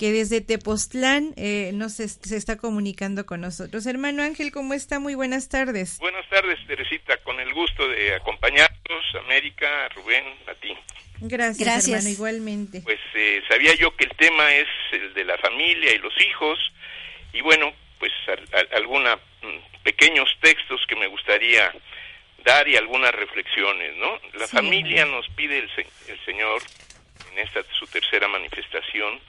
que 0.00 0.12
desde 0.12 0.40
Tepoztlán 0.40 1.34
eh, 1.36 1.72
nos 1.74 1.92
se 1.92 2.34
está 2.34 2.56
comunicando 2.56 3.26
con 3.26 3.42
nosotros. 3.42 3.84
Hermano 3.84 4.22
Ángel, 4.22 4.50
¿cómo 4.50 4.72
está? 4.72 4.98
Muy 4.98 5.14
buenas 5.14 5.50
tardes. 5.50 5.98
Buenas 5.98 6.26
tardes, 6.30 6.58
Teresita, 6.66 7.18
con 7.18 7.38
el 7.38 7.52
gusto 7.52 7.86
de 7.86 8.14
acompañarnos, 8.14 9.04
América, 9.26 9.90
Rubén, 9.90 10.24
a 10.46 10.54
ti. 10.54 10.74
Gracias, 11.20 11.86
hermano, 11.86 12.08
igualmente. 12.08 12.80
Pues 12.80 12.98
eh, 13.14 13.42
sabía 13.46 13.74
yo 13.74 13.94
que 13.94 14.04
el 14.04 14.16
tema 14.16 14.50
es 14.54 14.68
el 14.92 15.12
de 15.12 15.22
la 15.22 15.36
familia 15.36 15.94
y 15.94 15.98
los 15.98 16.18
hijos, 16.22 16.58
y 17.34 17.42
bueno, 17.42 17.70
pues 17.98 18.12
algunos 18.74 19.18
mm, 19.42 19.82
pequeños 19.82 20.30
textos 20.40 20.80
que 20.88 20.96
me 20.96 21.08
gustaría 21.08 21.74
dar 22.42 22.66
y 22.66 22.76
algunas 22.76 23.14
reflexiones, 23.14 23.94
¿no? 23.96 24.18
La 24.38 24.48
familia 24.48 25.04
nos 25.04 25.28
pide 25.36 25.58
el, 25.58 25.70
el 26.08 26.24
Señor 26.24 26.62
en 27.32 27.38
esta 27.40 27.60
su 27.78 27.86
tercera 27.86 28.28
manifestación 28.28 29.20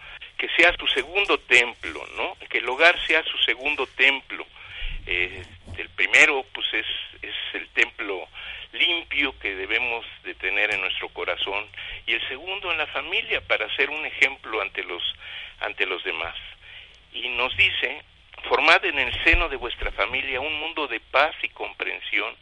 que 0.42 0.50
sea 0.58 0.76
su 0.76 0.88
segundo 0.88 1.38
templo, 1.38 2.04
¿no? 2.18 2.36
Que 2.50 2.58
el 2.58 2.68
hogar 2.68 3.00
sea 3.06 3.24
su 3.26 3.38
segundo 3.44 3.86
templo. 3.86 4.44
Eh, 5.06 5.44
el 5.78 5.88
primero, 5.90 6.44
pues, 6.52 6.66
es, 6.74 6.86
el 7.54 7.68
templo 7.70 8.28
limpio 8.74 9.38
que 9.38 9.54
debemos 9.54 10.04
de 10.24 10.34
tener 10.34 10.74
en 10.74 10.82
nuestro 10.82 11.10
corazón 11.10 11.68
y 12.08 12.14
el 12.14 12.28
segundo 12.28 12.72
en 12.72 12.80
la 12.80 12.88
familia 12.88 13.40
para 13.42 13.70
ser 13.76 13.92
un 13.92 14.04
ejemplo 14.04 14.62
ante 14.62 14.84
los 14.84 15.04
ante 15.60 15.86
los 15.86 16.04
demás. 16.04 16.36
Y 17.14 17.30
nos 17.30 17.56
dice, 17.56 18.02
formad 18.50 18.84
en 18.86 18.98
el 18.98 19.24
seno 19.24 19.48
de 19.48 19.58
vuestra 19.58 19.92
familia 19.92 20.40
un 20.40 20.60
mundo 20.60 20.88
de 20.88 21.02
paz 21.02 21.36
y 21.44 21.50
comprensión, 21.50 22.34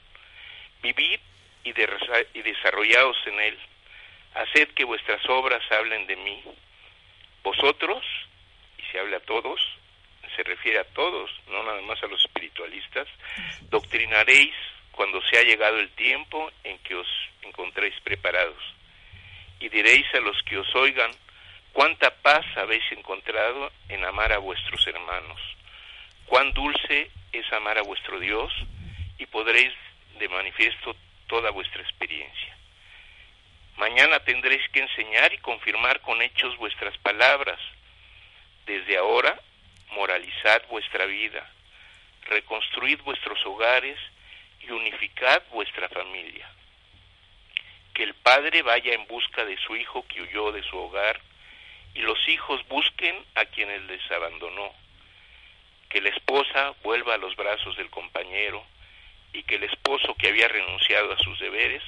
vivid 0.82 1.20
y, 1.66 1.70
y 1.72 2.42
desarrollaos 2.44 3.18
en 3.26 3.42
él, 3.42 3.60
haced 4.36 4.70
que 4.70 4.86
vuestras 4.86 5.28
obras 5.28 5.64
hablen 5.72 6.08
de 6.08 6.16
mí. 6.16 6.44
Vosotros, 7.44 8.04
y 8.78 8.92
se 8.92 9.00
habla 9.00 9.18
a 9.18 9.22
todos, 9.22 9.60
se 10.36 10.44
refiere 10.44 10.80
a 10.80 10.84
todos, 10.86 11.30
no 11.48 11.64
nada 11.64 11.82
más 11.82 12.02
a 12.04 12.08
los 12.08 12.24
espiritualistas, 12.24 13.08
doctrinaréis 13.70 14.54
cuando 14.92 15.22
se 15.24 15.38
ha 15.38 15.44
llegado 15.44 15.80
el 15.80 15.90
tiempo 15.92 16.52
en 16.64 16.78
que 16.80 16.96
os 16.96 17.08
encontréis 17.42 17.96
preparados. 18.02 18.62
Y 19.60 19.70
diréis 19.70 20.06
a 20.14 20.20
los 20.20 20.42
que 20.44 20.58
os 20.58 20.76
oigan, 20.76 21.12
cuánta 21.74 22.16
paz 22.22 22.46
habéis 22.56 22.84
encontrado 22.92 23.72
en 23.90 24.04
amar 24.06 24.32
a 24.34 24.38
vuestros 24.38 24.86
hermanos, 24.88 25.40
cuán 26.26 26.54
dulce 26.54 27.12
es 27.32 27.52
amar 27.54 27.78
a 27.78 27.84
vuestro 27.84 28.20
Dios, 28.20 28.52
y 29.18 29.26
podréis 29.26 29.74
de 30.18 30.30
manifiesto 30.30 30.96
toda 31.28 31.52
vuestra 31.52 31.82
experiencia. 31.82 32.59
Mañana 33.80 34.20
tendréis 34.20 34.68
que 34.74 34.82
enseñar 34.82 35.34
y 35.34 35.38
confirmar 35.38 36.02
con 36.02 36.22
hechos 36.22 36.58
vuestras 36.58 36.98
palabras. 36.98 37.58
Desde 38.66 38.98
ahora, 38.98 39.40
moralizad 39.92 40.62
vuestra 40.68 41.06
vida, 41.06 41.50
reconstruid 42.26 43.00
vuestros 43.04 43.40
hogares 43.46 43.98
y 44.60 44.72
unificad 44.72 45.42
vuestra 45.52 45.88
familia. 45.88 46.46
Que 47.94 48.04
el 48.04 48.14
padre 48.16 48.64
vaya 48.64 48.94
en 48.94 49.08
busca 49.08 49.46
de 49.46 49.58
su 49.60 49.78
hijo 49.78 50.06
que 50.10 50.24
huyó 50.24 50.52
de 50.52 50.64
su 50.64 50.78
hogar 50.78 51.22
y 51.94 52.02
los 52.02 52.20
hijos 52.28 52.68
busquen 52.68 53.16
a 53.36 53.46
quienes 53.46 53.82
les 53.84 54.12
abandonó. 54.12 54.74
Que 55.88 56.02
la 56.02 56.10
esposa 56.10 56.76
vuelva 56.84 57.14
a 57.14 57.18
los 57.18 57.34
brazos 57.38 57.78
del 57.78 57.90
compañero 57.90 58.62
y 59.32 59.44
que 59.44 59.56
el 59.56 59.64
esposo 59.64 60.16
que 60.16 60.28
había 60.28 60.50
renunciado 60.50 61.14
a 61.14 61.20
sus 61.20 61.40
deberes 61.40 61.82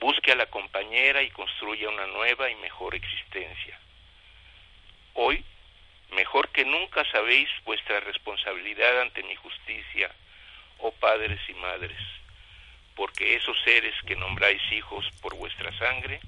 busque 0.00 0.32
a 0.32 0.36
la 0.36 0.46
compañera 0.46 1.22
y 1.22 1.30
construya 1.30 1.88
una 1.88 2.06
nueva 2.06 2.50
y 2.50 2.54
mejor 2.56 2.94
existencia. 2.94 3.78
Hoy, 5.14 5.44
mejor 6.12 6.50
que 6.50 6.64
nunca 6.64 7.04
sabéis 7.10 7.48
vuestra 7.64 8.00
responsabilidad 8.00 9.00
ante 9.00 9.22
mi 9.22 9.34
justicia, 9.36 10.10
oh 10.78 10.92
padres 10.92 11.40
y 11.48 11.54
madres, 11.54 11.98
porque 12.94 13.34
esos 13.34 13.56
seres 13.64 13.94
que 14.06 14.16
nombráis 14.16 14.60
hijos 14.72 15.08
por 15.20 15.34
vuestra 15.36 15.76
sangre, 15.78 16.20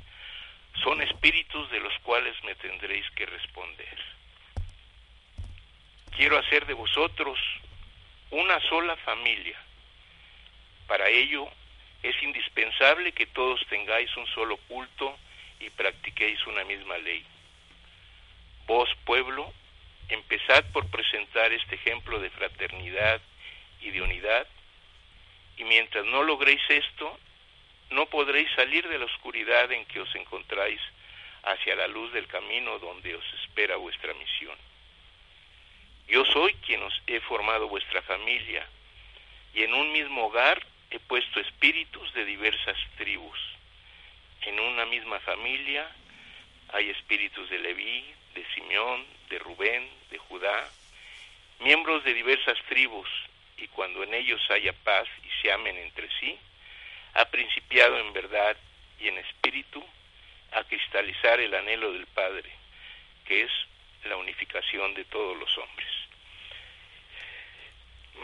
son 0.82 1.02
espíritus 1.02 1.70
de 1.70 1.80
los 1.80 1.96
cuales 2.00 2.34
me 2.44 2.54
tendréis 2.54 3.08
que 3.10 3.26
responder. 3.26 3.98
Quiero 6.16 6.38
hacer 6.38 6.66
de 6.66 6.74
vosotros 6.74 7.38
una 8.30 8.60
sola 8.68 8.96
familia. 8.96 9.58
Para 10.86 11.08
ello 11.08 11.48
es 12.02 12.22
indispensable 12.22 13.12
que 13.12 13.26
todos 13.26 13.64
tengáis 13.68 14.14
un 14.16 14.26
solo 14.28 14.56
culto 14.68 15.16
y 15.60 15.70
practiquéis 15.70 16.46
una 16.46 16.64
misma 16.64 16.98
ley. 16.98 17.24
Vos, 18.66 18.88
pueblo, 19.04 19.52
empezad 20.08 20.64
por 20.72 20.88
presentar 20.90 21.52
este 21.52 21.74
ejemplo 21.74 22.20
de 22.20 22.30
fraternidad 22.30 23.20
y 23.80 23.90
de 23.90 24.02
unidad, 24.02 24.46
y 25.56 25.64
mientras 25.64 26.04
no 26.04 26.22
logréis 26.22 26.60
esto, 26.68 27.18
no 27.90 28.06
podréis 28.06 28.50
salir 28.54 28.86
de 28.88 28.98
la 28.98 29.06
oscuridad 29.06 29.72
en 29.72 29.84
que 29.86 30.00
os 30.00 30.14
encontráis 30.14 30.80
hacia 31.42 31.74
la 31.74 31.88
luz 31.88 32.12
del 32.12 32.26
camino 32.26 32.78
donde 32.78 33.14
os 33.14 33.24
espera 33.42 33.76
vuestra 33.76 34.14
misión. 34.14 34.56
Yo 36.06 36.24
soy 36.26 36.54
quien 36.54 36.82
os 36.82 37.02
he 37.06 37.20
formado 37.20 37.68
vuestra 37.68 38.02
familia, 38.02 38.66
y 39.54 39.62
en 39.62 39.74
un 39.74 39.92
mismo 39.92 40.26
hogar 40.26 40.64
he 40.90 40.98
puesto 41.00 41.40
espíritus 41.40 42.12
de 42.14 42.24
diversas 42.24 42.76
tribus. 42.96 43.38
En 44.42 44.58
una 44.58 44.86
misma 44.86 45.20
familia 45.20 45.88
hay 46.72 46.90
espíritus 46.90 47.48
de 47.50 47.58
Leví, 47.58 48.04
de 48.34 48.44
Simeón, 48.54 49.04
de 49.28 49.38
Rubén, 49.38 49.88
de 50.10 50.18
Judá, 50.18 50.70
miembros 51.60 52.04
de 52.04 52.14
diversas 52.14 52.58
tribus, 52.68 53.08
y 53.56 53.66
cuando 53.68 54.02
en 54.02 54.14
ellos 54.14 54.40
haya 54.50 54.72
paz 54.72 55.08
y 55.24 55.42
se 55.42 55.52
amen 55.52 55.76
entre 55.76 56.08
sí, 56.20 56.38
ha 57.14 57.24
principiado 57.26 57.98
en 57.98 58.12
verdad 58.12 58.56
y 59.00 59.08
en 59.08 59.18
espíritu 59.18 59.84
a 60.52 60.64
cristalizar 60.64 61.40
el 61.40 61.54
anhelo 61.54 61.92
del 61.92 62.06
Padre, 62.06 62.50
que 63.24 63.42
es 63.42 63.50
la 64.04 64.16
unificación 64.16 64.94
de 64.94 65.04
todos 65.04 65.36
los 65.36 65.58
hombres. 65.58 65.97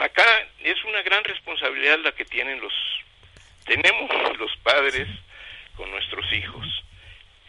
Acá 0.01 0.49
es 0.63 0.83
una 0.85 1.03
gran 1.03 1.23
responsabilidad 1.25 1.99
la 2.01 2.13
que 2.13 2.25
tienen 2.25 2.61
los 2.61 2.73
tenemos 3.65 4.11
los 4.39 4.55
padres 4.59 5.09
con 5.77 5.91
nuestros 5.91 6.31
hijos, 6.33 6.85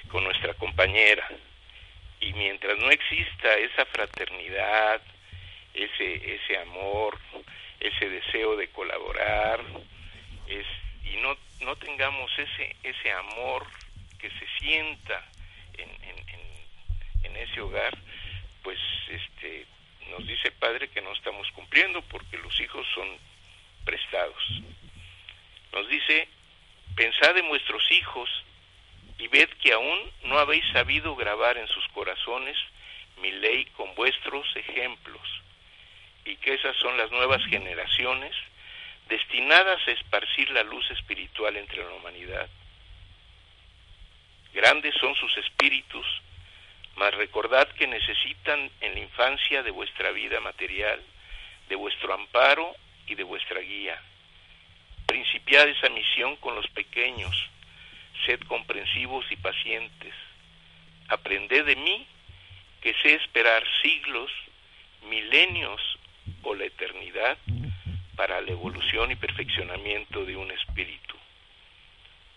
con 0.10 0.24
nuestra 0.24 0.54
compañera. 0.54 1.28
Y 2.22 2.34
mientras 2.34 2.78
no 2.78 2.90
exista 2.90 3.54
esa 3.58 3.86
fraternidad, 3.86 5.02
ese 5.74 6.36
ese 6.36 6.58
amor, 6.60 7.20
ese 7.80 8.10
deseo 8.10 8.56
de 8.56 8.70
colaborar, 8.70 9.60
es, 10.48 10.66
y 11.04 11.18
no 11.18 11.38
no 11.62 11.76
tengamos 11.76 12.32
ese 12.38 12.76
ese 12.84 13.12
amor 13.12 13.66
que 14.20 14.30
se 14.30 14.48
sienta 14.60 15.26
en, 15.78 15.90
en, 15.90 17.26
en 17.26 17.36
ese 17.36 17.60
hogar, 17.62 17.98
pues 18.64 18.80
este 19.10 19.66
nos 20.12 20.26
dice 20.28 20.52
Padre 20.52 20.90
que 20.90 21.02
no 21.02 21.12
estamos 21.14 21.50
cumpliendo 21.52 22.02
porque 22.04 22.38
los 22.38 22.60
hijos 22.60 22.86
son 22.94 23.08
prestados. 23.84 24.62
Nos 25.72 25.88
dice, 25.90 26.28
pensad 26.96 27.38
en 27.38 27.48
vuestros 27.48 27.84
hijos 27.92 28.30
y 29.18 29.28
ved 29.28 29.50
que 29.62 29.74
aún 29.74 30.00
no 30.24 30.40
habéis 30.40 30.66
sabido 30.72 31.16
grabar 31.16 31.58
en 31.58 31.68
sus 31.68 31.88
corazones 31.90 32.58
mi 33.22 33.32
ley 33.32 33.66
con 33.78 33.94
vuestros 33.96 34.46
ejemplos, 34.56 35.22
y 36.26 36.36
que 36.38 36.54
esas 36.54 36.76
son 36.78 36.98
las 36.98 37.12
nuevas 37.12 37.44
generaciones 37.46 38.36
destinadas 39.08 39.80
a 39.88 39.92
esparcir 39.92 40.50
la 40.50 40.64
luz 40.64 40.90
espiritual 40.92 41.56
entre 41.56 41.84
la 41.84 41.92
humanidad. 41.92 42.50
Grandes 44.54 44.96
son 44.96 45.14
sus 45.16 45.38
espíritus, 45.38 46.06
mas 46.96 47.14
recordad 47.16 47.68
que 47.70 47.88
necesitan 47.88 48.72
en 48.82 48.94
la 48.94 49.00
infancia 49.00 49.64
de 49.64 49.72
vuestra 49.72 50.12
vida 50.12 50.40
material, 50.40 51.02
de 51.68 51.76
vuestro 51.76 52.14
amparo 52.14 52.76
y 53.08 53.16
de 53.16 53.24
vuestra 53.24 53.60
guía. 53.60 54.02
Principiad 55.06 55.68
esa 55.68 55.90
misión 55.90 56.36
con 56.38 56.56
los 56.56 56.68
pequeños, 56.70 57.36
sed 58.26 58.40
comprensivos 58.42 59.26
y 59.30 59.36
pacientes. 59.36 60.14
Aprended 61.10 61.66
de 61.66 61.76
mí 61.76 62.08
que 62.82 62.94
sé 63.02 63.16
esperar 63.16 63.64
siglos, 63.82 64.32
milenios 65.10 65.82
o 66.44 66.56
la 66.56 66.66
eternidad 66.66 67.38
para 68.16 68.42
la 68.42 68.52
evolución 68.52 69.12
y 69.12 69.16
perfeccionamiento 69.16 70.26
de 70.26 70.36
un 70.36 70.50
espíritu. 70.52 71.16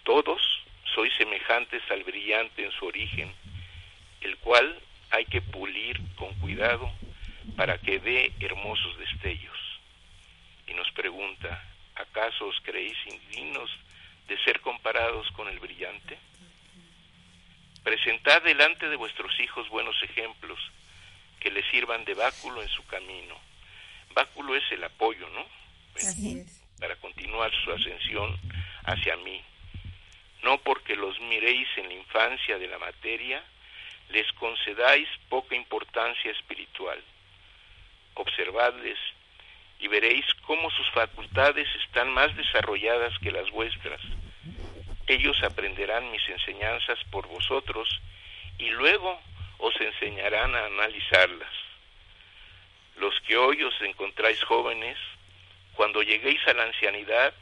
Todos 0.02 0.40
sois 0.94 1.12
semejantes 1.14 1.82
al 1.90 2.02
brillante 2.02 2.64
en 2.64 2.72
su 2.72 2.86
origen, 2.86 3.32
el 4.20 4.36
cual 4.38 4.78
hay 5.10 5.24
que 5.26 5.40
pulir 5.40 6.00
con 6.16 6.34
cuidado 6.34 6.90
para 7.56 7.78
que 7.78 7.98
dé 7.98 8.32
hermosos 8.40 8.98
destellos. 8.98 9.58
Y 10.66 10.74
nos 10.74 10.90
pregunta, 10.92 11.64
¿acaso 11.94 12.46
os 12.46 12.60
creéis 12.62 12.96
indignos 13.06 13.70
de 14.28 14.36
ser 14.44 14.60
comparados 14.60 15.30
con 15.32 15.48
el 15.48 15.58
brillante? 15.58 16.18
Presentad 17.82 18.42
delante 18.42 18.88
de 18.88 18.96
vuestros 18.96 19.32
hijos 19.40 19.68
buenos 19.70 19.96
ejemplos 20.02 20.58
que 21.40 21.50
les 21.50 21.64
sirvan 21.70 22.04
de 22.04 22.14
báculo 22.14 22.62
en 22.62 22.68
su 22.68 22.84
camino. 22.86 23.36
Báculo 24.14 24.54
es 24.56 24.64
el 24.72 24.84
apoyo, 24.84 25.28
¿no? 25.30 25.46
Para 26.80 26.96
continuar 26.96 27.50
su 27.64 27.72
ascensión 27.72 28.38
hacia 28.84 29.16
mí. 29.16 29.42
No 30.42 30.58
porque 30.58 30.96
los 30.96 31.18
miréis 31.20 31.66
en 31.76 31.88
la 31.88 31.94
infancia 31.94 32.58
de 32.58 32.66
la 32.66 32.78
materia, 32.78 33.42
les 34.10 34.30
concedáis 34.32 35.08
poca 35.28 35.54
importancia 35.54 36.30
espiritual. 36.30 36.98
Observadles 38.14 38.98
y 39.78 39.88
veréis 39.88 40.24
cómo 40.46 40.70
sus 40.70 40.88
facultades 40.90 41.68
están 41.84 42.10
más 42.10 42.34
desarrolladas 42.36 43.16
que 43.18 43.30
las 43.30 43.50
vuestras. 43.50 44.00
Ellos 45.06 45.42
aprenderán 45.42 46.10
mis 46.10 46.26
enseñanzas 46.28 46.98
por 47.10 47.28
vosotros 47.28 47.88
y 48.58 48.70
luego 48.70 49.20
os 49.58 49.78
enseñarán 49.80 50.54
a 50.54 50.66
analizarlas. 50.66 51.52
Los 52.96 53.18
que 53.20 53.36
hoy 53.36 53.62
os 53.62 53.80
encontráis 53.82 54.42
jóvenes, 54.42 54.98
cuando 55.74 56.02
lleguéis 56.02 56.44
a 56.48 56.54
la 56.54 56.64
ancianidad, 56.64 57.32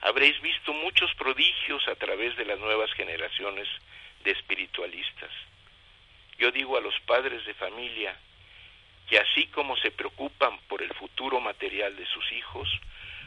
habréis 0.00 0.40
visto 0.40 0.72
muchos 0.72 1.12
prodigios 1.14 1.86
a 1.88 1.94
través 1.96 2.36
de 2.36 2.46
las 2.46 2.58
nuevas 2.58 2.92
generaciones 2.94 3.68
de 4.24 4.30
espiritualistas 4.30 5.30
yo 6.38 6.50
digo 6.50 6.76
a 6.76 6.80
los 6.80 6.98
padres 7.00 7.44
de 7.46 7.54
familia 7.54 8.16
que 9.08 9.18
así 9.18 9.46
como 9.48 9.76
se 9.76 9.90
preocupan 9.90 10.58
por 10.68 10.82
el 10.82 10.92
futuro 10.94 11.40
material 11.40 11.94
de 11.96 12.06
sus 12.06 12.32
hijos, 12.32 12.68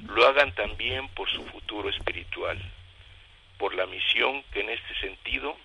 lo 0.07 0.27
hagan 0.27 0.53
también 0.53 1.07
por 1.09 1.29
su 1.29 1.45
futuro 1.45 1.89
espiritual, 1.89 2.59
por 3.57 3.73
la 3.73 3.85
misión 3.85 4.43
que 4.51 4.61
en 4.61 4.69
este 4.69 4.95
sentido 4.99 5.57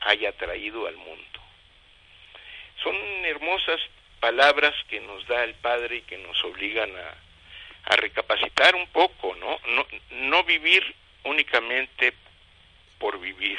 haya 0.00 0.32
traído 0.32 0.86
al 0.86 0.96
mundo. 0.96 1.40
Son 2.82 2.96
hermosas 3.24 3.80
palabras 4.20 4.74
que 4.88 5.00
nos 5.00 5.26
da 5.26 5.44
el 5.44 5.54
Padre 5.54 5.96
y 5.96 6.02
que 6.02 6.18
nos 6.18 6.42
obligan 6.44 6.90
a, 6.96 7.96
recapacitar 7.96 8.76
un 8.76 8.86
poco, 8.88 9.34
¿no? 9.36 9.58
¿no? 9.74 9.86
No 10.10 10.44
vivir 10.44 10.94
únicamente 11.24 12.14
por 12.98 13.20
vivir, 13.20 13.58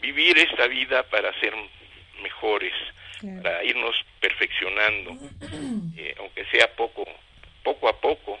vivir 0.00 0.36
esta 0.38 0.66
vida 0.66 1.04
para 1.04 1.32
ser 1.38 1.54
para 3.42 3.64
irnos 3.64 3.94
perfeccionando, 4.20 5.12
eh, 5.96 6.14
aunque 6.18 6.44
sea 6.46 6.74
poco, 6.74 7.04
poco 7.62 7.88
a 7.88 8.00
poco. 8.00 8.38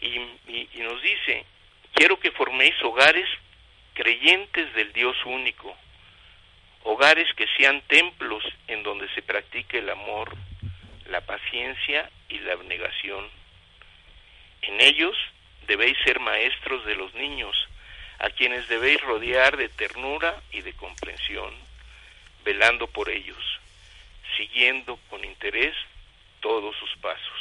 Y, 0.00 0.18
y 0.48 0.80
nos 0.80 1.00
dice, 1.02 1.44
quiero 1.94 2.18
que 2.18 2.32
forméis 2.32 2.74
hogares 2.82 3.28
creyentes 3.94 4.72
del 4.74 4.92
Dios 4.92 5.16
único, 5.24 5.76
hogares 6.84 7.28
que 7.36 7.46
sean 7.56 7.82
templos 7.82 8.44
en 8.66 8.82
donde 8.82 9.08
se 9.14 9.22
practique 9.22 9.78
el 9.78 9.90
amor, 9.90 10.36
la 11.06 11.20
paciencia 11.20 12.10
y 12.28 12.38
la 12.38 12.54
abnegación. 12.54 13.28
En 14.62 14.80
ellos 14.80 15.16
debéis 15.66 15.96
ser 16.04 16.20
maestros 16.20 16.84
de 16.86 16.96
los 16.96 17.14
niños, 17.14 17.56
a 18.18 18.30
quienes 18.30 18.68
debéis 18.68 19.00
rodear 19.02 19.56
de 19.56 19.68
ternura 19.68 20.40
y 20.52 20.62
de 20.62 20.72
comprensión, 20.74 21.52
velando 22.44 22.86
por 22.86 23.08
ellos, 23.08 23.60
siguiendo 24.36 24.96
con 25.08 25.24
interés 25.24 25.74
todos 26.40 26.76
sus 26.76 26.94
pasos. 26.96 27.40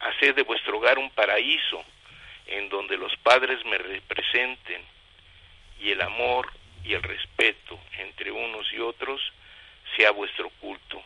Haced 0.00 0.34
de 0.34 0.42
vuestro 0.42 0.78
hogar 0.78 0.98
un 0.98 1.10
paraíso 1.10 1.84
en 2.46 2.68
donde 2.68 2.96
los 2.96 3.14
padres 3.18 3.64
me 3.66 3.78
representen 3.78 4.82
y 5.80 5.90
el 5.90 6.00
amor 6.00 6.50
y 6.84 6.94
el 6.94 7.02
respeto 7.02 7.78
entre 7.98 8.30
unos 8.30 8.72
y 8.72 8.78
otros 8.78 9.20
sea 9.96 10.10
vuestro 10.12 10.48
culto. 10.60 11.02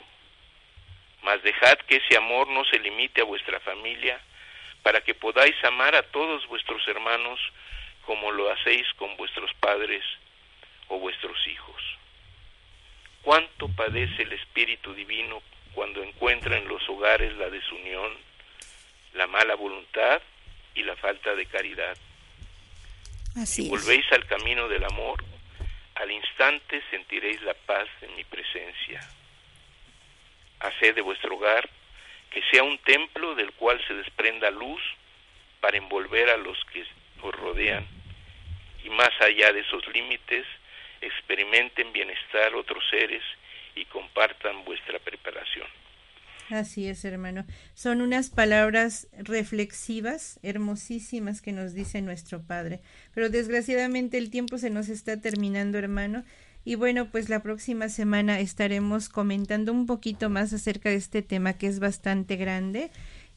Mas 1.22 1.42
dejad 1.42 1.78
que 1.88 1.96
ese 1.96 2.16
amor 2.16 2.48
no 2.48 2.64
se 2.64 2.78
limite 2.78 3.20
a 3.20 3.24
vuestra 3.24 3.60
familia, 3.60 4.20
para 4.82 5.00
que 5.00 5.14
podáis 5.14 5.54
amar 5.64 5.94
a 5.94 6.02
todos 6.02 6.46
vuestros 6.48 6.86
hermanos 6.88 7.38
como 8.04 8.32
lo 8.32 8.50
hacéis 8.50 8.86
con 8.94 9.16
vuestros 9.16 9.52
padres 9.54 10.04
o 10.88 10.98
vuestros 10.98 11.36
hijos. 11.46 11.91
¿Cuánto 13.22 13.68
padece 13.68 14.22
el 14.22 14.32
Espíritu 14.32 14.94
Divino 14.94 15.42
cuando 15.74 16.02
encuentra 16.02 16.58
en 16.58 16.68
los 16.68 16.86
hogares 16.88 17.34
la 17.36 17.48
desunión, 17.48 18.12
la 19.14 19.26
mala 19.26 19.54
voluntad 19.54 20.20
y 20.74 20.82
la 20.82 20.96
falta 20.96 21.34
de 21.34 21.46
caridad? 21.46 21.96
Así 23.36 23.62
si 23.62 23.68
volvéis 23.70 24.04
al 24.12 24.26
camino 24.26 24.68
del 24.68 24.84
amor, 24.84 25.24
al 25.94 26.10
instante 26.10 26.82
sentiréis 26.90 27.40
la 27.42 27.54
paz 27.54 27.88
en 28.02 28.14
mi 28.16 28.24
presencia. 28.24 29.00
Haced 30.60 30.94
de 30.94 31.00
vuestro 31.00 31.36
hogar 31.36 31.68
que 32.30 32.42
sea 32.50 32.62
un 32.62 32.78
templo 32.78 33.34
del 33.34 33.52
cual 33.52 33.80
se 33.86 33.94
desprenda 33.94 34.50
luz 34.50 34.82
para 35.60 35.76
envolver 35.76 36.28
a 36.30 36.36
los 36.38 36.58
que 36.72 36.84
os 37.22 37.34
rodean 37.34 37.86
y 38.84 38.90
más 38.90 39.10
allá 39.20 39.52
de 39.52 39.60
esos 39.60 39.86
límites 39.88 40.46
experimenten 41.02 41.92
bienestar 41.92 42.54
otros 42.54 42.82
seres 42.90 43.22
y 43.74 43.84
compartan 43.86 44.64
vuestra 44.64 44.98
preparación. 44.98 45.66
Así 46.50 46.86
es, 46.86 47.04
hermano. 47.04 47.46
Son 47.74 48.02
unas 48.02 48.28
palabras 48.28 49.08
reflexivas, 49.18 50.38
hermosísimas 50.42 51.40
que 51.40 51.52
nos 51.52 51.72
dice 51.72 52.02
nuestro 52.02 52.42
Padre. 52.42 52.80
Pero 53.14 53.30
desgraciadamente 53.30 54.18
el 54.18 54.30
tiempo 54.30 54.58
se 54.58 54.70
nos 54.70 54.88
está 54.88 55.20
terminando, 55.20 55.78
hermano. 55.78 56.24
Y 56.64 56.76
bueno, 56.76 57.10
pues 57.10 57.28
la 57.28 57.42
próxima 57.42 57.88
semana 57.88 58.38
estaremos 58.38 59.08
comentando 59.08 59.72
un 59.72 59.86
poquito 59.86 60.30
más 60.30 60.52
acerca 60.52 60.90
de 60.90 60.96
este 60.96 61.22
tema 61.22 61.54
que 61.54 61.66
es 61.66 61.80
bastante 61.80 62.36
grande 62.36 62.90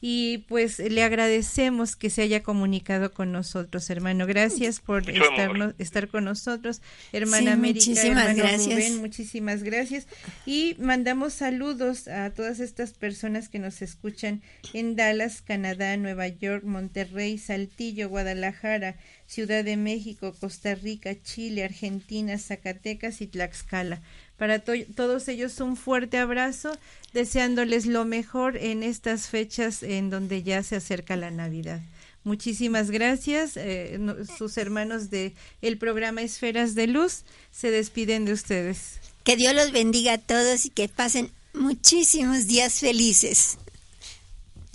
y 0.07 0.45
pues 0.47 0.77
le 0.77 1.01
agradecemos 1.01 1.95
que 1.95 2.11
se 2.11 2.21
haya 2.21 2.43
comunicado 2.43 3.11
con 3.11 3.31
nosotros, 3.31 3.89
hermano. 3.89 4.27
Gracias 4.27 4.79
por 4.79 5.09
estar, 5.09 5.73
estar 5.79 6.09
con 6.09 6.25
nosotros, 6.25 6.83
hermana 7.11 7.53
América, 7.53 7.87
muchísimas 7.87 8.35
gracias. 8.35 8.91
muchísimas 8.97 9.63
gracias. 9.63 10.05
Y 10.45 10.75
mandamos 10.77 11.33
saludos 11.33 12.07
a 12.07 12.29
todas 12.29 12.59
estas 12.59 12.93
personas 12.93 13.49
que 13.49 13.57
nos 13.57 13.81
escuchan 13.81 14.43
en 14.73 14.95
Dallas, 14.95 15.41
Canadá, 15.41 15.97
Nueva 15.97 16.27
York, 16.27 16.65
Monterrey, 16.65 17.39
Saltillo, 17.39 18.07
Guadalajara, 18.07 18.97
Ciudad 19.25 19.63
de 19.63 19.75
México, 19.75 20.35
Costa 20.39 20.75
Rica, 20.75 21.19
Chile, 21.19 21.63
Argentina, 21.63 22.37
Zacatecas 22.37 23.21
y 23.21 23.25
Tlaxcala. 23.25 24.03
Para 24.37 24.59
todos 24.59 25.27
ellos 25.27 25.59
un 25.61 25.77
fuerte 25.77 26.17
abrazo, 26.17 26.77
deseándoles 27.13 27.85
lo 27.85 28.03
mejor 28.03 28.57
en 28.57 28.83
estas 28.83 29.27
fechas 29.27 29.81
en 29.81 30.09
donde 30.09 30.43
ya 30.43 30.61
se 30.63 30.75
acerca 30.75 31.15
la 31.15 31.31
Navidad. 31.31 31.81
Muchísimas 32.25 32.91
gracias. 32.91 33.55
Eh, 33.55 33.99
sus 34.37 34.57
hermanos 34.57 35.09
de 35.09 35.33
el 35.61 35.77
programa 35.77 36.21
Esferas 36.21 36.75
de 36.75 36.87
Luz 36.87 37.23
se 37.51 37.71
despiden 37.71 38.25
de 38.25 38.33
ustedes. 38.33 38.99
Que 39.23 39.37
Dios 39.37 39.53
los 39.53 39.71
bendiga 39.71 40.13
a 40.13 40.17
todos 40.17 40.65
y 40.65 40.69
que 40.69 40.89
pasen 40.89 41.31
muchísimos 41.53 42.47
días 42.47 42.79
felices. 42.79 43.57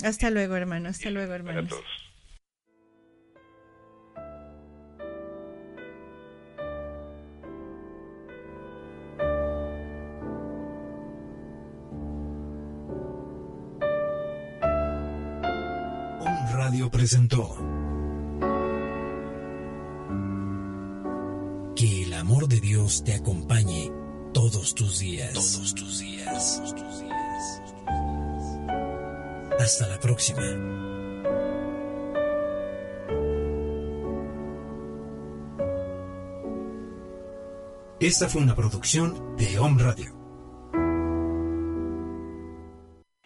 Hasta 0.01 0.29
luego, 0.29 0.55
hermano. 0.55 0.89
Hasta 0.89 1.09
luego, 1.09 1.33
hermanos. 1.33 1.71
Presentó 16.89 17.55
Que 21.75 22.03
el 22.03 22.13
amor 22.13 22.47
de 22.47 22.59
Dios 22.59 23.03
te 23.03 23.13
acompañe 23.13 23.91
todos 24.33 24.73
tus 24.75 24.99
días. 24.99 25.33
Todos 25.33 25.75
tus 25.75 25.99
días. 25.99 26.61
Hasta 29.59 29.87
la 29.87 29.99
próxima. 29.99 30.41
Esta 37.99 38.29
fue 38.29 38.41
una 38.41 38.55
producción 38.55 39.35
de 39.37 39.59
Home 39.59 39.83
Radio. 39.83 40.20